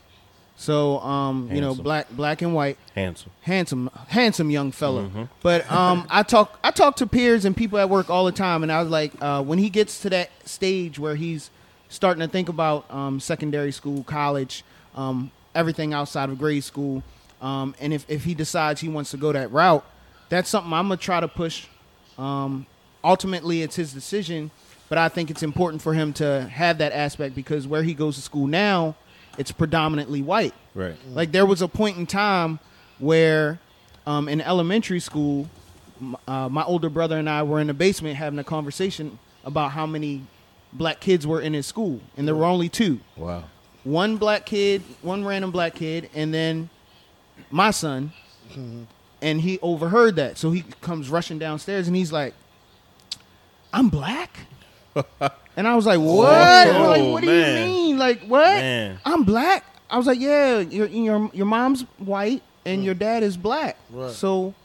so 0.56 1.00
um, 1.02 1.50
you 1.52 1.62
know, 1.62 1.76
black 1.76 2.10
black 2.10 2.42
and 2.42 2.56
white, 2.56 2.78
Handsome. 2.96 3.32
handsome 3.42 3.89
handsome 4.08 4.50
young 4.50 4.72
fella. 4.72 5.30
But 5.42 5.70
um, 5.72 6.08
I 6.10 6.24
talk 6.24 6.58
I 6.63 6.72
talk 6.72 6.96
to 6.98 7.06
peers 7.08 7.46
and 7.46 7.56
people 7.56 7.78
at 7.78 7.89
work 7.89 8.10
all 8.10 8.26
the 8.26 8.32
time, 8.32 8.63
and 8.63 8.72
I 8.72 8.82
was 8.82 8.89
like, 8.89 9.12
uh, 9.22 9.44
when 9.44 9.60
he 9.60 9.70
gets 9.70 10.00
to 10.02 10.10
that 10.12 10.30
stage 10.48 10.98
where 10.98 11.16
he's 11.16 11.52
starting 11.89 12.22
to 12.22 12.28
think 12.28 12.50
about 12.50 12.89
um, 12.89 13.20
secondary 13.20 13.72
school, 13.72 14.04
college, 14.04 14.63
um, 14.96 15.30
everything 15.54 15.94
outside 15.94 16.30
of 16.30 16.39
grade 16.39 16.63
school, 16.63 17.04
um, 17.42 17.76
and 17.80 17.94
if 17.94 18.06
if 18.10 18.24
he 18.24 18.34
decides 18.34 18.82
he 18.82 18.89
wants 18.89 19.12
to 19.12 19.18
go 19.18 19.32
that 19.32 19.52
route, 19.52 19.86
that's 20.30 20.50
something 20.50 20.74
I'm 20.74 20.86
gonna 20.88 20.98
try 20.98 21.20
to 21.20 21.28
push. 21.28 21.68
Um, 22.17 22.65
ultimately, 23.04 23.62
it's 23.62 23.76
his 23.76 23.93
decision, 23.93 24.52
but 24.89 24.97
I 24.97 25.10
think 25.10 25.32
it's 25.32 25.43
important 25.43 25.82
for 25.82 25.93
him 25.93 26.13
to 26.13 26.47
have 26.49 26.78
that 26.78 26.91
aspect 26.91 27.36
because 27.36 27.67
where 27.67 27.84
he 27.84 27.93
goes 27.93 28.15
to 28.15 28.21
school 28.21 28.47
now, 28.47 28.95
it's 29.38 29.52
predominantly 29.52 30.21
white. 30.21 30.54
Right. 30.76 30.95
Like 31.10 31.32
there 31.32 31.45
was 31.45 31.62
a 31.62 31.67
point 31.67 31.97
in 31.97 32.06
time 32.06 32.60
where, 32.99 33.60
um, 34.06 34.30
in 34.30 34.41
elementary 34.41 34.99
school, 34.99 35.49
uh, 36.28 36.49
my 36.49 36.63
older 36.63 36.89
brother 36.89 37.17
and 37.17 37.30
I 37.30 37.43
were 37.43 37.60
in 37.60 37.67
the 37.67 37.73
basement 37.73 38.17
having 38.17 38.39
a 38.39 38.43
conversation 38.43 39.17
about 39.43 39.71
how 39.71 39.86
many 39.86 40.23
black 40.71 40.99
kids 40.99 41.26
were 41.26 41.41
in 41.41 41.54
his 41.54 41.65
school, 41.65 41.99
and 42.17 42.28
there 42.28 42.36
were 42.36 42.45
only 42.45 42.69
two. 42.69 42.99
Wow. 43.15 43.45
One 43.84 44.17
black 44.17 44.45
kid, 44.45 44.82
one 45.02 45.26
random 45.26 45.52
black 45.52 45.76
kid, 45.76 46.10
and 46.13 46.34
then 46.34 46.69
my 47.52 47.71
son. 47.71 48.12
And 49.24 49.40
he 49.42 49.58
overheard 49.62 50.18
that, 50.18 50.38
so 50.38 50.52
he 50.52 50.66
comes 50.82 51.10
rushing 51.10 51.40
downstairs, 51.40 51.88
and 51.88 51.96
he's 51.96 52.12
like, 52.12 52.34
"I'm 53.74 53.90
black." 53.90 54.38
And 55.56 55.68
I 55.68 55.76
was 55.76 55.86
like, 55.86 56.00
"What? 56.00 56.68
Oh, 56.68 56.90
like, 56.90 57.04
what 57.04 57.22
do 57.22 57.28
man. 57.28 57.60
you 57.60 57.66
mean? 57.68 57.98
Like, 58.00 58.24
what? 58.24 58.44
Man. 58.44 59.00
I'm 59.06 59.24
black." 59.24 59.64
I 59.88 59.98
was 59.98 60.08
like, 60.08 60.20
"Yeah, 60.20 60.60
your 60.60 60.88
your 60.88 61.30
your 61.32 61.46
mom's 61.46 61.84
white 62.00 62.42
and 62.66 62.84
your 62.84 62.96
dad 62.96 63.22
is 63.22 63.38
black. 63.38 63.78
Right. 63.92 64.10
So, 64.10 64.56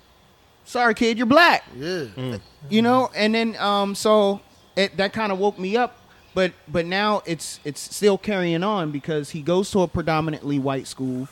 sorry, 0.64 0.94
kid, 0.94 1.18
you're 1.18 1.26
black." 1.26 1.64
Yeah. 1.76 2.38
You 2.70 2.80
know. 2.80 3.10
And 3.14 3.34
then, 3.34 3.56
um, 3.56 3.94
so 3.94 4.40
it, 4.76 4.96
that 4.96 5.12
kind 5.12 5.30
of 5.30 5.38
woke 5.38 5.58
me 5.58 5.76
up. 5.76 5.98
But 6.32 6.52
but 6.66 6.86
now 6.86 7.22
it's 7.26 7.60
it's 7.64 7.94
still 7.94 8.16
carrying 8.16 8.62
on 8.62 8.90
because 8.90 9.30
he 9.30 9.42
goes 9.42 9.70
to 9.72 9.80
a 9.80 9.88
predominantly 9.88 10.58
white 10.58 10.86
school. 10.86 11.28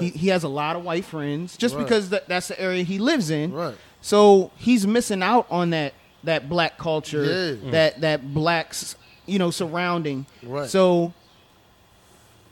He 0.00 0.10
he 0.10 0.28
has 0.28 0.44
a 0.44 0.48
lot 0.48 0.76
of 0.76 0.84
white 0.84 1.04
friends 1.04 1.56
just 1.56 1.74
Right. 1.74 1.82
because 1.84 2.10
that, 2.10 2.28
that's 2.28 2.48
the 2.48 2.60
area 2.60 2.82
he 2.84 2.98
lives 2.98 3.30
in. 3.30 3.52
Right. 3.52 3.74
So 4.00 4.50
he's 4.56 4.86
missing 4.86 5.22
out 5.22 5.46
on 5.50 5.70
that 5.70 5.94
that 6.24 6.48
black 6.48 6.78
culture, 6.78 7.56
Yeah. 7.62 7.70
that 7.70 8.00
that 8.00 8.32
blacks 8.34 8.96
you 9.26 9.38
know 9.38 9.50
surrounding. 9.50 10.26
Right. 10.42 10.68
So 10.68 11.12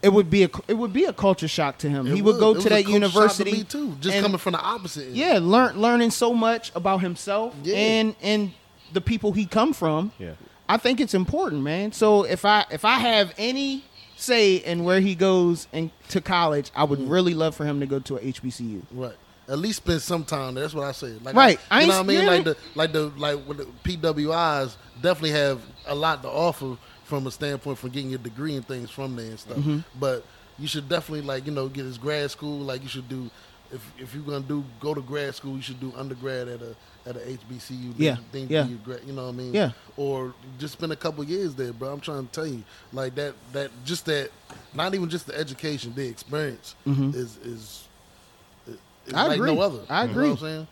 it 0.03 0.12
would 0.12 0.31
be 0.31 0.42
a 0.45 0.51
it 0.68 0.75
would 0.75 0.92
be 0.92 1.05
a 1.05 1.12
culture 1.12 1.49
shock 1.49 1.79
to 1.79 1.88
him. 1.88 2.07
It 2.09 2.14
he 2.16 2.23
would, 2.23 2.37
It 2.37 2.40
go 2.40 2.53
was 2.53 2.64
to 2.64 2.68
a 2.68 2.71
that 2.71 2.85
culture 2.85 2.87
shock 2.87 2.92
university 2.92 3.51
to 3.53 3.57
me 3.59 3.64
too. 3.64 3.97
Just 4.01 4.16
and- 4.16 4.25
coming 4.25 4.38
from 4.38 4.53
the 4.53 4.61
opposite. 4.61 5.07
end. 5.07 5.16
Yeah, 5.16 5.38
learn 5.40 5.81
learning 5.81 6.11
so 6.11 6.33
much 6.35 6.73
about 6.75 7.01
himself 7.01 7.55
Yeah. 7.62 7.77
and 7.77 8.14
and 8.23 8.51
the 8.92 9.01
people 9.01 9.33
he 9.33 9.47
come 9.47 9.73
from. 9.73 10.12
Yeah. 10.18 10.33
I 10.68 10.77
think 10.77 11.01
it's 11.01 11.14
important, 11.14 11.62
man. 11.62 11.92
So 11.92 12.25
if 12.25 12.45
I 12.45 12.64
if 12.71 12.85
I 12.85 12.99
have 12.99 13.33
any 13.38 13.85
say 14.22 14.62
and 14.62 14.85
where 14.85 15.00
he 15.00 15.14
goes 15.14 15.66
and 15.72 15.90
to 16.08 16.20
college, 16.20 16.70
I 16.74 16.85
would 16.85 17.00
really 17.08 17.35
love 17.35 17.54
for 17.54 17.64
him 17.64 17.80
to 17.80 17.87
go 17.87 17.98
to 18.00 18.16
a 18.16 18.20
HBCU. 18.20 18.82
Right. 18.92 19.14
At 19.48 19.58
least 19.58 19.78
spend 19.78 20.00
some 20.00 20.24
time. 20.24 20.54
there. 20.54 20.62
That's 20.62 20.72
what 20.74 20.85
I 20.87 20.92
say. 20.92 21.14
Like, 21.22 21.35
Right. 21.35 21.58
I 21.70 21.78
I, 21.78 21.80
you 21.80 21.82
ain't- 21.82 21.88
know 21.90 21.96
what 21.98 22.04
I 22.04 22.06
mean? 22.06 22.20
yeah. 22.22 22.30
Like 22.30 22.44
the 22.44 22.56
like 22.74 22.92
the 22.92 23.02
like 23.18 23.48
with 23.48 23.58
the 23.58 23.66
PWIs 23.85 24.76
definitely 25.00 25.30
have 25.32 25.61
a 25.87 25.94
lot 25.94 26.22
to 26.22 26.28
offer 26.28 26.76
from 27.04 27.26
a 27.26 27.30
standpoint 27.30 27.78
for 27.78 27.88
getting 27.88 28.11
your 28.11 28.18
degree 28.20 28.56
and 28.56 28.66
things 28.66 28.90
from 28.90 29.16
there 29.16 29.26
and 29.26 29.38
stuff. 29.40 29.58
Mm-hmm. 29.58 29.78
But 29.98 30.24
you 30.58 30.66
should 30.68 30.88
definitely 30.88 31.26
like 31.26 31.44
you 31.46 31.52
know 31.52 31.68
get 31.68 31.85
his 31.85 31.98
grad 31.98 32.30
school. 32.30 32.61
Like 32.61 32.82
you 32.82 32.88
should 32.88 33.08
do 33.08 33.30
if 33.72 33.82
if 33.98 34.14
you're 34.14 34.22
gonna 34.24 34.40
do 34.40 34.64
go 34.80 34.94
to 34.94 35.00
grad 35.02 35.35
school, 35.35 35.56
you 35.56 35.62
should 35.62 35.80
do 35.80 35.92
undergrad 35.96 36.48
at 36.48 36.62
a 36.62 36.74
at 37.06 37.16
a 37.16 37.20
HBCU. 37.20 37.94
Yeah, 37.96 38.16
Then 38.30 38.46
yeah. 38.48 38.66
grad, 38.84 39.00
you 39.06 39.12
know 39.12 39.24
what 39.24 39.34
I 39.34 39.36
mean? 39.36 39.52
Yeah. 39.54 39.72
Or 39.96 40.34
just 40.58 40.74
spend 40.74 40.92
a 40.92 40.96
couple 40.96 41.22
years 41.24 41.54
there, 41.54 41.72
bro. 41.72 41.92
I'm 41.92 42.00
trying 42.00 42.26
to 42.26 42.32
tell 42.32 42.46
you, 42.46 42.62
like 42.92 43.14
that 43.16 43.34
that 43.52 43.70
just 43.84 44.06
that 44.06 44.30
not 44.74 44.94
even 44.94 45.08
just 45.08 45.26
the 45.26 45.36
education, 45.38 45.92
the 45.94 46.06
experience 46.08 46.74
is 46.86 47.14
is. 47.14 47.36
is 47.44 47.88
Mm-hmm. 49.04 49.16
I 49.16 49.26
like 49.26 49.36
agree. 49.38 49.52
no 49.54 49.60
other. 49.60 49.80
I 49.90 50.02
You 50.02 50.06
know 50.06 50.12
agree. 50.12 50.24
what 50.30 50.32
I'm 50.32 50.38
saying? 50.46 50.66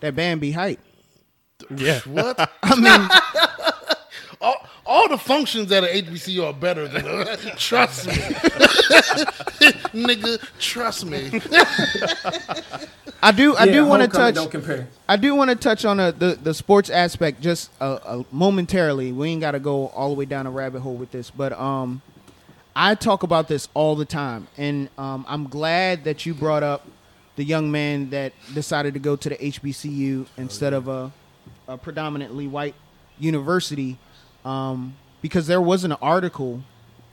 That 0.00 0.16
band 0.16 0.40
be 0.40 0.50
hype. 0.52 0.80
Yeah. 1.76 2.00
What? 2.06 2.50
I 2.62 2.74
mean, 2.76 3.08
all, 4.44 4.66
all 4.84 5.08
the 5.08 5.16
functions 5.18 5.72
at 5.72 5.84
an 5.84 5.90
HBCU 6.04 6.44
are 6.44 6.52
better 6.52 6.86
than 6.86 7.04
trust 7.56 8.06
me, 8.06 8.12
nigga. 9.94 10.38
Trust 10.58 11.06
me. 11.06 11.30
I 13.22 13.32
do 13.32 13.56
I 13.56 13.64
Yeah, 13.64 13.72
do 13.72 13.86
want 13.86 14.02
to 14.02 14.08
touch 14.08 14.34
Don't 14.34 14.50
compare. 14.50 14.86
I 15.08 15.16
do 15.16 15.34
want 15.34 15.50
to 15.50 15.56
touch 15.56 15.84
on 15.84 15.98
uh 15.98 16.10
the 16.10 16.38
the 16.40 16.52
sports 16.52 16.90
aspect 16.90 17.40
just 17.40 17.70
uh, 17.80 17.98
uh, 18.04 18.22
momentarily. 18.30 19.12
We 19.12 19.30
ain't 19.30 19.40
got 19.40 19.52
to 19.52 19.60
go 19.60 19.88
all 19.88 20.10
the 20.10 20.14
way 20.14 20.26
down 20.26 20.46
a 20.46 20.50
rabbit 20.50 20.80
hole 20.80 20.96
with 20.96 21.10
this, 21.10 21.30
but 21.30 21.52
um, 21.58 22.02
I 22.76 22.94
talk 22.96 23.22
about 23.22 23.48
this 23.48 23.68
all 23.72 23.96
the 23.96 24.04
time, 24.04 24.48
and 24.58 24.90
um, 24.98 25.24
I'm 25.28 25.48
glad 25.48 26.04
that 26.04 26.26
you 26.26 26.34
brought 26.34 26.62
up 26.62 26.86
the 27.36 27.44
young 27.44 27.70
man 27.70 28.10
that 28.10 28.32
decided 28.52 28.94
to 28.94 29.00
go 29.00 29.16
to 29.16 29.28
the 29.28 29.36
HBCU 29.36 30.26
instead 30.36 30.72
of 30.72 30.86
a, 30.88 31.10
a 31.66 31.76
predominantly 31.78 32.46
white 32.46 32.74
university, 33.18 33.98
um, 34.44 34.96
because 35.22 35.46
there 35.46 35.60
was 35.60 35.84
an 35.84 35.92
article 35.92 36.62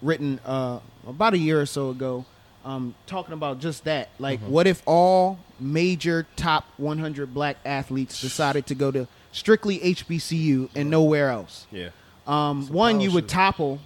written 0.01 0.39
uh, 0.45 0.79
about 1.07 1.33
a 1.33 1.37
year 1.37 1.61
or 1.61 1.65
so 1.65 1.89
ago 1.89 2.25
um, 2.65 2.95
talking 3.07 3.33
about 3.33 3.59
just 3.59 3.85
that. 3.85 4.09
Like, 4.19 4.39
what 4.41 4.67
if 4.67 4.81
all 4.85 5.39
major 5.59 6.27
top 6.35 6.65
100 6.77 7.33
black 7.33 7.57
athletes 7.65 8.21
decided 8.21 8.65
to 8.67 8.75
go 8.75 8.91
to 8.91 9.07
strictly 9.31 9.79
HBCU 9.79 10.69
and 10.75 10.89
nowhere 10.89 11.29
else? 11.29 11.67
Yeah. 11.71 11.89
Um, 12.27 12.67
one, 12.67 13.01
you 13.01 13.11
would 13.11 13.23
shit. 13.23 13.29
topple 13.29 13.79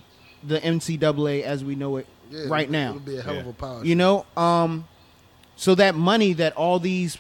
the 0.43 0.59
NCAA 0.59 1.43
as 1.43 1.63
we 1.63 1.75
know 1.75 1.97
it 1.97 2.07
Yeah, 2.29 2.45
right 2.47 2.67
it, 2.67 2.71
now. 2.71 2.89
It'll 2.89 2.99
be 2.99 3.17
a 3.17 3.21
hell 3.21 3.39
of 3.39 3.47
a 3.47 3.53
power. 3.53 3.83
You 3.85 3.95
know, 3.95 4.25
um, 4.35 4.87
so 5.55 5.73
that 5.75 5.95
money 5.95 6.33
that 6.33 6.53
all 6.53 6.79
these 6.79 7.17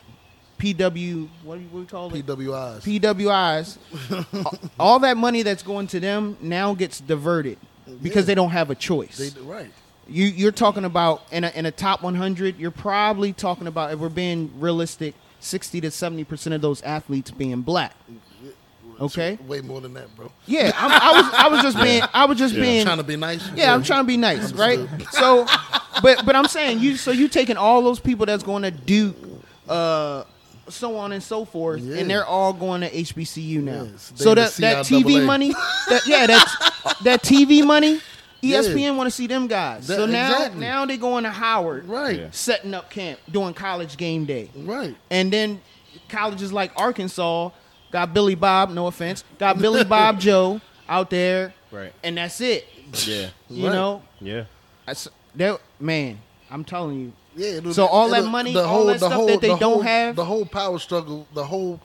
PW, 0.59 1.27
what 1.43 1.55
do 1.57 1.61
you 1.61 1.67
what 1.69 1.77
do 1.77 1.79
you 1.79 1.85
call 1.85 2.13
it? 2.13 2.25
PWIs. 2.25 2.81
PWIs, 2.81 4.69
all 4.79 4.99
that 4.99 5.17
money 5.17 5.43
that's 5.43 5.63
going 5.63 5.87
to 5.87 5.99
them 5.99 6.37
now 6.41 6.73
gets 6.73 6.99
diverted 6.99 7.57
because 8.01 8.23
Yeah. 8.23 8.27
they 8.27 8.35
don't 8.35 8.51
have 8.51 8.69
a 8.69 8.75
choice. 8.75 9.17
They, 9.17 9.41
right. 9.41 9.69
you 10.07 10.25
you're 10.25 10.51
talking 10.51 10.85
about 10.85 11.23
in 11.31 11.43
a 11.43 11.49
in 11.55 11.65
a 11.65 11.71
top 11.71 12.01
100, 12.03 12.57
you're 12.57 12.71
probably 12.71 13.33
talking 13.33 13.67
about 13.67 13.91
if 13.93 13.99
we're 13.99 14.09
being 14.09 14.51
realistic, 14.59 15.13
60 15.39 15.81
to 15.81 15.91
70 15.91 16.23
percent 16.23 16.53
of 16.53 16.61
those 16.61 16.81
athletes 16.83 17.31
being 17.31 17.61
black. 17.61 17.93
Okay. 18.97 19.37
Way 19.45 19.59
more 19.59 19.81
than 19.81 19.93
that, 19.95 20.15
bro. 20.15 20.31
Yeah, 20.45 20.71
I'm, 20.73 20.89
I 20.89 21.21
was 21.21 21.33
I 21.33 21.47
was 21.49 21.61
just 21.61 21.77
being 21.83 22.01
I 22.13 22.25
was 22.25 22.37
just 22.37 22.53
Yeah. 22.55 22.61
being 22.61 22.85
Trying 22.85 22.97
to 22.97 23.03
be 23.03 23.17
nice. 23.17 23.45
yeah, 23.53 23.73
I'm 23.73 23.83
trying 23.83 24.03
to 24.03 24.07
be 24.07 24.15
nice, 24.15 24.53
right? 24.53 24.79
So, 25.11 25.45
but 26.01 26.25
but 26.25 26.33
I'm 26.35 26.47
saying 26.47 26.79
you. 26.79 26.95
So 26.95 27.11
you 27.11 27.27
taking 27.27 27.57
all 27.57 27.81
those 27.81 27.99
people 27.99 28.25
that's 28.25 28.41
going 28.43 28.63
to 28.63 28.71
Duke, 28.71 29.17
uh, 29.67 30.23
so 30.69 30.97
on 30.97 31.11
and 31.11 31.21
so 31.23 31.45
forth, 31.45 31.81
Yeah. 31.81 31.97
and 31.97 32.09
they're 32.09 32.25
all 32.25 32.53
going 32.53 32.81
to 32.81 32.89
HBCU 32.89 33.61
now. 33.61 33.83
Yes, 33.91 34.11
so 34.15 34.33
that 34.35 34.51
that 34.53 34.85
TV 34.85 35.23
money, 35.25 35.49
that 35.89 36.01
yeah, 36.07 36.27
that 36.27 36.73
that 37.03 37.21
TV 37.23 37.63
money, 37.65 37.95
E 38.43 38.51
Yeah. 38.51 38.59
ESPN 38.61 38.95
want 38.97 39.07
to 39.07 39.11
see 39.11 39.27
them 39.27 39.47
guys. 39.47 39.87
That- 39.87 39.97
so 39.97 40.05
now 40.05 40.31
exactly. 40.33 40.61
now 40.61 40.85
they 40.85 40.97
going 40.97 41.23
to 41.23 41.29
Howard, 41.31 41.87
Right. 41.87 42.19
Yeah. 42.19 42.27
setting 42.31 42.73
up 42.73 42.89
camp, 42.89 43.19
doing 43.31 43.53
college 43.53 43.97
game 43.97 44.25
day, 44.25 44.49
Right. 44.55 44.95
and 45.09 45.31
then 45.31 45.61
colleges 46.09 46.51
like 46.53 46.71
Arkansas 46.75 47.49
got 47.91 48.13
Billy 48.13 48.35
Bob. 48.35 48.69
No 48.71 48.87
offense, 48.87 49.23
got 49.39 49.57
Billy 49.59 49.83
Bob 49.83 50.19
Joe 50.27 50.61
out 50.89 51.09
there, 51.09 51.53
Right. 51.71 51.93
and 52.03 52.17
that's 52.17 52.41
it. 52.41 52.67
Yeah. 53.05 53.27
You 53.49 53.67
Right. 53.67 53.73
know, 53.73 54.01
Yeah. 54.21 54.43
I 54.87 54.91
s- 54.91 55.07
that 55.35 55.59
man, 55.79 56.19
I'm 56.51 56.63
telling 56.63 56.99
you. 56.99 57.13
Yeah. 57.35 57.47
it'll- 57.57 57.73
So 57.73 57.85
all 57.85 58.09
that 58.09 58.25
money, 58.25 58.55
all 58.57 58.85
that 58.85 58.97
stuff 58.99 59.27
that 59.27 59.41
they 59.41 59.49
the 59.49 59.55
don't 59.57 59.73
whole- 59.73 59.81
have? 59.81 60.15
the 60.15 60.25
whole 60.25 60.45
power 60.45 60.79
struggle, 60.79 61.27
the 61.33 61.43
whole 61.45 61.79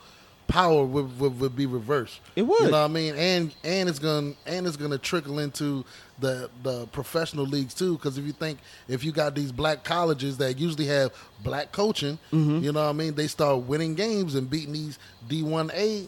power 0.47 0.83
would, 0.83 1.17
would, 1.19 1.39
would 1.39 1.55
be 1.55 1.65
reversed. 1.65 2.19
It 2.35 2.41
would. 2.41 2.59
You 2.59 2.65
know 2.71 2.79
what 2.81 2.85
I 2.85 2.87
mean? 2.89 3.15
And 3.15 3.55
and 3.63 3.87
it's 3.87 3.99
gonna 3.99 4.33
and 4.45 4.67
it's 4.67 4.75
gonna 4.75 4.97
trickle 4.97 5.39
into 5.39 5.85
the 6.19 6.49
the 6.63 6.87
professional 6.87 7.45
leagues 7.45 7.73
too. 7.73 7.93
Because 7.93 8.17
if 8.17 8.25
you 8.25 8.33
think 8.33 8.59
if 8.89 9.03
you 9.05 9.11
got 9.13 9.33
these 9.33 9.51
black 9.53 9.83
colleges 9.85 10.37
that 10.37 10.59
usually 10.59 10.87
have 10.87 11.11
black 11.43 11.71
coaching, 11.71 12.17
Mm-hmm. 12.33 12.63
you 12.65 12.71
know 12.73 12.83
what 12.83 12.89
I 12.89 12.93
mean? 12.93 13.15
They 13.15 13.27
start 13.27 13.61
winning 13.63 13.95
games 13.95 14.35
and 14.35 14.49
beating 14.49 14.73
these 14.73 14.99
D 15.29 15.41
one 15.43 15.71
A. 15.73 16.07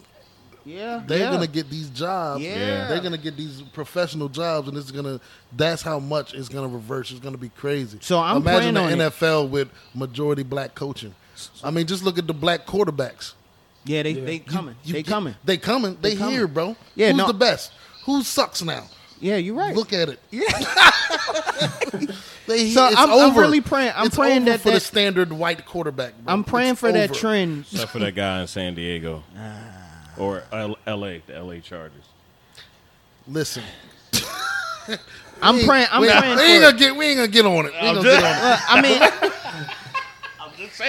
Yeah, 0.66 1.02
They're 1.06 1.18
yeah. 1.18 1.30
gonna 1.30 1.46
get 1.46 1.68
these 1.68 1.90
jobs. 1.90 2.42
Yeah. 2.42 2.88
They're 2.88 3.00
gonna 3.02 3.18
get 3.18 3.36
these 3.36 3.60
professional 3.74 4.28
jobs, 4.30 4.66
and 4.68 4.76
it's 4.78 4.90
gonna. 4.90 5.20
That's 5.54 5.82
how 5.82 5.98
much 5.98 6.32
it's 6.32 6.48
gonna 6.48 6.68
reverse. 6.68 7.10
It's 7.10 7.20
gonna 7.20 7.36
be 7.36 7.50
crazy. 7.50 7.98
So 8.00 8.18
I'm 8.18 8.38
imagine 8.38 8.74
praying 8.74 8.74
the 8.74 8.80
on 8.80 9.00
it. 9.00 9.12
NFL 9.12 9.50
with 9.50 9.68
majority 9.94 10.42
black 10.42 10.74
coaching. 10.74 11.14
I 11.62 11.70
mean, 11.70 11.86
just 11.86 12.02
look 12.02 12.16
at 12.16 12.26
the 12.26 12.32
black 12.32 12.64
quarterbacks. 12.66 13.34
Yeah, 13.84 14.02
they 14.04 14.10
Yeah. 14.12 14.24
they 14.24 14.34
You- 14.34 14.40
coming. 14.40 14.76
you- 14.84 14.92
they 14.94 15.02
coming. 15.02 15.34
They 15.44 15.58
coming. 15.58 15.98
They, 16.00 16.10
They 16.10 16.16
coming. 16.16 16.32
here, 16.34 16.46
bro. 16.48 16.76
Yeah, 16.94 17.08
Who's 17.08 17.16
no- 17.18 17.26
the 17.26 17.34
best? 17.34 17.72
Who 18.06 18.22
sucks 18.22 18.62
now? 18.62 18.84
Yeah, 19.20 19.36
you're 19.36 19.54
right. 19.54 19.74
Look 19.76 19.92
at 19.92 20.08
it. 20.08 20.20
yeah. 20.30 20.44
They, 22.46 22.70
So 22.72 22.86
it's 22.88 22.96
I'm- 22.98 23.10
I'm 23.10 23.34
really 23.38 23.62
praying- 23.62 23.92
I'm 23.96 24.06
It's 24.08 24.16
praying 24.16 24.42
over 24.42 24.50
that 24.50 24.60
for 24.60 24.70
the 24.70 24.80
standard 24.80 25.32
white 25.32 25.64
quarterback. 25.64 26.12
Bro. 26.22 26.30
I'm 26.32 26.44
praying 26.44 26.72
It's 26.72 26.80
for 26.80 26.92
that 26.92 27.14
trend. 27.14 27.64
Except 27.72 27.90
for 27.90 28.00
that 28.00 28.14
guy 28.14 28.42
in 28.42 28.46
San 28.48 28.74
Diego. 28.74 29.22
Or 30.18 30.42
L- 30.52 30.78
LA, 30.86 31.18
the 31.26 31.40
LA 31.42 31.58
Chargers. 31.60 32.04
Listen, 33.26 33.62
I'm 35.42 35.58
praying. 35.64 35.88
I'm 35.90 36.02
we, 36.02 36.08
praying. 36.08 36.36
We 36.36 36.42
ain't 36.42 36.62
for 36.64 36.70
gonna 36.70 36.78
get. 36.78 36.96
We 36.96 37.04
ain't 37.06 37.16
gonna 37.16 37.28
get 37.28 37.46
on 37.46 37.66
it. 37.66 37.72
We 37.72 37.78
ain't 37.78 37.86
I'm 37.88 37.94
gonna 37.96 38.08
just- 38.08 38.20
get 38.20 38.24
on 38.24 38.52
it. 38.52 38.60
I 38.68 38.82
mean, 38.82 39.00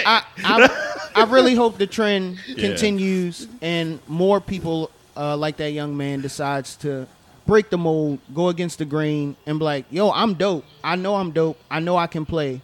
I, 0.06 0.22
I, 0.44 1.12
I 1.16 1.24
really 1.24 1.54
hope 1.54 1.78
the 1.78 1.86
trend 1.86 2.38
Yeah. 2.46 2.68
continues 2.68 3.48
and 3.62 3.98
more 4.06 4.40
people 4.40 4.90
uh, 5.16 5.36
like 5.36 5.56
that 5.58 5.70
young 5.72 5.96
man 5.96 6.20
decides 6.20 6.76
to 6.76 7.06
break 7.46 7.70
the 7.70 7.78
mold, 7.78 8.18
go 8.34 8.48
against 8.48 8.78
the 8.78 8.84
grain, 8.84 9.36
and 9.46 9.58
be 9.58 9.64
like, 9.64 9.86
"Yo, 9.90 10.10
I'm 10.10 10.34
dope. 10.34 10.64
I 10.84 10.96
know 10.96 11.14
I'm 11.16 11.30
dope. 11.32 11.58
I 11.70 11.80
know 11.80 11.96
I 11.96 12.06
can 12.06 12.26
play. 12.26 12.60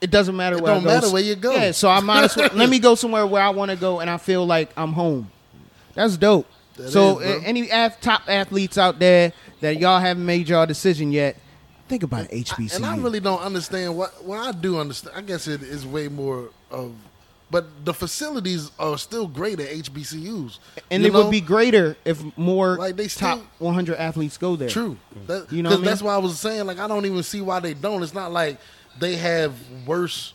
It 0.00 0.10
doesn't 0.10 0.34
matter 0.34 0.56
It 0.56 0.62
where 0.62 0.74
don't 0.74 0.82
I 0.82 0.86
go. 0.86 0.94
matter 0.94 1.12
where 1.12 1.22
you 1.22 1.36
go. 1.36 1.52
Yeah, 1.54 1.72
so 1.72 1.88
I 1.90 2.00
might 2.00 2.24
as 2.24 2.36
well 2.36 2.48
let 2.54 2.68
me 2.70 2.78
go 2.78 2.94
somewhere 2.94 3.26
where 3.26 3.42
I 3.42 3.50
want 3.50 3.70
to 3.70 3.76
go, 3.76 4.00
and 4.00 4.08
I 4.10 4.16
feel 4.16 4.46
like 4.46 4.70
I'm 4.76 4.92
home. 4.94 5.30
That's 6.00 6.16
dope. 6.16 6.46
That 6.76 6.88
so 6.90 7.18
is, 7.18 7.42
any 7.44 7.70
ath- 7.70 8.00
top 8.00 8.22
athletes 8.26 8.78
out 8.78 8.98
there 8.98 9.34
that 9.60 9.78
y'all 9.78 10.00
haven't 10.00 10.24
made 10.24 10.48
your 10.48 10.64
decision 10.66 11.12
yet, 11.12 11.36
think 11.88 12.02
about 12.02 12.28
HBCU. 12.30 12.76
And 12.76 12.86
I 12.86 12.96
really 12.96 13.20
don't 13.20 13.42
understand 13.42 13.96
what. 13.98 14.24
Well, 14.24 14.42
I 14.42 14.52
do 14.52 14.78
understand. 14.80 15.14
I 15.16 15.20
guess 15.20 15.46
it 15.46 15.62
is 15.62 15.84
way 15.86 16.08
more 16.08 16.48
of, 16.70 16.94
but 17.50 17.66
the 17.84 17.92
facilities 17.92 18.70
are 18.78 18.96
still 18.96 19.26
great 19.26 19.60
at 19.60 19.68
HBCUs. 19.68 20.58
and 20.90 21.04
it 21.04 21.12
know? 21.12 21.24
would 21.24 21.30
be 21.30 21.42
greater 21.42 21.98
if 22.06 22.22
more 22.38 22.78
Like, 22.78 22.96
they 22.96 23.08
top 23.08 23.40
100 23.58 23.96
athletes 23.96 24.38
go 24.38 24.56
there. 24.56 24.70
True. 24.70 24.96
That, 25.26 25.52
You 25.52 25.62
know 25.62 25.70
I 25.70 25.74
mean? 25.74 25.84
that's 25.84 26.00
why 26.00 26.14
I 26.14 26.18
was 26.18 26.38
saying 26.40 26.64
like 26.64 26.78
I 26.78 26.88
don't 26.88 27.04
even 27.04 27.22
see 27.22 27.42
why 27.42 27.60
they 27.60 27.74
don't. 27.74 28.02
It's 28.02 28.14
not 28.14 28.32
like 28.32 28.58
they 28.98 29.16
have 29.16 29.52
worse. 29.86 30.32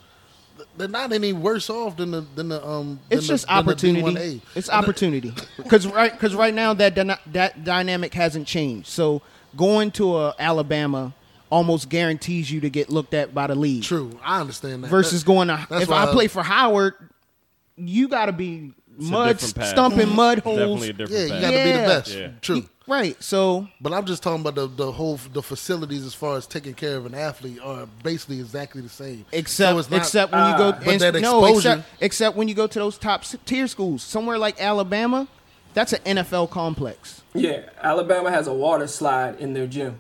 They're 0.78 0.88
not 0.88 1.14
any 1.14 1.32
worse 1.34 1.70
off 1.70 1.98
than 1.98 2.12
the 2.12 2.22
than 2.36 2.50
the 2.50 2.66
um. 2.66 3.00
It's 3.10 3.28
than 3.28 3.36
just 3.36 3.46
the, 3.48 3.54
opportunity. 3.54 4.02
D1A. 4.04 4.42
It's 4.56 4.70
opportunity 4.70 5.34
because 5.58 5.88
right 5.88 6.12
because 6.12 6.36
right 6.36 6.54
now 6.54 6.74
that 6.74 6.96
dyna- 6.96 7.20
that 7.32 7.64
dynamic 7.64 8.14
hasn't 8.14 8.48
changed. 8.48 8.88
So 8.88 9.22
going 9.56 9.92
to 9.92 10.18
a 10.18 10.36
Alabama 10.40 11.14
almost 11.50 11.90
guarantees 11.90 12.52
you 12.52 12.60
to 12.62 12.70
get 12.70 12.90
looked 12.90 13.14
at 13.14 13.34
by 13.34 13.48
the 13.48 13.56
league. 13.56 13.84
True, 13.84 14.20
I 14.24 14.42
understand 14.42 14.84
that. 14.84 14.88
Versus 14.90 15.22
That- 15.24 15.28
going 15.28 15.48
to 15.48 15.68
if 15.72 15.88
why 15.90 16.04
I 16.04 16.12
play 16.12 16.28
for 16.28 16.44
Howard, 16.44 16.94
you 17.78 18.08
got 18.08 18.26
to 18.26 18.32
be 18.34 18.72
It's 19.00 19.10
mud 19.10 19.40
stumping 19.40 20.10
mud 20.16 20.40
holes. 20.40 20.82
Definitely 20.82 20.90
a 20.90 20.94
different 20.94 21.12
yeah, 21.12 21.26
you 21.26 21.32
path. 21.32 21.42
got 21.42 21.52
to 21.52 21.58
be 21.58 21.64
the 21.64 21.70
Yeah. 21.70 21.86
best. 21.88 22.14
Yeah. 22.16 22.28
True. 22.42 22.70
Right. 22.88 23.22
So 23.24 23.68
But 23.82 23.94
I'm 23.94 24.06
just 24.06 24.22
talking 24.22 24.42
about 24.42 24.56
the, 24.56 24.68
the 24.68 24.92
whole 24.92 25.16
the 25.34 25.42
facilities 25.42 26.06
as 26.06 26.14
far 26.14 26.38
as 26.38 26.46
taking 26.46 26.74
care 26.76 26.98
of 26.98 27.06
an 27.06 27.16
athlete 27.16 27.60
are 27.64 27.88
basically 28.04 28.40
exactly 28.40 28.82
the 28.82 28.90
same. 28.90 29.26
Except, 29.32 29.74
So 29.74 29.80
it's 29.80 29.90
not- 29.90 29.98
except 29.98 30.32
when 30.32 30.52
you 30.52 30.58
go, 30.58 30.68
ah. 30.70 30.80
but 30.84 30.88
and- 30.88 31.02
that 31.02 31.22
no, 31.22 31.46
except, 31.46 31.84
except 32.00 32.38
when 32.38 32.48
you 32.48 32.54
go 32.54 32.68
to 32.68 32.80
those 32.80 32.98
top 32.98 33.24
tier 33.46 33.68
schools, 33.68 34.04
somewhere 34.04 34.38
like 34.38 34.62
Alabama, 34.62 35.28
that's 35.74 35.94
an 35.94 36.02
NFL 36.18 36.52
complex. 36.52 37.22
Yeah, 37.34 37.62
Alabama 37.82 38.30
has 38.32 38.48
a 38.48 38.54
water 38.54 38.88
slide 38.88 39.40
in 39.40 39.54
their 39.54 39.68
gym. 39.68 40.00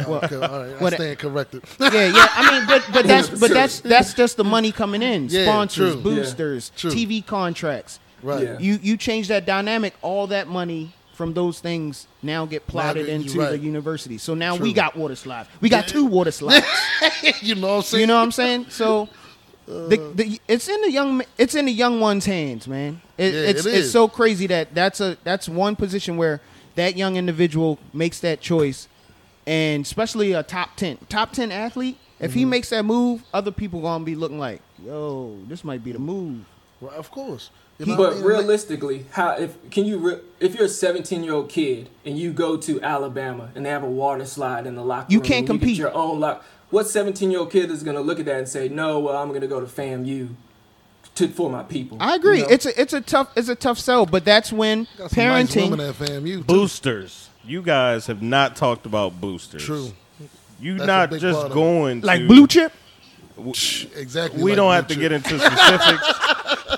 Oh, 0.00 0.14
okay, 0.14 0.36
all 0.36 0.62
right, 0.64 0.82
I 0.82 0.90
stand 0.90 1.18
corrected. 1.18 1.62
Yeah, 1.80 1.90
yeah. 2.06 2.26
I 2.30 2.58
mean, 2.58 2.66
but 2.68 2.84
but 2.92 3.06
that's 3.06 3.28
but 3.30 3.50
that's 3.50 3.80
that's 3.80 4.14
just 4.14 4.36
the 4.36 4.44
money 4.44 4.70
coming 4.72 5.02
in, 5.02 5.28
Yeah, 5.28 5.44
sponsors, 5.44 5.94
true. 5.94 6.02
boosters, 6.02 6.70
True. 6.76 6.90
TV 6.90 7.24
contracts. 7.24 7.98
right. 8.22 8.42
Yeah. 8.44 8.58
You 8.58 8.78
you 8.82 8.96
change 8.96 9.28
that 9.28 9.44
dynamic, 9.46 9.94
all 10.02 10.26
that 10.28 10.46
money 10.48 10.92
from 11.18 11.34
those 11.34 11.58
things 11.58 12.06
now 12.22 12.46
get 12.46 12.64
plotted 12.68 13.06
you're 13.08 13.16
into 13.16 13.40
right. 13.40 13.50
the 13.50 13.58
university. 13.58 14.18
So 14.18 14.34
now 14.34 14.56
True. 14.56 14.62
we 14.62 14.72
got 14.72 14.94
water 14.96 15.16
slides. 15.16 15.48
We 15.60 15.68
got 15.68 15.88
two 15.88 16.06
water 16.06 16.30
slides. 16.30 16.64
you 17.42 17.56
know 17.56 17.66
what 17.66 17.74
I'm 17.78 17.82
saying? 17.82 18.00
you 18.00 18.06
know 18.06 18.16
what 18.16 18.22
I'm 18.22 18.32
saying? 18.32 18.66
So. 18.70 19.08
The, 19.66 19.98
the, 20.14 20.40
it's 20.48 20.66
in 20.66 20.80
the 20.80 20.90
young 20.90 21.22
it's 21.36 21.54
in 21.54 21.66
the 21.66 21.72
young 21.72 22.00
one's 22.00 22.24
hands, 22.24 22.66
man. 22.66 23.02
It, 23.18 23.34
Yeah, 23.34 23.40
it's 23.50 23.66
it 23.66 23.74
it's 23.74 23.90
so 23.90 24.08
crazy 24.08 24.46
that 24.46 24.74
that's 24.74 24.98
a 24.98 25.18
that's 25.24 25.46
one 25.46 25.76
position 25.76 26.16
where 26.16 26.40
that 26.76 26.96
young 26.96 27.16
individual 27.16 27.78
makes 27.92 28.18
that 28.20 28.40
choice, 28.40 28.88
and 29.46 29.84
especially 29.84 30.32
a 30.32 30.42
top 30.42 30.76
ten 30.76 30.96
top 31.10 31.32
ten 31.32 31.52
athlete. 31.52 31.98
If 32.18 32.30
Mm-hmm. 32.30 32.38
he 32.38 32.44
makes 32.46 32.70
that 32.70 32.84
move, 32.86 33.22
other 33.34 33.50
people 33.50 33.82
gonna 33.82 34.04
be 34.04 34.14
looking 34.14 34.38
like, 34.38 34.62
"Yo, 34.82 35.36
this 35.48 35.62
might 35.64 35.84
be 35.84 35.92
the 35.92 35.98
move." 35.98 36.46
Well, 36.80 36.92
of 36.94 37.10
course. 37.10 37.50
You 37.78 37.86
know 37.86 37.94
what 37.96 38.00
I 38.00 38.08
But 38.10 38.14
mean? 38.16 38.24
Like- 38.24 38.28
realistically, 38.38 39.06
how 39.12 39.30
if 39.36 39.70
can 39.70 39.84
you 39.84 39.98
re- 39.98 40.18
if 40.40 40.54
you're 40.54 40.64
a 40.66 40.68
17 40.68 41.22
year 41.22 41.32
old 41.34 41.48
kid 41.48 41.88
and 42.04 42.18
you 42.18 42.32
go 42.32 42.56
to 42.56 42.82
Alabama 42.82 43.50
and 43.54 43.64
they 43.64 43.70
have 43.70 43.82
a 43.84 43.90
water 43.90 44.24
slide 44.24 44.66
in 44.66 44.74
the 44.74 44.82
locker 44.84 45.06
You 45.12 45.18
room, 45.20 45.26
can't 45.28 45.38
and 45.40 45.46
compete. 45.60 45.76
You 45.76 45.84
get 45.84 45.92
your 45.92 45.94
own 45.94 46.18
lock. 46.20 46.44
What 46.70 46.88
17 46.88 47.30
year 47.30 47.40
old 47.40 47.50
kid 47.52 47.70
is 47.70 47.82
gonna 47.82 48.00
look 48.00 48.18
at 48.18 48.26
that 48.26 48.36
and 48.36 48.48
say, 48.48 48.68
"No, 48.68 48.98
well, 48.98 49.16
I'm 49.16 49.32
gonna 49.32 49.46
go 49.46 49.60
to 49.60 49.66
FAMU 49.66 50.30
to 51.14 51.28
for 51.28 51.48
my 51.50 51.62
people." 51.62 51.98
I 52.00 52.16
agree. 52.16 52.38
You 52.38 52.42
know? 52.44 52.48
It's 52.50 52.66
a 52.66 52.80
it's 52.80 52.92
a 52.92 53.00
tough 53.00 53.30
it's 53.36 53.48
a 53.48 53.54
tough 53.54 53.78
sell, 53.78 54.06
but 54.06 54.24
that's 54.24 54.52
when 54.52 54.86
Got 54.98 55.10
some 55.12 55.24
nice 55.24 55.46
parenting. 55.54 55.70
women 55.70 55.88
at 55.88 55.94
FAMU. 55.94 56.46
Boosters. 56.46 57.28
You 57.44 57.62
guys 57.62 58.06
have 58.08 58.20
not 58.22 58.56
talked 58.56 58.86
about 58.86 59.20
boosters. 59.20 59.64
True. 59.64 59.92
You 60.60 60.76
That's 60.78 60.86
not 60.88 61.10
just 61.12 61.36
part 61.38 61.46
of 61.46 61.52
going 61.54 62.00
like 62.00 62.26
blue 62.26 62.46
chip. 62.48 62.72
exactly. 63.96 64.42
we 64.42 64.50
like 64.50 64.56
don't 64.56 64.66
blue 64.66 64.74
have 64.74 64.86
to 64.88 64.94
get 64.96 65.12
into 65.12 65.38
specifics. 65.38 66.77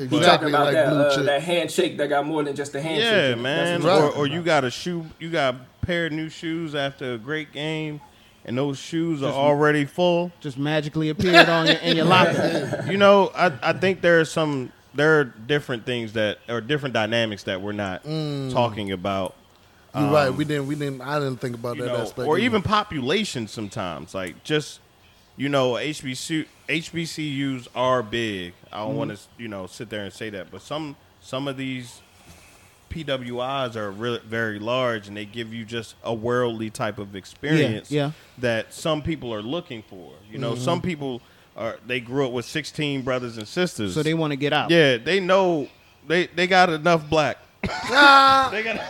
You 0.00 0.18
exactly 0.18 0.22
talking 0.22 0.48
about 0.48 0.64
like 0.66 0.74
that, 0.74 0.88
blue 0.90 1.00
uh, 1.02 1.14
chip. 1.16 1.24
that 1.26 1.42
handshake 1.42 1.96
that 1.98 2.08
got 2.08 2.26
more 2.26 2.42
than 2.42 2.56
just 2.56 2.74
a 2.74 2.80
handshake. 2.80 3.36
yeah, 3.36 3.42
man. 3.42 3.80
That's 3.82 4.02
Or, 4.02 4.10
or 4.22 4.26
you 4.26 4.42
got 4.42 4.64
a 4.64 4.70
shoe, 4.70 5.06
you 5.18 5.30
got 5.30 5.54
a 5.54 5.86
pair 5.86 6.06
of 6.06 6.12
new 6.12 6.28
shoes 6.28 6.74
after 6.74 7.14
a 7.14 7.18
great 7.18 7.52
game, 7.52 8.00
and 8.44 8.56
those 8.56 8.78
shoes 8.78 9.22
are 9.22 9.32
already 9.32 9.84
full. 9.84 10.32
Just 10.40 10.58
magically 10.58 11.08
appeared 11.10 11.48
on 11.48 11.66
your 11.66 11.76
in 11.76 11.96
your 11.96 12.06
locker. 12.06 12.84
You 12.90 12.96
know, 12.96 13.30
I, 13.34 13.52
I 13.62 13.72
think 13.74 14.00
there 14.00 14.20
are 14.20 14.24
some 14.24 14.72
there 14.94 15.20
are 15.20 15.24
different 15.24 15.86
things 15.86 16.14
that 16.14 16.38
or 16.48 16.60
different 16.60 16.94
dynamics 16.94 17.44
that 17.44 17.60
we're 17.60 17.72
not 17.72 18.02
Mm. 18.04 18.52
talking 18.52 18.90
about. 18.92 19.34
You're 19.94 20.08
right. 20.10 20.30
We 20.32 20.44
didn't. 20.44 20.66
We 20.68 20.76
didn't. 20.76 21.00
I 21.00 21.18
didn't 21.18 21.38
think 21.40 21.56
about 21.56 21.76
that 21.78 21.86
know, 21.86 21.96
aspect. 21.96 22.28
or 22.28 22.38
either. 22.38 22.44
even 22.44 22.62
population 22.62 23.48
sometimes. 23.48 24.14
Like 24.14 24.42
just 24.44 24.78
you 25.36 25.48
know, 25.48 25.72
HBCU 25.72 26.46
HBCUs 26.70 27.68
are 27.74 28.02
big. 28.02 28.54
I 28.72 28.76
Mm-hmm. 28.78 28.86
don't 28.88 28.96
want 28.96 29.10
to 29.10 29.18
you 29.38 29.48
know 29.48 29.66
sit 29.66 29.90
there 29.90 30.04
and 30.04 30.12
say 30.12 30.30
that, 30.30 30.50
but 30.50 30.62
some 30.62 30.96
some 31.20 31.48
of 31.48 31.56
these 31.56 32.00
PWIs 32.90 33.76
are 33.76 33.90
really 33.90 34.18
very 34.26 34.58
large, 34.58 35.06
and 35.08 35.16
they 35.16 35.24
give 35.24 35.54
you 35.54 35.64
just 35.64 35.94
a 36.02 36.12
worldly 36.12 36.70
type 36.70 36.98
of 36.98 37.14
experience 37.14 37.90
yeah. 37.90 38.10
that 38.38 38.72
some 38.74 39.00
people 39.02 39.32
are 39.32 39.42
looking 39.42 39.82
for. 39.82 40.12
You 40.30 40.38
know, 40.38 40.52
Mm-hmm. 40.52 40.62
some 40.64 40.80
people 40.82 41.22
are 41.56 41.76
they 41.86 42.00
grew 42.00 42.26
up 42.26 42.32
with 42.32 42.44
sixteen 42.44 43.02
brothers 43.02 43.36
and 43.38 43.46
sisters, 43.46 43.94
So 43.94 44.02
they 44.02 44.14
want 44.14 44.32
to 44.32 44.36
get 44.36 44.52
out. 44.52 44.70
yeah, 44.70 44.96
they 44.96 45.20
know 45.20 45.68
they 46.06 46.26
they 46.28 46.46
got 46.46 46.70
enough 46.70 47.08
black. 47.08 47.38
Ah! 47.68 48.48
they 48.52 48.62
got. 48.62 48.80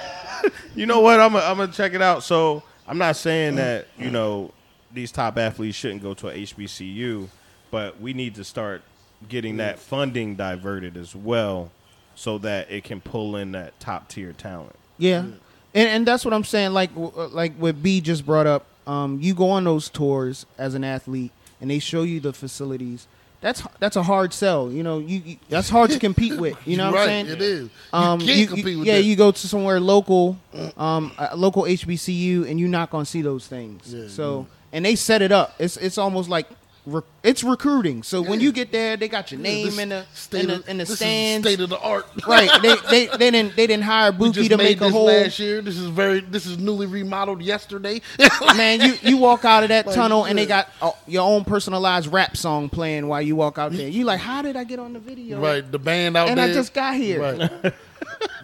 you 0.74 0.86
know 0.86 1.00
what? 1.00 1.20
I'm 1.20 1.34
I'm 1.36 1.56
gonna 1.58 1.72
check 1.72 1.92
it 1.94 2.02
out. 2.02 2.22
So 2.22 2.62
I'm 2.86 2.98
not 2.98 3.16
saying 3.16 3.56
that 3.56 3.86
you 3.98 4.10
know 4.10 4.52
these 4.92 5.12
top 5.12 5.36
athletes 5.38 5.76
shouldn't 5.76 6.02
go 6.02 6.14
to 6.14 6.28
a 6.28 6.32
HBCU, 6.32 7.28
but 7.70 8.00
we 8.00 8.12
need 8.12 8.34
to 8.36 8.44
start 8.44 8.82
getting 9.28 9.58
that 9.58 9.78
funding 9.78 10.34
diverted 10.36 10.96
as 10.96 11.14
well, 11.14 11.70
so 12.14 12.38
that 12.38 12.70
it 12.70 12.84
can 12.84 13.00
pull 13.00 13.36
in 13.36 13.52
that 13.52 13.78
top 13.80 14.08
tier 14.08 14.32
talent. 14.32 14.74
Yeah, 14.98 15.18
and 15.20 15.88
and 15.88 16.06
that's 16.06 16.24
what 16.24 16.34
I'm 16.34 16.44
saying. 16.44 16.72
Like 16.72 16.90
uh, 16.96 17.28
like 17.28 17.54
what 17.56 17.82
B 17.82 18.00
just 18.00 18.24
brought 18.26 18.46
up. 18.46 18.66
Um, 18.86 19.18
you 19.20 19.34
go 19.34 19.50
on 19.50 19.64
those 19.64 19.88
tours 19.88 20.46
as 20.58 20.74
an 20.74 20.84
athlete, 20.84 21.32
and 21.60 21.70
they 21.70 21.78
show 21.78 22.02
you 22.02 22.18
the 22.20 22.32
facilities. 22.32 23.06
That's 23.42 23.62
that's 23.78 23.96
a 23.96 24.02
hard 24.02 24.34
sell. 24.34 24.70
You 24.70 24.82
know, 24.82 24.98
you, 24.98 25.22
you 25.24 25.36
that's 25.48 25.70
hard 25.70 25.90
to 25.92 25.98
compete 25.98 26.38
with. 26.38 26.58
You 26.66 26.76
know 26.76 26.86
what 26.90 26.96
right, 26.96 27.02
I'm 27.02 27.08
saying? 27.08 27.26
It 27.28 27.40
is. 27.42 27.62
You 27.64 27.70
Um, 27.92 28.20
can't 28.20 28.36
you- 28.38 28.46
compete 28.46 28.66
you- 28.66 28.78
with 28.80 28.86
yeah, 28.88 28.96
that. 28.96 29.02
you 29.04 29.16
go 29.16 29.30
to 29.30 29.48
somewhere 29.48 29.80
local, 29.80 30.36
um, 30.76 31.12
a 31.18 31.36
local 31.36 31.62
HBCU, 31.64 32.44
and 32.50 32.60
you're 32.60 32.68
not 32.68 32.90
gonna 32.90 33.06
see 33.06 33.22
those 33.22 33.46
things. 33.46 33.94
Yeah, 33.94 34.08
so, 34.08 34.46
and 34.72 34.84
they 34.84 34.94
set 34.96 35.22
it 35.22 35.32
up. 35.32 35.54
It's 35.58 35.76
it's 35.78 35.96
almost 35.96 36.28
like 36.28 36.48
re- 36.86 37.02
it's 37.22 37.44
recruiting. 37.44 38.02
So 38.02 38.22
when 38.22 38.40
you 38.40 38.52
get 38.52 38.72
there, 38.72 38.96
they 38.96 39.08
got 39.08 39.30
your 39.30 39.40
name 39.40 39.78
in 39.78 39.90
the 39.90 40.04
state 40.14 40.42
in 40.42 40.48
the, 40.48 40.54
of- 40.56 40.68
in 40.68 40.78
the 40.78 40.86
stands. 40.86 41.46
state 41.46 41.60
of 41.60 41.70
the 41.70 41.78
art. 41.78 42.06
right? 42.26 42.50
They, 42.62 42.74
they 42.90 43.06
they 43.16 43.30
didn't 43.30 43.56
they 43.56 43.66
didn't 43.66 43.84
hire 43.84 44.12
Buki 44.12 44.48
to 44.48 44.56
make 44.56 44.80
a 44.80 44.90
whole 44.90 45.06
last 45.06 45.38
year. 45.38 45.60
This 45.62 45.76
is 45.76 45.86
very. 45.86 46.20
This 46.20 46.46
is 46.46 46.58
newly 46.58 46.86
remodeled 46.86 47.42
yesterday. 47.42 48.00
man. 48.56 48.80
You 48.80 48.94
you 49.02 49.16
walk 49.16 49.44
out 49.44 49.62
of 49.62 49.68
that 49.70 49.86
Like, 49.86 49.94
tunnel 49.94 50.24
and 50.24 50.38
they 50.38 50.46
got 50.46 50.68
uh, 50.80 50.92
your 51.06 51.22
own 51.28 51.44
personalized 51.44 52.12
rap 52.12 52.36
song 52.36 52.68
playing 52.68 53.06
while 53.08 53.22
you 53.22 53.36
walk 53.36 53.58
out 53.58 53.72
there. 53.72 53.88
You 53.88 54.04
like, 54.04 54.20
how 54.20 54.42
did 54.42 54.56
I 54.56 54.64
get 54.64 54.78
on 54.78 54.92
the 54.92 55.00
video? 55.00 55.40
right, 55.40 55.70
the 55.70 55.78
band 55.78 56.16
out 56.16 56.28
And 56.28 56.38
there. 56.38 56.48
I 56.50 56.52
just 56.52 56.74
got 56.74 56.94
here. 56.94 57.20
Right. 57.20 57.74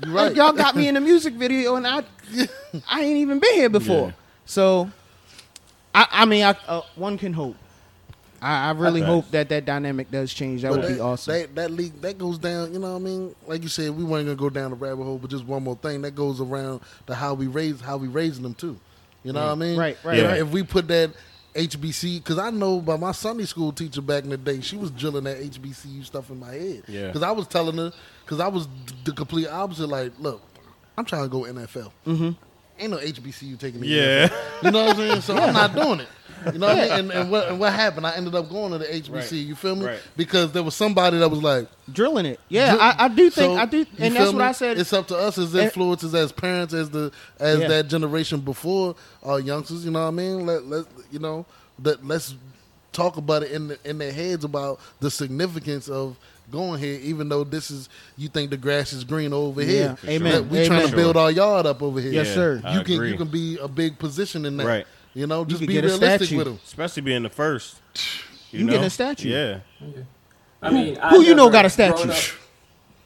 Right. 0.06 0.34
y'all 0.34 0.52
got 0.52 0.76
me 0.76 0.88
in 0.88 0.94
the 0.94 1.00
music 1.00 1.34
video, 1.34 1.76
and 1.76 1.86
I, 1.86 2.02
I 2.88 3.02
ain't 3.02 3.18
even 3.18 3.38
been 3.38 3.54
here 3.54 3.68
before. 3.68 4.08
Yeah. 4.08 4.12
So, 4.44 4.90
I, 5.94 6.06
I 6.10 6.24
mean, 6.24 6.44
I, 6.44 6.54
uh, 6.66 6.82
one 6.94 7.16
can 7.18 7.32
hope. 7.32 7.56
I, 8.46 8.68
I 8.68 8.70
really 8.72 9.00
Facts. 9.00 9.10
hope 9.12 9.30
that 9.32 9.48
that 9.48 9.64
dynamic 9.64 10.10
does 10.10 10.32
change. 10.32 10.62
That 10.62 10.70
But 10.72 10.80
would 10.82 10.94
be 10.94 11.00
awesome. 11.00 11.32
That, 11.34 11.54
that 11.56 11.70
league 11.70 12.00
that 12.02 12.16
goes 12.18 12.38
down. 12.38 12.72
You 12.72 12.78
know 12.78 12.90
what 12.92 12.96
I 13.00 13.04
mean? 13.04 13.34
Like 13.46 13.62
you 13.62 13.68
said, 13.68 13.90
we 13.96 14.04
weren't 14.04 14.26
gonna 14.26 14.36
go 14.36 14.50
down 14.50 14.70
the 14.70 14.76
rabbit 14.76 15.02
hole, 15.04 15.18
but 15.18 15.30
just 15.30 15.44
one 15.44 15.64
more 15.64 15.76
thing 15.76 16.02
that 16.02 16.14
goes 16.14 16.40
around 16.40 16.80
to 17.06 17.14
how 17.14 17.34
we 17.34 17.46
raise 17.46 17.80
how 17.80 17.96
we 17.96 18.08
raising 18.08 18.42
them 18.42 18.54
too. 18.54 18.78
You 19.24 19.32
know 19.32 19.44
what 19.44 19.52
I 19.52 19.54
mean? 19.56 19.76
Right, 19.78 19.96
right, 20.04 20.18
If- 20.18 20.24
right. 20.26 20.40
If 20.40 20.50
we 20.50 20.62
put 20.62 20.86
that 20.88 21.10
HBC, 21.54 22.18
because 22.18 22.38
I 22.38 22.50
know 22.50 22.80
by 22.80 22.96
my 22.96 23.12
Sunday 23.12 23.44
school 23.46 23.72
teacher 23.72 24.02
back 24.02 24.24
in 24.24 24.30
the 24.30 24.36
day, 24.36 24.60
she 24.60 24.76
was 24.76 24.90
drilling 24.90 25.24
that 25.24 25.38
HBCU 25.40 26.04
stuff 26.04 26.30
in 26.30 26.38
my 26.38 26.52
head. 26.52 26.82
Yeah. 26.86 27.06
Because 27.06 27.22
I 27.22 27.30
was 27.30 27.46
telling 27.48 27.76
her, 27.78 27.92
because 28.24 28.40
I 28.40 28.48
was 28.48 28.68
the 29.04 29.12
complete 29.12 29.48
opposite. 29.48 29.86
Like, 29.88 30.12
look, 30.18 30.42
I'm 30.98 31.04
trying 31.06 31.22
to 31.22 31.28
go 31.28 31.40
NFL. 31.42 31.90
Mm-hmm. 32.06 32.30
Ain't 32.78 32.90
no 32.90 32.98
HBCU 32.98 33.58
taking 33.58 33.80
me. 33.80 33.88
Yeah. 33.88 34.28
You 34.62 34.70
know 34.70 34.84
what 34.86 34.96
I'm 34.96 35.08
saying? 35.08 35.20
So 35.22 35.36
I'm 35.36 35.52
not 35.54 35.74
doing 35.74 36.00
it. 36.00 36.08
You 36.52 36.58
know 36.58 36.68
what 36.68 36.78
I 36.78 36.82
mean? 36.82 36.92
And, 36.92 37.10
and, 37.12 37.30
what, 37.30 37.48
and 37.48 37.58
what 37.58 37.72
happened? 37.72 38.06
I 38.06 38.14
ended 38.14 38.34
up 38.34 38.48
going 38.50 38.70
to 38.72 38.78
the 38.78 38.84
HBC. 38.84 39.12
Right. 39.12 39.32
You 39.32 39.54
feel 39.54 39.74
me? 39.76 39.86
Right. 39.86 40.00
Because 40.16 40.52
there 40.52 40.62
was 40.62 40.74
somebody 40.74 41.18
that 41.18 41.28
was 41.28 41.42
like, 41.42 41.68
Drilling 41.90 42.26
it. 42.26 42.40
Yeah, 42.48 42.70
Drill- 42.72 42.82
I, 42.82 42.94
I 42.98 43.08
do 43.08 43.30
think 43.30 43.32
So, 43.34 43.56
I 43.56 43.64
do, 43.64 43.78
and 43.78 43.88
feel 43.96 44.10
that's 44.10 44.26
what 44.32 44.38
me? 44.38 44.44
I 44.44 44.52
said. 44.52 44.78
It's 44.78 44.92
up 44.92 45.08
to 45.08 45.16
us 45.16 45.38
as 45.38 45.54
And- 45.54 45.70
influencers, 45.70 46.14
as 46.14 46.32
parents, 46.32 46.74
as 46.74 46.90
the 46.90 47.10
as 47.40 47.60
Yeah. 47.60 47.68
that 47.68 47.88
generation 47.88 48.40
before 48.40 48.94
our 49.22 49.40
youngsters. 49.40 49.84
You 49.84 49.90
know 49.92 50.02
what 50.02 50.08
I 50.08 50.10
mean? 50.12 50.46
Let 50.46 50.66
let 50.66 50.84
you 51.10 51.18
know 51.18 51.46
that 51.80 52.06
let's 52.06 52.34
talk 52.92 53.16
about 53.16 53.42
it 53.42 53.52
in 53.52 53.68
the, 53.68 53.78
in 53.84 53.98
their 53.98 54.12
heads 54.12 54.44
about 54.44 54.80
the 55.00 55.10
significance 55.10 55.88
of 55.88 56.16
going 56.50 56.80
here, 56.80 56.98
even 57.02 57.28
though 57.28 57.44
this 57.44 57.70
is 57.70 57.88
you 58.16 58.28
think 58.28 58.50
the 58.50 58.56
grass 58.56 58.92
is 58.92 59.04
green 59.04 59.32
over 59.32 59.62
Yeah. 59.62 59.66
here. 59.68 59.96
For 59.96 60.06
Amen. 60.10 60.32
sure. 60.32 60.42
We 60.42 60.66
trying 60.66 60.88
to 60.88 60.94
build 60.96 61.16
our 61.16 61.30
yard 61.30 61.66
up 61.66 61.82
over 61.82 62.00
here. 62.00 62.12
Yes, 62.12 62.32
sir. 62.32 62.60
I 62.64 62.78
You 62.78 62.84
can 62.84 62.94
agree. 62.94 63.10
you 63.10 63.16
can 63.16 63.28
be 63.28 63.58
a 63.58 63.68
big 63.68 63.98
position 63.98 64.44
in 64.44 64.56
that. 64.58 64.66
Right. 64.66 64.86
You 65.14 65.26
know, 65.26 65.44
just 65.44 65.60
could 65.60 65.68
be 65.68 65.74
get 65.74 65.84
a 65.84 65.88
realistic 65.88 66.20
statue. 66.28 66.36
with 66.36 66.46
them. 66.46 66.58
especially 66.64 67.02
being 67.02 67.22
the 67.22 67.30
first. 67.30 67.76
You 68.52 68.66
get 68.68 68.82
a 68.82 68.90
statue. 68.90 69.28
Yeah. 69.28 69.58
I 70.62 70.70
mean, 70.70 70.94
who 70.96 71.00
I 71.00 71.24
you 71.24 71.34
know 71.34 71.50
got 71.50 71.64
a 71.64 71.70
statue? 71.70 71.94
Growing 71.94 72.10
up, 72.10 72.34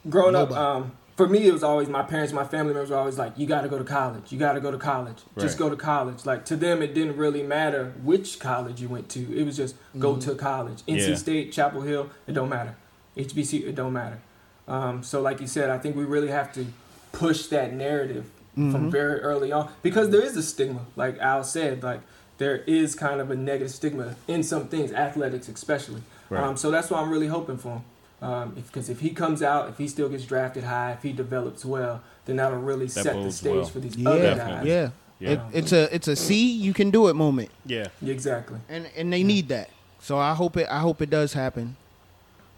growing 0.09 0.35
up, 0.35 0.51
um, 0.51 0.91
for 1.17 1.27
me, 1.27 1.45
it 1.47 1.53
was 1.53 1.63
always 1.63 1.87
my 1.89 2.01
parents, 2.01 2.33
my 2.33 2.43
family 2.45 2.73
members 2.73 2.89
were 2.89 2.97
always 2.97 3.17
like, 3.17 3.33
"You 3.37 3.45
got 3.45 3.61
to 3.61 3.69
go 3.69 3.77
to 3.77 3.83
college. 3.83 4.23
You 4.31 4.39
got 4.39 4.53
to 4.53 4.59
go 4.59 4.71
to 4.71 4.77
college. 4.77 5.17
Just 5.39 5.57
go 5.59 5.69
to 5.69 5.75
college." 5.75 6.25
Like 6.25 6.45
to 6.45 6.55
them, 6.55 6.81
it 6.81 6.93
didn't 6.93 7.17
really 7.17 7.43
matter 7.43 7.93
which 8.03 8.39
college 8.39 8.81
you 8.81 8.87
went 8.89 9.09
to. 9.09 9.37
It 9.37 9.45
was 9.45 9.55
just 9.57 9.75
go 9.99 10.13
Mm-hmm. 10.15 10.29
to 10.31 10.35
college. 10.35 10.79
NC 10.87 11.09
Yeah. 11.09 11.15
State, 11.15 11.51
Chapel 11.51 11.81
Hill, 11.81 12.09
it 12.27 12.33
don't 12.33 12.49
matter. 12.49 12.75
HBC, 13.17 13.67
it 13.67 13.75
don't 13.75 13.93
matter. 13.93 14.19
Um, 14.67 15.03
so, 15.03 15.21
like 15.21 15.41
you 15.41 15.47
said, 15.47 15.69
I 15.69 15.77
think 15.77 15.95
we 15.95 16.03
really 16.05 16.29
have 16.29 16.53
to 16.53 16.65
push 17.11 17.47
that 17.47 17.73
narrative 17.73 18.25
Mm-hmm. 18.57 18.71
from 18.73 18.91
very 18.91 19.21
early 19.21 19.53
on 19.53 19.71
because 19.81 20.09
there 20.09 20.19
is 20.21 20.35
a 20.35 20.43
stigma. 20.43 20.81
Like 20.97 21.17
Al 21.19 21.41
said, 21.45 21.83
like 21.83 22.01
there 22.37 22.57
is 22.67 22.95
kind 22.95 23.21
of 23.21 23.31
a 23.31 23.35
negative 23.37 23.71
stigma 23.71 24.17
in 24.27 24.43
some 24.43 24.67
things, 24.67 24.91
athletics 24.91 25.47
especially. 25.47 26.01
Right. 26.29 26.43
Um, 26.43 26.57
so 26.57 26.69
that's 26.69 26.89
why 26.89 26.99
I'm 26.99 27.09
really 27.09 27.27
hoping 27.27 27.55
for 27.57 27.75
him. 27.77 27.83
Um, 28.21 28.49
because 28.49 28.89
if, 28.89 28.99
he 28.99 29.11
comes 29.11 29.41
out, 29.41 29.69
if 29.69 29.77
he 29.77 29.87
still 29.87 30.09
gets 30.09 30.25
drafted 30.25 30.65
high, 30.65 30.91
if 30.91 31.01
he 31.01 31.13
develops 31.13 31.63
well, 31.63 32.01
then 32.25 32.35
that'll 32.35 32.59
really 32.59 32.89
set 32.89 33.13
the 33.23 33.31
stage 33.31 33.53
well. 33.55 33.65
for 33.67 33.79
these 33.79 33.95
yeah, 33.95 34.09
other 34.09 34.21
Definitely. 34.21 34.53
guys. 34.53 34.65
yeah. 34.67 34.89
Yeah. 35.19 35.29
It, 35.29 35.39
it's 35.53 35.71
a 35.71 35.95
it's 35.95 36.07
a 36.09 36.15
see 36.17 36.51
you 36.51 36.73
can 36.73 36.91
do 36.91 37.07
it 37.07 37.13
moment, 37.13 37.51
Yeah. 37.65 37.87
Exactly. 38.05 38.59
and 38.67 38.89
and 38.97 39.13
they 39.13 39.23
need 39.23 39.47
that. 39.47 39.69
So 40.01 40.17
I 40.17 40.33
hope 40.33 40.57
it 40.57 40.67
I 40.69 40.79
hope 40.79 41.01
it 41.01 41.09
does 41.09 41.31
happen. 41.31 41.77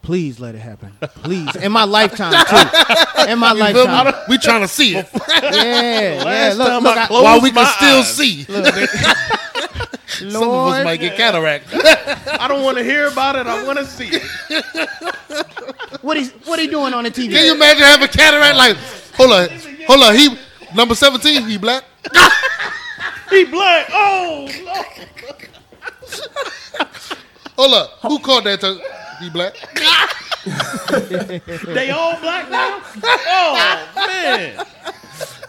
Please 0.03 0.39
let 0.39 0.53
it 0.53 0.59
happen. 0.59 0.91
Please 1.23 1.55
in 1.55 1.71
my 1.71 1.85
lifetime 1.85 2.33
too. 2.45 2.55
In 3.31 3.39
my 3.39 3.53
You 3.53 3.73
feel 3.73 3.87
me? 3.87 3.91
lifetime. 3.93 4.21
We 4.29 4.37
trying 4.37 4.61
to 4.61 4.67
see 4.67 4.95
it 4.97 5.07
Yeah, 5.41 6.23
yeah. 6.23 6.53
Look, 6.55 6.67
time 6.67 6.83
look, 6.83 6.97
I 6.97 7.05
I- 7.05 7.21
while 7.23 7.41
we 7.41 7.49
can 7.51 7.55
my 7.63 7.65
still 7.77 7.99
eyes. 7.99 8.13
see. 8.13 8.43
Some 10.29 10.43
of 10.43 10.67
us 10.73 10.83
might 10.83 10.97
get 10.99 11.15
cataract. 11.17 11.67
I 11.73 12.47
don't 12.47 12.63
want 12.63 12.77
to 12.77 12.83
hear 12.83 13.07
about 13.07 13.35
it. 13.35 13.47
I 13.47 13.63
want 13.65 13.79
to 13.79 13.85
see 13.85 14.09
it. 14.11 14.21
what 16.01 16.17
he 16.17 16.25
what 16.45 16.59
he 16.59 16.67
doing 16.67 16.93
on 16.93 17.03
the 17.05 17.09
TV? 17.11 17.31
Can 17.31 17.45
you 17.45 17.55
imagine 17.55 17.81
having 17.83 18.07
cataract? 18.09 18.55
Like, 18.57 18.75
hold 19.15 19.31
on, 19.31 19.49
hold 19.87 20.03
on. 20.03 20.15
He 20.15 20.37
number 20.75 20.93
seventeen. 20.95 21.47
He 21.47 21.57
black. 21.57 21.83
He 23.29 23.45
black. 23.45 23.87
Oh, 23.91 24.47
no. 24.65 24.83
Hold 27.57 27.73
up. 27.73 27.89
Who 28.01 28.19
called 28.19 28.43
that? 28.45 28.59
To, 28.61 28.79
he 29.19 29.29
black. 29.29 29.55
They 31.65 31.89
all 31.91 32.19
black 32.19 32.49
now? 32.51 32.81
Oh, 33.01 33.91
man. 33.95 34.65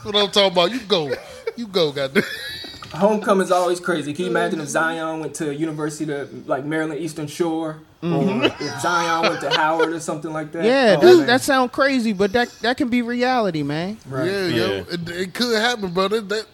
What 0.04 0.14
I'm 0.14 0.30
talking 0.30 0.52
about? 0.52 0.70
You 0.70 0.80
go. 0.80 1.12
You 1.56 1.66
go. 1.66 1.90
Goddamn. 1.90 2.22
Homecoming's 2.92 3.50
always 3.50 3.80
crazy. 3.80 4.12
Can 4.12 4.26
you 4.26 4.30
imagine 4.30 4.60
if 4.60 4.68
Zion 4.68 5.18
went 5.20 5.34
to 5.36 5.52
University 5.52 6.06
to 6.06 6.28
like 6.46 6.64
Maryland 6.64 7.00
Eastern 7.00 7.26
Shore, 7.26 7.80
or 8.02 8.06
mm-hmm. 8.06 8.44
if 8.44 8.80
Zion 8.80 9.22
went 9.28 9.40
to 9.40 9.50
Howard 9.50 9.88
or 9.92 9.98
something 9.98 10.32
like 10.32 10.52
that? 10.52 10.64
Yeah, 10.64 10.94
Oh, 10.98 11.00
dude, 11.00 11.18
man. 11.18 11.26
that 11.26 11.40
sound 11.40 11.72
crazy, 11.72 12.12
but 12.12 12.32
that 12.32 12.50
that 12.62 12.76
can 12.76 12.88
be 12.88 13.02
reality, 13.02 13.64
man. 13.64 13.98
right. 14.08 14.30
Yeah, 14.30 14.46
Yeah. 14.46 14.66
yo, 14.66 14.84
it, 14.92 15.08
it 15.10 15.34
could 15.34 15.56
happen, 15.56 15.92
brother. 15.92 16.20
That 16.20 16.46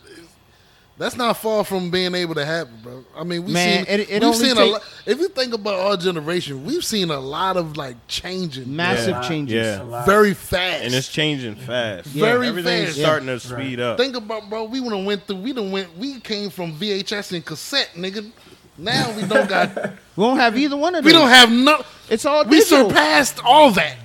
that's 1.01 1.16
not 1.16 1.36
far 1.38 1.64
from 1.64 1.90
being 1.90 2.14
able 2.14 2.34
to 2.34 2.44
happen, 2.44 2.74
bro. 2.82 3.05
I 3.16 3.24
mean, 3.24 3.44
we've 3.44 3.55
Man, 3.55 3.86
seen 3.86 3.94
it- 3.94 4.01
it 4.01 4.09
we've 4.11 4.22
only 4.22 4.36
seen 4.48 4.57
a 4.59 4.64
lot. 4.66 4.82
If 5.07 5.18
you 5.18 5.28
think 5.28 5.55
about 5.55 5.80
our 5.80 5.96
generation, 5.96 6.64
we've 6.64 6.84
seen 6.84 7.11
a 7.11 7.18
lot 7.18 7.57
of 7.57 7.76
like 7.76 7.96
changing 8.07 8.76
Massive 8.76 9.09
Yeah. 9.16 9.22
changes. 9.28 9.55
Yeah. 9.80 10.05
Very 10.05 10.34
fast. 10.34 10.84
And 10.84 10.94
it's 10.94 11.09
changing 11.09 11.57
fast. 11.57 12.07
Very 12.09 12.48
Everything's 12.48 12.88
fast. 12.90 12.98
starting 13.01 13.26
to 13.28 13.40
speed 13.40 13.80
up. 13.80 13.96
Think 13.98 14.14
about, 14.14 14.48
bro. 14.51 14.64
We 14.64 14.78
would 14.80 14.94
have 14.94 15.05
went 15.07 15.26
through. 15.26 15.36
We 15.36 15.53
done 15.55 15.72
went. 15.72 15.96
We 15.98 16.20
came 16.20 16.51
from 16.51 16.74
VHS 16.78 17.32
and 17.32 17.44
cassette, 17.44 17.90
nigga. 17.96 18.30
Now 18.78 19.11
we 19.16 19.22
don't 19.22 19.48
got. 19.48 19.74
We 20.16 20.24
don't 20.26 20.36
have 20.38 20.59
either 20.59 20.76
one 20.76 20.94
of 20.94 21.05
we 21.05 21.12
don't 21.12 21.30
have 21.30 21.51
no. 21.51 21.82
It's 22.11 22.26
all 22.26 22.44
We 22.44 22.61
surpassed 22.61 23.42
all 23.42 23.70
that. 23.70 23.96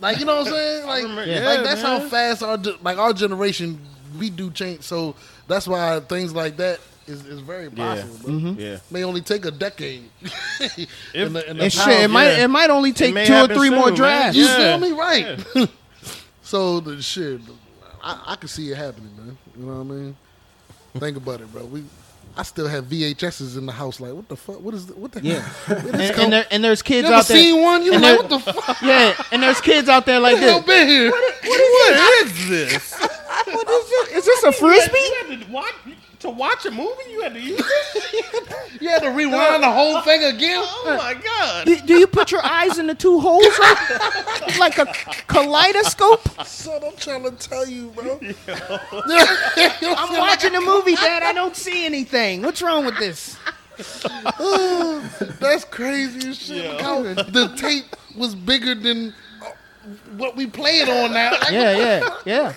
Like 0.00 0.20
you 0.20 0.24
know 0.24 0.36
what 0.36 0.46
I'm 0.46 0.52
saying? 0.52 0.86
Like, 0.86 1.26
Yeah. 1.26 1.44
like 1.44 1.64
that's 1.64 1.82
man. 1.82 2.00
how 2.02 2.08
fast 2.08 2.42
our 2.44 2.56
like 2.82 2.98
our 2.98 3.12
generation 3.12 3.80
we 4.18 4.30
do 4.30 4.50
change. 4.50 4.82
So 4.82 5.14
that's 5.48 5.66
why 5.68 6.00
things 6.00 6.34
like 6.34 6.56
that 6.58 6.80
is, 7.06 7.24
is 7.26 7.40
very 7.40 7.70
possible. 7.70 8.16
bro. 8.18 8.30
Mm-hmm. 8.32 8.60
Yeah. 8.60 8.78
May 8.90 9.04
only 9.04 9.20
take 9.20 9.44
a 9.44 9.50
decade. 9.50 10.08
in 11.14 11.32
the, 11.32 11.50
in 11.50 11.56
the 11.58 11.62
And 11.64 11.72
shit, 11.72 12.00
it 12.00 12.08
might 12.10 12.30
it 12.38 12.48
might 12.48 12.70
only 12.70 12.92
take 12.92 13.14
two 13.26 13.34
or 13.34 13.46
three 13.48 13.70
more 13.70 13.88
soon, 13.88 13.90
man. 13.90 13.94
drafts. 13.94 14.36
You 14.36 14.44
Yeah. 14.44 14.78
feel 14.78 14.78
me? 14.78 14.92
Right. 14.92 15.46
so 16.42 16.80
the 16.80 17.00
shit, 17.02 17.40
I, 18.02 18.22
I 18.28 18.36
can 18.36 18.48
see 18.48 18.70
it 18.72 18.76
happening, 18.76 19.10
man. 19.16 19.38
You 19.58 19.66
know 19.66 19.72
what 19.74 19.80
I 19.80 19.84
mean? 19.98 20.16
Think 20.98 21.16
about 21.16 21.40
it, 21.40 21.52
bro. 21.52 21.64
We, 21.66 21.84
I 22.38 22.42
still 22.42 22.68
have 22.68 22.84
VHSs 22.84 23.56
in 23.56 23.64
the 23.66 23.72
house. 23.72 23.98
Like, 24.00 24.12
what 24.12 24.28
the 24.28 24.36
fuck? 24.36 24.60
What 24.60 24.74
is 24.74 24.86
the, 24.86 24.94
what 24.94 25.12
the? 25.12 25.22
Yeah. 25.22 25.40
Where 25.42 25.78
this 25.80 26.10
And, 26.10 26.20
and, 26.20 26.32
there, 26.32 26.46
and 26.50 26.64
there's 26.64 26.82
kids 26.82 27.06
ever 27.06 27.16
out 27.16 27.26
there. 27.26 27.36
seen 27.36 27.62
one? 27.62 27.82
You 27.82 27.92
like, 27.92 28.00
there- 28.02 28.16
what 28.16 28.28
the 28.28 28.38
fuck? 28.40 28.76
Yeah, 28.82 29.14
and 29.32 29.42
there's 29.42 29.60
kids 29.60 29.88
out 29.88 30.04
there 30.06 30.20
like 30.20 30.34
What 30.34 30.40
the 30.40 30.46
hell 30.46 30.60
this. 30.60 30.66
been 30.66 30.88
here? 30.88 31.10
What 31.10 32.26
is 32.26 32.48
this? 32.48 32.94
What 33.46 33.68
is 33.68 33.88
this? 33.88 34.08
Is 34.18 34.24
this 34.24 34.42
a 34.44 34.52
frisbee? 34.52 34.98
You 34.98 35.24
had 35.28 35.40
to 35.46 35.52
watch 35.52 35.74
to 36.20 36.30
watch 36.30 36.66
a 36.66 36.70
movie. 36.70 37.10
You 37.10 37.22
had 37.22 37.34
to 37.34 37.40
use 37.40 37.56
this. 37.56 38.14
You 38.78 38.90
had 38.90 39.02
to 39.02 39.10
rewind 39.10 39.62
the 39.62 39.70
whole 39.70 40.02
thing 40.02 40.22
again. 40.22 40.62
Oh 40.62 40.96
my 40.98 41.14
god! 41.14 41.64
Do, 41.64 41.80
do 41.80 41.94
you 41.98 42.06
put 42.06 42.30
your 42.30 42.44
eyes 42.44 42.78
in 42.78 42.86
the 42.86 42.94
two 42.94 43.20
holes 43.20 43.58
like, 43.58 44.58
like 44.58 44.78
a 44.78 44.86
kaleidoscope? 45.28 46.44
Son, 46.44 46.82
I'm 46.84 46.94
trying 46.96 47.22
to 47.22 47.30
tell 47.30 47.66
you, 47.66 47.88
bro. 47.88 48.20
I'm 49.82 50.18
watching 50.18 50.54
a 50.54 50.60
movie, 50.60 50.94
Dad. 50.94 51.22
I 51.22 51.32
don't 51.32 51.56
see 51.56 51.86
anything. 51.86 52.42
What's 52.42 52.60
wrong 52.60 52.84
with 52.84 52.98
this? 52.98 53.38
That's 55.40 55.64
crazy 55.64 56.28
as 56.28 56.38
shit. 56.38 56.70
Look 56.70 56.80
how 56.80 57.02
the 57.02 57.54
tape 57.56 57.96
was 58.14 58.34
bigger 58.34 58.74
than 58.74 59.14
uh, 59.42 59.50
what 60.16 60.36
we 60.36 60.46
play 60.46 60.80
it 60.80 60.88
on 60.88 61.14
now. 61.14 61.32
Yeah, 61.50 61.76
yeah, 61.76 62.16
yeah. 62.26 62.52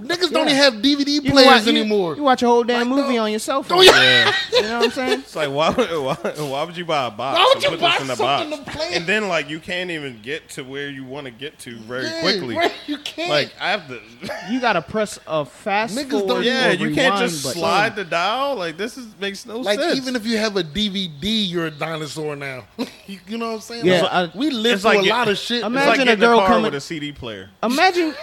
Niggas 0.00 0.30
don't 0.32 0.48
even 0.48 0.56
have 0.56 0.74
DVD 0.74 1.06
You 1.24 1.30
players 1.30 1.46
watch- 1.46 1.66
you- 1.66 1.70
anymore. 1.70 2.16
You, 2.16 2.22
watch 2.24 2.42
a 2.42 2.46
whole 2.46 2.64
damn 2.64 2.90
Like, 2.90 2.98
movie 3.02 3.14
no. 3.16 3.22
on 3.24 3.30
your 3.30 3.38
cell 3.38 3.62
phone. 3.62 3.78
Oh, 3.78 3.82
yeah. 3.82 4.32
You 4.52 4.62
know 4.62 4.78
what 4.78 4.84
I'm 4.86 4.90
saying? 4.92 5.20
It's 5.20 5.36
like 5.36 5.50
why, 5.50 5.68
would- 5.70 5.90
why 6.02 6.14
why 6.14 6.62
would 6.64 6.76
you 6.76 6.84
buy 6.84 7.06
a 7.06 7.10
box 7.10 7.38
Why 7.38 7.44
would 7.44 7.54
and 7.56 7.62
you 7.64 7.70
put 7.70 7.80
buy 7.80 7.98
this 7.98 8.18
something 8.18 8.50
box 8.50 8.64
to 8.64 8.70
play? 8.78 8.88
and 8.94 9.06
then 9.06 9.28
like 9.28 9.48
you 9.50 9.60
can't 9.60 9.90
even 9.90 10.20
get 10.22 10.48
to 10.50 10.62
where 10.64 10.88
you 10.88 11.04
want 11.04 11.26
to 11.26 11.30
get 11.30 11.58
to 11.60 11.76
very 11.78 12.04
Yeah, 12.04 12.20
quickly. 12.22 12.56
right, 12.56 12.72
you 12.86 12.98
can't. 12.98 13.30
Like 13.30 13.52
I 13.60 13.70
have 13.70 13.86
to. 13.88 14.00
You 14.50 14.60
gotta 14.60 14.82
press 14.82 15.18
a 15.26 15.44
fast 15.44 15.96
Niggas 15.96 16.10
forward. 16.10 16.28
don't- 16.28 16.44
yeah, 16.44 16.68
or 16.70 16.72
you 16.72 16.94
can't 16.94 17.14
rewind 17.14 17.30
just 17.30 17.44
button. 17.44 17.58
slide 17.60 17.96
the 17.96 18.04
dial. 18.04 18.56
Like 18.56 18.76
this 18.76 18.96
is 18.98 19.06
makes 19.20 19.46
no 19.46 19.58
Like 19.60 19.78
sense. 19.80 19.96
even 19.96 20.16
if 20.16 20.26
you 20.26 20.38
have 20.38 20.56
a 20.56 20.62
DVD, 20.64 21.48
you're 21.48 21.66
a 21.66 21.70
dinosaur 21.70 22.36
now. 22.36 22.64
you, 23.06 23.18
you 23.28 23.38
know 23.38 23.48
what 23.48 23.54
I'm 23.54 23.60
saying? 23.60 23.86
Yeah, 23.86 24.02
Like, 24.02 24.12
I- 24.12 24.30
we 24.38 24.50
live 24.50 24.74
It's 24.74 24.82
through 24.82 24.90
like 24.90 24.98
a 25.00 25.02
get- 25.04 25.10
lot 25.10 25.28
of 25.28 25.38
shit. 25.38 25.58
it's 25.58 25.66
Imagine 25.66 25.88
like 25.88 26.00
a 26.00 26.04
getting 26.04 26.20
girl 26.20 26.38
car 26.38 26.48
coming- 26.48 26.62
with 26.64 26.74
a 26.74 26.80
CD 26.80 27.12
player. 27.12 27.50
Imagine, 27.62 28.14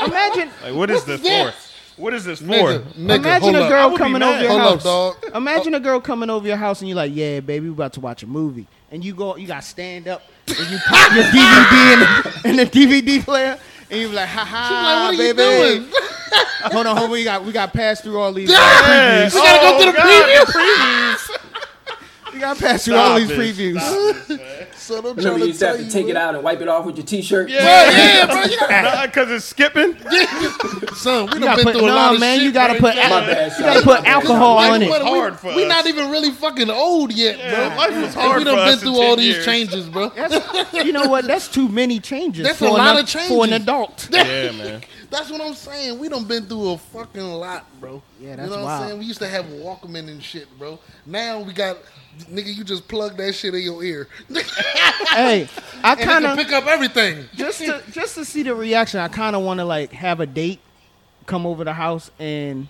imagine, 0.00 0.50
Like 0.62 0.74
what 0.74 0.90
is 0.90 1.04
this 1.04 1.20
this? 1.20 1.54
for? 1.54 2.00
What 2.02 2.12
is 2.12 2.24
this 2.24 2.40
for? 2.40 2.46
nigga, 2.46 2.82
nigga, 2.94 3.14
imagine 3.18 3.54
a 3.54 3.68
girl 3.68 3.96
coming 3.96 4.22
over 4.22 4.40
your 4.40 4.48
Hold 4.50 4.60
up, 4.62 4.68
house. 4.70 4.82
dog. 4.82 5.16
Imagine 5.34 5.74
a 5.74 5.80
girl 5.80 6.00
coming 6.00 6.28
over 6.28 6.46
your 6.46 6.56
house 6.56 6.80
and 6.80 6.88
you're 6.88 6.96
like, 6.96 7.12
"Yeah, 7.14 7.38
baby, 7.40 7.68
we 7.68 7.72
about 7.72 7.92
to 7.92 8.00
watch 8.00 8.22
a 8.24 8.26
movie," 8.26 8.66
and 8.90 9.04
you 9.04 9.14
go, 9.14 9.36
you 9.36 9.46
got 9.46 9.62
to 9.62 9.68
stand 9.68 10.08
up 10.08 10.22
and 10.48 10.58
you 10.70 10.78
pop 10.86 11.14
your 11.14 11.22
DVD 11.36 11.92
in 11.92 12.00
the, 12.00 12.48
in 12.48 12.56
the 12.56 12.66
DVD 12.66 13.22
player, 13.24 13.56
and 13.90 14.00
you're 14.00 14.10
like, 14.10 14.28
"Ha 14.28 14.44
ha, 14.44 14.66
She's 14.68 15.18
like, 15.18 15.18
what 15.18 15.20
are 15.20 15.28
you 15.28 15.34
baby." 15.34 15.78
doing? 15.86 15.92
Hold 16.72 16.86
on, 16.88 16.96
hold 16.96 17.04
on, 17.06 17.10
we 17.12 17.22
got 17.22 17.44
we 17.44 17.52
got 17.52 17.66
to 17.72 17.78
pass 17.78 18.00
through 18.00 18.18
all 18.18 18.32
these. 18.32 18.50
uh, 18.50 18.54
Yeah. 18.54 19.24
We 19.26 19.30
gotta 19.30 19.60
go 19.60 19.76
Oh, 19.76 19.82
through 19.82 19.92
the 19.92 19.98
God, 19.98 20.46
previews. 20.48 21.28
We 21.28 21.53
got 22.40 22.56
to 22.56 22.62
pass 22.62 22.84
through 22.84 22.96
all 22.96 23.18
Stop 23.18 23.28
these 23.28 23.56
previews. 23.58 23.80
Stop 23.80 24.26
this. 24.26 24.40
So 24.84 24.98
I'm 24.98 25.16
Remember, 25.16 25.22
you 25.22 25.38
to 25.38 25.46
used 25.46 25.60
to 25.60 25.66
have 25.68 25.76
to 25.78 25.84
you, 25.84 25.90
take 25.90 26.08
it 26.08 26.16
out 26.16 26.34
and 26.34 26.44
wipe 26.44 26.60
it 26.60 26.68
off 26.68 26.84
with 26.84 26.98
your 26.98 27.06
t-shirt. 27.06 27.46
Bro, 27.48 27.56
yeah, 27.56 28.26
bro. 28.26 28.42
You 28.42 28.58
gotta, 28.60 28.82
Nah, 29.06 29.06
cause 29.06 29.30
it's 29.30 29.46
skipping. 29.46 29.94
son, 30.94 31.24
we 31.26 31.30
done 31.38 31.40
gotta 31.40 31.56
been 31.56 31.64
put, 31.64 31.72
through 31.76 31.84
a 31.84 31.88
no, 31.88 31.94
lot 31.94 32.14
of 32.14 32.20
man, 32.20 32.36
shit. 32.36 32.44
you 32.44 32.52
gotta 32.52 32.78
put, 32.78 32.94
now. 32.94 33.08
My 33.08 33.20
bad, 33.26 33.52
you 33.52 33.64
gotta 33.64 33.82
put 33.82 34.04
alcohol 34.04 34.58
on 34.58 34.82
it. 34.82 34.86
we- 34.90 34.92
hard 34.98 35.38
for 35.38 35.54
we 35.54 35.62
us. 35.64 35.68
not 35.70 35.86
even 35.86 36.10
really 36.10 36.32
fucking 36.32 36.68
old 36.68 37.12
yet, 37.14 37.38
Yeah, 37.38 37.68
bro. 37.68 37.76
life 37.78 37.90
was 37.96 38.04
And 38.04 38.14
hard 38.14 38.38
we 38.40 38.44
done 38.44 38.54
for 38.56 38.64
been 38.64 38.74
us 38.74 38.82
through 38.82 39.00
all 39.02 39.16
these 39.16 39.42
changes, 39.44 39.88
bro. 39.88 40.12
You 40.74 40.92
know 40.92 41.06
what? 41.08 41.24
That's 41.24 41.48
too 41.48 41.68
many 41.70 41.98
changes. 41.98 42.46
That's 42.46 42.60
a 42.60 42.68
lot 42.68 43.00
of 43.00 43.06
changes 43.06 43.30
for 43.30 43.44
an 43.46 43.54
adult. 43.54 44.08
Yeah, 44.10 44.50
man. 44.52 44.82
That's 45.08 45.30
what 45.30 45.40
I'm 45.40 45.54
saying. 45.54 45.98
We 45.98 46.08
done 46.08 46.24
been 46.24 46.44
through 46.44 46.72
a 46.72 46.78
fucking 46.78 47.22
lot, 47.22 47.64
bro. 47.80 48.02
Yeah, 48.20 48.36
that's 48.36 48.50
you 48.50 48.56
know 48.56 48.62
what 48.62 48.64
wild. 48.66 48.82
I'm 48.82 48.88
saying? 48.88 48.98
We 48.98 49.04
used 49.06 49.20
to 49.20 49.28
have 49.28 49.44
Walkman 49.46 50.08
and 50.10 50.22
shit, 50.22 50.46
bro. 50.58 50.78
Now 51.06 51.40
we 51.40 51.52
got 51.52 51.78
nigga, 52.30 52.54
you 52.54 52.64
just 52.64 52.86
plug 52.88 53.16
that 53.16 53.32
shit 53.34 53.54
in 53.54 53.62
your 53.62 53.82
ear. 53.84 54.08
Hey, 55.10 55.48
I 55.82 55.94
kind 55.94 56.24
of 56.26 56.36
pick 56.36 56.50
up 56.52 56.66
everything. 56.66 57.28
just 57.34 57.58
to 57.60 57.82
just 57.92 58.14
to 58.16 58.24
see 58.24 58.42
the 58.42 58.54
reaction. 58.54 58.98
I 59.00 59.08
kind 59.08 59.36
of 59.36 59.42
want 59.42 59.58
to 59.58 59.64
like 59.64 59.92
have 59.92 60.18
a 60.20 60.26
date, 60.26 60.60
come 61.26 61.46
over 61.46 61.62
the 61.62 61.72
house 61.72 62.10
and 62.18 62.66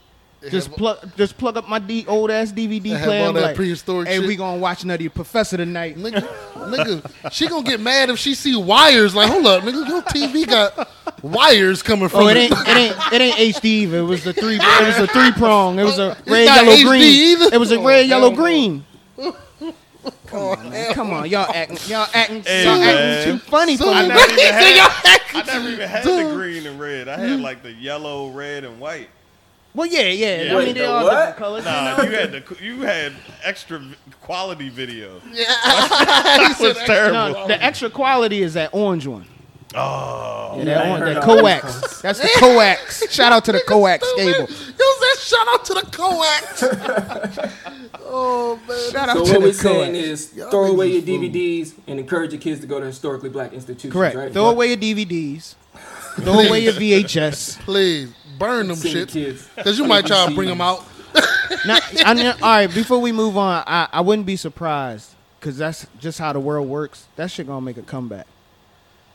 just 0.51 0.73
plug 0.73 0.99
just 1.17 1.39
plug 1.39 1.57
up 1.57 1.67
my 1.69 1.79
D, 1.79 2.05
old 2.07 2.31
ass 2.31 2.53
DVD 2.53 3.03
player. 3.03 3.33
like, 3.33 3.57
prehistoric 3.57 4.09
Hey, 4.09 4.19
shit." 4.19 4.27
we 4.27 4.37
gonna 4.37 4.59
watch 4.61 4.83
another 4.85 5.09
Professor 5.09 5.57
tonight. 5.57 5.97
Nigga, 5.97 6.21
nigga, 6.55 7.33
she 7.33 7.47
gonna 7.49 7.63
get 7.65 7.81
mad 7.81 8.11
if 8.11 8.19
she 8.19 8.35
see 8.35 8.55
wires. 8.57 9.15
Like, 9.15 9.31
hold 9.31 9.47
up, 9.47 9.63
nigga, 9.63 9.89
your 9.89 10.03
TV 10.03 10.47
got 10.47 10.91
wires 11.23 11.83
coming 11.83 12.09
from 12.11 12.25
Oh, 12.25 12.29
it 12.29 12.37
it. 12.37 12.53
ain't 12.53 12.53
it 12.69 12.77
ain't 12.77 13.13
it 13.13 13.21
ain't 13.23 13.55
HD. 13.57 13.65
either. 13.65 13.99
It 13.99 14.03
was 14.03 14.25
the 14.25 14.35
three. 14.35 14.57
It 14.57 14.87
was 14.87 14.99
a 14.99 15.07
three 15.07 15.33
prong. 15.33 15.79
It 15.79 15.85
was 15.85 15.99
a 15.99 16.15
red, 16.27 16.45
yellow, 16.45 16.73
HD 16.73 16.85
green. 16.85 17.03
either? 17.03 17.55
It 17.55 17.59
was 17.59 17.73
a 17.73 17.79
Oh, 17.79 17.85
red, 17.85 18.07
yellow, 18.07 18.29
hell 18.35 18.37
no. 19.19 19.37
green. 19.61 19.75
Oh, 20.33 20.55
hell. 20.57 20.93
Come 20.95 21.13
on, 21.13 21.29
y'all 21.31 21.51
acting, 21.55 21.79
y'all 21.91 22.07
acting, 22.13 22.43
Hey, 22.43 22.65
y'all 22.65 22.79
man. 22.79 23.19
acting 23.21 23.33
too 23.33 23.39
funny 23.39 23.77
for 23.77 23.85
So- 23.85 23.91
me. 23.91 23.97
I 23.97 24.07
never 24.07 24.21
even 24.25 24.35
He 24.37 24.41
said 24.43 24.53
had, 24.53 24.77
y'all 24.77 25.41
I 25.43 25.43
never 25.47 25.69
even 25.71 25.89
had 25.89 26.05
the 26.05 26.33
green 26.35 26.67
and 26.67 26.79
red. 26.81 27.09
I 27.09 27.19
had 27.19 27.41
like 27.41 27.63
the 27.63 27.73
yellow, 27.73 28.31
red, 28.31 28.65
and 28.65 28.79
white. 28.79 29.09
Well, 29.75 29.87
yeah, 29.89 30.03
yeah. 30.03 30.43
Yeah. 30.43 30.53
I 30.53 30.57
Wait, 30.57 30.65
mean, 30.67 30.75
they're 30.75 30.87
the 30.87 30.93
all 30.93 31.05
what? 31.05 31.11
different 31.17 31.37
colors. 31.37 31.65
Nah, 31.65 32.03
you 32.03 32.11
had 32.11 32.33
the 32.33 32.57
you 32.63 32.81
had 32.83 33.13
extra 33.43 33.79
v- 33.81 33.97
quality 34.21 34.69
video. 34.69 35.19
He 35.33 35.37
That 35.43 36.57
was 36.61 36.77
terrible. 36.85 37.33
No, 37.41 37.47
the 37.49 37.61
extra 37.63 37.91
quality 37.91 38.43
is 38.43 38.55
that 38.55 38.71
orange 38.73 39.07
one. 39.07 39.25
Oh, 39.75 40.55
Yeah, 40.59 40.65
Yeah, 40.65 40.65
that, 40.65 40.91
one, 40.91 41.01
that 41.01 41.23
coax. 41.23 42.01
That's 42.03 42.21
the 42.21 42.29
coax. 42.39 43.11
Shout 43.13 43.33
out 43.33 43.45
to 43.47 43.53
the 43.53 43.61
coax 43.67 44.07
cable. 44.17 44.47
You 44.49 44.97
said 45.17 45.19
shout 45.21 45.47
out 45.49 45.65
to 45.65 45.75
the 45.75 45.83
coax. 45.91 46.63
oh 48.07 48.61
man, 48.69 48.91
Shout 48.93 49.09
out 49.09 49.17
So 49.17 49.25
to 49.25 49.31
what 49.33 49.41
the 49.41 49.47
we're 49.47 49.53
saying 49.53 49.95
is 49.97 50.35
Y'all 50.37 50.51
throw 50.51 50.67
away 50.67 50.89
your 50.89 51.03
niggas. 51.03 51.33
DVDs 51.33 51.73
and 51.87 51.99
encourage 51.99 52.33
your 52.33 52.41
kids 52.41 52.61
to 52.61 52.67
go 52.67 52.79
to 52.81 52.87
historically 52.87 53.31
black 53.31 53.53
institutions. 53.53 53.93
Correct. 53.93 54.17
Right? 54.17 54.33
Throw 54.33 54.49
away 54.51 54.69
your 54.69 54.77
DVDs. 54.77 55.55
Throw 56.17 56.35
away 56.41 56.61
your 56.61 56.73
VHS. 56.75 57.59
please 57.61 58.13
burn 58.39 58.69
them 58.69 58.77
Send 58.77 59.11
shit 59.11 59.43
because 59.57 59.79
you 59.79 59.85
might 59.87 60.07
try 60.07 60.27
to 60.29 60.35
bring 60.35 60.49
them 60.49 60.61
out. 60.61 60.85
Now, 61.67 61.79
I 62.05 62.15
mean, 62.15 62.27
all 62.27 62.35
right, 62.43 62.67
before 62.73 62.99
we 62.99 63.13
move 63.13 63.37
on, 63.37 63.63
I, 63.67 63.89
I 63.93 64.01
wouldn't 64.01 64.27
be 64.27 64.37
surprised 64.37 65.11
because 65.39 65.57
that's 65.59 65.87
just 66.01 66.19
how 66.19 66.33
the 66.33 66.41
world 66.41 66.69
works. 66.69 67.07
That 67.17 67.31
shit 67.31 67.47
gonna 67.47 67.61
make 67.61 67.77
a 67.77 67.83
comeback. 67.83 68.27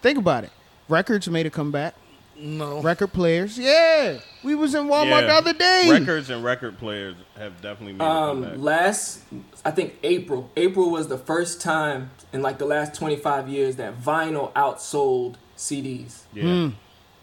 Think 0.01 0.17
about 0.17 0.43
it. 0.43 0.51
Records 0.87 1.29
made 1.29 1.45
a 1.45 1.49
comeback. 1.49 1.95
No, 2.41 2.81
Record 2.81 3.11
players, 3.11 3.59
yeah. 3.59 4.17
We 4.43 4.55
was 4.55 4.73
in 4.73 4.85
Walmart 4.87 5.21
Yeah. 5.21 5.27
the 5.27 5.33
other 5.33 5.53
day. 5.53 5.87
records 5.91 6.29
and 6.29 6.41
record 6.41 6.77
players 6.79 7.15
have 7.37 7.61
definitely 7.61 7.93
made 7.93 8.05
a 8.05 8.09
Um, 8.09 8.43
comeback. 8.43 8.59
last, 8.63 9.19
I 9.65 9.71
think 9.71 9.95
April. 10.03 10.49
April 10.55 10.89
was 10.89 11.09
the 11.09 11.17
first 11.17 11.59
time 11.61 12.11
in 12.31 12.41
like 12.41 12.57
the 12.57 12.65
last 12.65 12.93
25 12.95 13.49
years 13.49 13.75
that 13.75 14.01
vinyl 14.01 14.53
outsold 14.53 15.35
CDs. 15.57 16.19
Yeah. 16.33 16.69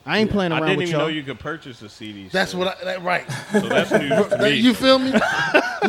I 0.05 0.19
ain't 0.19 0.31
playing 0.31 0.53
around. 0.53 0.63
I 0.65 0.67
around 0.67 0.69
didn't 0.69 0.79
with 0.81 0.89
even 0.89 1.01
y'all. 1.01 1.09
know 1.09 1.13
you 1.15 1.23
could 1.23 1.41
purchase 1.41 1.81
a 1.83 1.89
CD. 1.89 2.29
that's 2.31 2.51
still. 2.51 2.61
what 2.61 2.79
I 2.81 2.85
that, 2.85 3.03
right. 3.03 3.25
So 3.53 3.61
that's 3.61 3.91
news 3.91 4.29
to 4.29 4.39
me. 4.39 4.51
you 4.51 4.75
feel 4.75 4.99
me? 4.99 5.11
Look, 5.13 5.23
Yeah, 5.23 5.25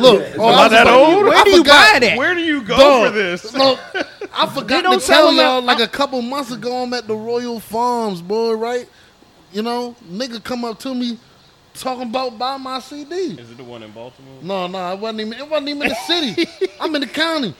it's 0.00 0.38
I 0.38 0.40
was 0.40 0.70
that 0.70 0.82
about- 0.86 1.00
old? 1.00 1.24
Where 1.26 1.36
I 1.38 1.42
do 1.44 1.50
you 1.50 1.56
forgot. 1.58 1.92
buy 1.92 1.98
that? 2.00 2.16
Where 2.18 2.34
do 2.34 2.40
you 2.40 2.62
go 2.62 2.76
Dog, 2.78 3.06
for 3.08 3.12
this? 3.12 3.52
Look, 3.52 3.78
I 4.32 4.46
forgot 4.46 4.82
don't 4.84 5.00
to 5.00 5.06
tell 5.06 5.32
y'all 5.32 5.58
out- 5.58 5.64
like 5.64 5.80
a 5.80 5.88
couple 5.88 6.20
months 6.22 6.50
ago. 6.50 6.82
I'm 6.82 6.92
at 6.94 7.06
the 7.06 7.16
Royal 7.16 7.60
Farms, 7.60 8.22
boy. 8.22 8.54
Right? 8.54 8.88
You 9.52 9.62
know, 9.62 9.96
nigga 10.10 10.42
come 10.42 10.64
up 10.64 10.78
to 10.80 10.94
me 10.94 11.18
talking 11.74 12.04
about 12.04 12.38
buy 12.38 12.56
my 12.56 12.80
CD. 12.80 13.14
Is 13.40 13.50
it 13.50 13.56
the 13.56 13.64
one 13.64 13.82
in 13.82 13.90
Baltimore? 13.92 14.38
No, 14.42 14.66
no, 14.66 14.92
it 14.92 14.98
wasn't 14.98 15.20
even. 15.20 15.32
It 15.34 15.48
wasn't 15.48 15.68
even 15.68 15.82
in 15.82 15.88
the 15.88 15.94
city. 16.06 16.46
I'm 16.80 16.94
in 16.94 17.00
the 17.02 17.06
county. 17.06 17.54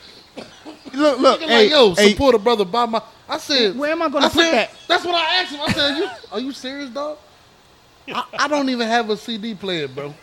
Look, 0.93 1.19
look, 1.19 1.41
Nigga 1.41 1.47
hey, 1.47 1.63
like, 1.63 1.71
yo, 1.71 1.95
hey, 1.95 2.11
support 2.11 2.35
a 2.35 2.39
brother. 2.39 2.65
Buy 2.65 2.85
my. 2.85 3.01
I 3.27 3.37
said, 3.37 3.77
Where 3.77 3.91
am 3.91 4.01
I 4.01 4.09
gonna 4.09 4.29
put 4.29 4.41
said, 4.41 4.53
that? 4.53 4.71
That's 4.87 5.05
what 5.05 5.15
I 5.15 5.41
asked 5.41 5.51
him. 5.51 5.61
I 5.61 5.71
said, 5.71 5.97
you, 5.97 6.09
are 6.31 6.39
you 6.39 6.51
serious, 6.51 6.89
dog? 6.89 7.17
I, 8.07 8.23
I 8.39 8.47
don't 8.47 8.69
even 8.69 8.87
have 8.87 9.09
a 9.09 9.17
CD 9.17 9.53
player, 9.53 9.87
bro. 9.87 10.13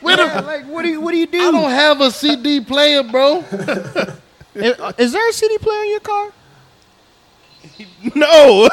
Where 0.00 0.16
yeah, 0.18 0.40
the, 0.40 0.46
like, 0.46 0.66
what 0.66 0.82
do 0.82 0.88
you, 0.88 1.00
what 1.00 1.12
do 1.12 1.18
you 1.18 1.26
do? 1.26 1.38
I 1.40 1.50
don't 1.50 1.70
have 1.70 2.00
a 2.00 2.10
CD 2.10 2.60
player, 2.60 3.02
bro. 3.02 3.42
Is, 4.56 4.78
uh, 4.80 4.92
is 4.98 5.12
there 5.12 5.28
a 5.28 5.32
CD 5.32 5.58
player 5.58 5.82
in 5.82 5.90
your 5.90 6.00
car? 6.00 6.32
No. 8.14 8.68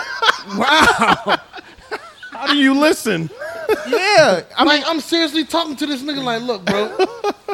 wow. 0.55 1.37
How 2.31 2.47
do 2.47 2.57
you 2.57 2.73
listen? 2.73 3.29
Yeah, 3.87 4.41
I 4.57 4.63
mean, 4.63 4.67
like 4.67 4.83
I'm 4.87 4.99
seriously 4.99 5.45
talking 5.45 5.75
to 5.77 5.85
this 5.85 6.01
nigga. 6.03 6.23
Like, 6.23 6.41
look, 6.43 6.65
bro. 6.65 6.95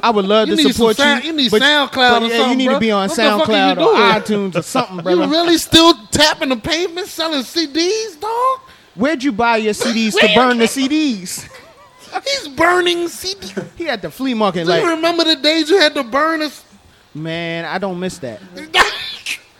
I 0.01 0.09
would 0.09 0.25
love 0.25 0.47
You 0.49 0.55
to 0.55 0.73
support 0.73 0.95
some 0.97 1.03
sound- 1.05 1.23
you. 1.23 1.31
you 1.31 1.37
need 1.37 1.51
but- 1.51 1.61
SoundCloud 1.61 1.91
but 1.91 2.23
or 2.23 2.25
yeah, 2.27 2.37
something, 2.37 2.51
You 2.51 2.55
need 2.57 2.65
bro. 2.67 2.73
to 2.75 2.79
be 2.79 2.91
on 2.91 3.07
What 3.09 3.15
the 3.15 3.23
fuck 3.23 3.49
are 3.49 3.51
you 3.51 3.57
SoundCloud 3.75 3.85
or 3.85 4.19
iTunes 4.21 4.55
or 4.55 4.61
something, 4.63 4.97
brother. 5.03 5.23
You 5.23 5.29
really 5.29 5.57
still 5.57 5.93
tapping 6.07 6.49
the 6.49 6.57
pavement 6.57 7.07
selling 7.07 7.41
CDs, 7.43 8.19
dog? 8.19 8.59
Where'd 8.95 9.23
you 9.23 9.31
buy 9.31 9.57
your 9.57 9.73
CDs 9.73 10.13
to 10.19 10.29
burn 10.35 10.57
the 10.57 10.65
CDs? 10.65 11.47
He's 12.25 12.47
burning 12.49 13.05
CDs. 13.05 13.69
He 13.77 13.83
had 13.85 14.01
the 14.01 14.09
flea 14.09 14.33
market. 14.33 14.65
Do 14.65 14.73
you 14.73 14.89
remember 14.89 15.23
the 15.23 15.35
days 15.35 15.69
you 15.69 15.77
had 15.77 15.93
to 15.93 16.03
burn 16.03 16.41
us? 16.41 16.63
Man, 17.13 17.65
I 17.65 17.77
don't 17.77 17.99
miss 17.99 18.17
that. 18.19 18.39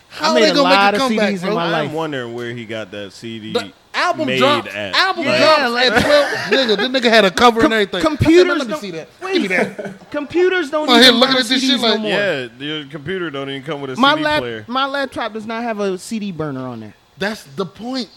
How 0.10 0.34
made 0.34 0.44
they 0.44 0.50
a 0.50 0.54
gonna 0.54 0.64
lot 0.64 0.94
make 0.94 1.02
a 1.02 1.04
of 1.06 1.10
comeback, 1.10 1.34
CDs 1.34 1.42
in 1.44 1.46
bro? 1.48 1.56
my 1.56 1.70
life. 1.72 1.90
I'm 1.90 1.96
wondering 1.96 2.34
where 2.34 2.52
he 2.54 2.66
got 2.66 2.92
that 2.92 3.14
CD 3.14 3.54
The 3.54 3.72
album 3.94 4.28
made 4.28 4.40
dropped. 4.40 4.68
at. 4.68 4.94
Album 4.94 5.26
Like, 5.26 5.40
Yeah, 5.40 5.56
dropped 5.58 5.72
like- 5.72 5.92
at 5.92 6.02
twelve. 6.04 6.28
nigga, 6.68 6.78
this 6.78 6.88
nigga 7.04 7.10
had 7.10 7.26
a 7.26 7.32
cover 7.32 7.62
Com- 7.62 7.72
and 7.72 7.82
everything. 7.82 8.02
computers 8.02 8.48
said, 8.48 8.58
let 8.58 8.68
me 8.68 8.72
don't- 8.74 8.82
see 8.82 8.92
that. 8.92 9.08
Give 9.22 9.42
me 9.44 9.48
that. 9.48 10.12
Computers 10.12 10.70
don't 10.72 10.90
I'm 10.90 10.96
here 11.00 11.08
even 11.10 11.20
looking 11.22 11.38
at 11.38 11.46
this 11.46 11.64
CDs 11.64 11.68
shit 11.70 11.80
like, 11.80 12.00
more. 12.02 12.10
Yeah, 12.12 12.48
your 12.58 12.86
computer 12.88 13.30
don't 13.30 13.50
even 13.50 13.64
come 13.64 13.80
with 13.82 13.92
a 13.92 13.96
My 13.96 14.14
CD 14.14 14.24
lap, 14.24 14.40
player. 14.42 14.66
my 14.68 14.86
laptop 14.88 15.32
does 15.34 15.46
not 15.46 15.64
have 15.64 15.80
a 15.80 15.98
CD 15.98 16.32
burner 16.34 16.68
on 16.68 16.82
there. 16.82 16.96
That's 17.18 17.44
the 17.44 17.66
point. 17.66 18.10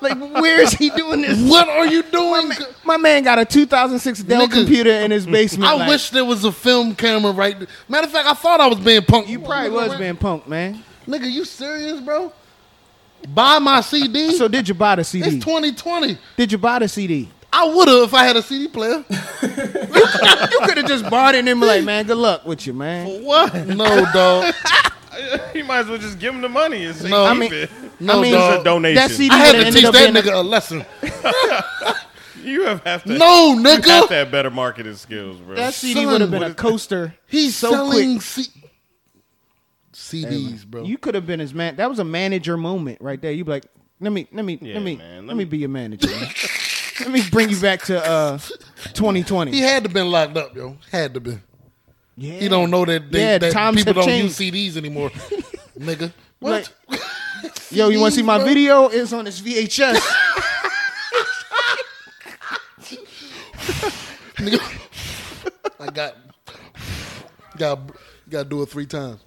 Like, 0.00 0.18
where 0.18 0.60
is 0.60 0.72
he 0.72 0.90
doing 0.90 1.22
this? 1.22 1.50
What 1.50 1.68
are 1.68 1.86
you 1.86 2.02
doing? 2.02 2.50
My 2.84 2.96
man 2.96 3.22
got 3.24 3.38
a 3.38 3.44
2006 3.44 4.22
Dell 4.24 4.46
Nigga, 4.46 4.52
computer 4.52 4.90
in 4.90 5.10
his 5.10 5.26
basement. 5.26 5.70
I 5.70 5.74
like, 5.74 5.88
wish 5.88 6.10
there 6.10 6.24
was 6.24 6.44
a 6.44 6.52
film 6.52 6.94
camera 6.94 7.32
right 7.32 7.58
there. 7.58 7.68
Matter 7.88 8.06
of 8.06 8.12
fact, 8.12 8.28
I 8.28 8.34
thought 8.34 8.60
I 8.60 8.66
was 8.66 8.78
being 8.78 9.02
punked. 9.02 9.28
you 9.28 9.40
probably 9.40 9.70
was 9.70 9.94
being 9.96 10.16
punked, 10.16 10.46
man. 10.46 10.82
Nigga, 11.06 11.30
you 11.30 11.44
serious, 11.44 12.00
bro? 12.00 12.32
Buy 13.28 13.58
my 13.58 13.80
CD? 13.80 14.32
So 14.32 14.48
did 14.48 14.68
you 14.68 14.74
buy 14.74 14.96
the 14.96 15.04
CD? 15.04 15.26
it's 15.36 15.44
2020. 15.44 16.18
Did 16.36 16.52
you 16.52 16.58
buy 16.58 16.78
the 16.80 16.88
CD? 16.88 17.30
I 17.52 17.64
would 17.66 17.88
have 17.88 18.02
if 18.02 18.14
I 18.14 18.24
had 18.24 18.36
a 18.36 18.42
CD 18.42 18.68
player. 18.68 19.04
You 19.42 20.60
could 20.64 20.76
have 20.78 20.86
just 20.86 21.08
bought 21.10 21.34
it 21.34 21.38
and 21.38 21.48
then 21.48 21.60
be 21.60 21.66
like, 21.66 21.84
man, 21.84 22.06
good 22.06 22.16
luck 22.16 22.44
with 22.46 22.66
you, 22.66 22.72
man. 22.72 23.06
For 23.06 23.24
what? 23.24 23.54
No, 23.66 24.04
dog. 24.12 24.54
You 25.54 25.64
might 25.64 25.78
as 25.78 25.86
well 25.88 25.96
just 25.96 26.18
give 26.18 26.34
him 26.34 26.42
the 26.42 26.48
money 26.48 26.84
and 26.84 26.94
say, 26.94 27.08
No. 27.08 27.24
I 27.24 27.32
mean- 27.32 27.50
it. 27.52 27.70
No, 27.98 28.18
I 28.18 28.22
mean, 28.22 28.32
dog. 28.32 28.64
Donation. 28.64 28.94
That 28.96 29.10
CD 29.10 29.34
I 29.34 29.38
had 29.38 29.52
to 29.52 29.70
teach 29.72 29.82
that 29.84 29.92
being 29.92 30.16
a- 30.16 30.20
nigga 30.20 30.34
a 30.34 30.42
lesson. 30.42 30.84
You 32.44 32.62
have, 32.66 32.80
have 32.84 33.02
to. 33.02 33.18
No, 33.18 33.54
You 33.54 33.62
have 33.64 33.82
to 33.82 33.88
nigga. 33.90 34.08
have 34.10 34.30
better 34.30 34.50
marketing 34.50 34.94
skills, 34.94 35.36
bro. 35.38 35.56
That 35.56 35.74
CD 35.74 36.06
would 36.06 36.20
have 36.20 36.30
been 36.30 36.44
a 36.44 36.54
coaster. 36.54 37.12
He's 37.26 37.56
so 37.56 37.70
selling 37.72 38.18
quick. 38.18 38.22
C- 38.22 38.52
CDs, 39.92 40.64
bro. 40.64 40.84
You 40.84 40.96
could 40.96 41.16
have 41.16 41.26
been 41.26 41.40
his 41.40 41.52
man. 41.52 41.74
That 41.76 41.88
was 41.88 41.98
a 41.98 42.04
manager 42.04 42.56
moment 42.56 43.00
right 43.00 43.20
there. 43.20 43.32
You 43.32 43.44
be 43.44 43.50
like, 43.50 43.66
let 44.00 44.12
me, 44.12 44.28
let 44.32 44.44
me, 44.44 44.58
Yeah, 44.60 44.74
let 44.74 44.82
me, 44.84 44.96
man, 44.96 45.16
let, 45.26 45.26
let 45.28 45.36
me 45.36 45.44
me- 45.44 45.50
be 45.50 45.58
your 45.58 45.70
manager. 45.70 46.08
let 47.00 47.10
me 47.10 47.22
bring 47.32 47.48
you 47.50 47.58
back 47.60 47.82
to 47.84 48.04
uh, 48.06 48.38
2020. 48.94 49.50
he 49.50 49.60
had 49.60 49.82
to 49.82 49.88
been 49.88 50.08
locked 50.10 50.36
up, 50.36 50.54
yo. 50.54 50.76
Had 50.92 51.14
to 51.14 51.20
be. 51.20 51.38
yeah. 52.16 52.34
He 52.38 52.48
don't 52.48 52.70
know 52.70 52.84
that, 52.84 53.10
they, 53.10 53.20
Yeah, 53.20 53.38
that 53.38 53.52
times 53.52 53.78
people 53.78 53.94
don't 53.94 54.04
changed. 54.04 54.38
use 54.40 54.74
CDs 54.74 54.76
anymore, 54.76 55.10
nigga. 55.78 56.12
What? 56.38 56.72
Yo, 57.70 57.88
you 57.88 58.00
want 58.00 58.12
to 58.12 58.16
see 58.20 58.22
my 58.24 58.42
video? 58.42 58.88
It's 58.88 59.12
on 59.12 59.24
this 59.24 59.40
VHS. 59.40 60.00
I 65.80 65.86
got, 65.86 66.14
got, 67.56 67.80
got 68.28 68.42
to 68.44 68.48
do 68.48 68.62
it 68.62 68.68
three 68.68 68.86
times. 68.86 69.20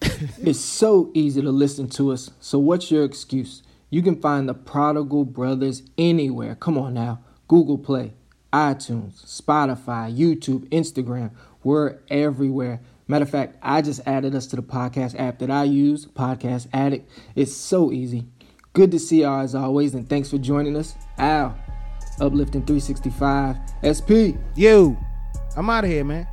It's 0.00 0.60
so 0.60 1.10
easy 1.14 1.40
to 1.42 1.50
listen 1.50 1.88
to 1.90 2.12
us. 2.12 2.30
So 2.40 2.58
what's 2.58 2.90
your 2.90 3.04
excuse? 3.04 3.62
You 3.90 4.02
can 4.02 4.20
find 4.20 4.48
the 4.48 4.54
Prodigal 4.54 5.24
Brothers 5.24 5.82
anywhere. 5.96 6.54
Come 6.54 6.78
on 6.78 6.94
now. 6.94 7.20
Google 7.48 7.78
Play, 7.78 8.14
iTunes, 8.52 9.24
Spotify, 9.24 10.14
YouTube, 10.14 10.68
Instagram. 10.70 11.30
We're 11.62 11.98
everywhere. 12.08 12.80
Matter 13.08 13.22
of 13.22 13.30
fact, 13.30 13.56
I 13.62 13.82
just 13.82 14.00
added 14.06 14.34
us 14.34 14.46
to 14.48 14.56
the 14.56 14.62
podcast 14.62 15.18
app 15.18 15.38
that 15.38 15.50
I 15.50 15.64
use, 15.64 16.06
Podcast 16.06 16.66
Addict. 16.72 17.08
It's 17.36 17.54
so 17.54 17.92
easy. 17.92 18.26
Good 18.72 18.90
to 18.90 18.98
see 18.98 19.22
y'all 19.22 19.40
as 19.42 19.54
always, 19.54 19.94
and 19.94 20.08
thanks 20.08 20.28
for 20.30 20.38
joining 20.38 20.76
us. 20.76 20.96
Al, 21.18 21.56
Uplifting 22.20 22.64
365, 22.66 23.56
SP. 23.86 24.34
You, 24.56 24.96
I'm 25.56 25.70
out 25.70 25.84
of 25.84 25.90
here, 25.90 26.04
man. 26.04 26.26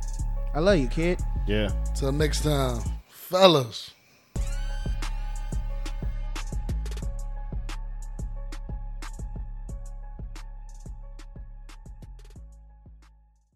I 0.54 0.58
love 0.60 0.78
you, 0.78 0.88
kid. 0.88 1.20
yeah. 1.46 1.70
Till 1.94 2.12
next 2.12 2.42
time, 2.42 2.80
fellas. 3.08 3.92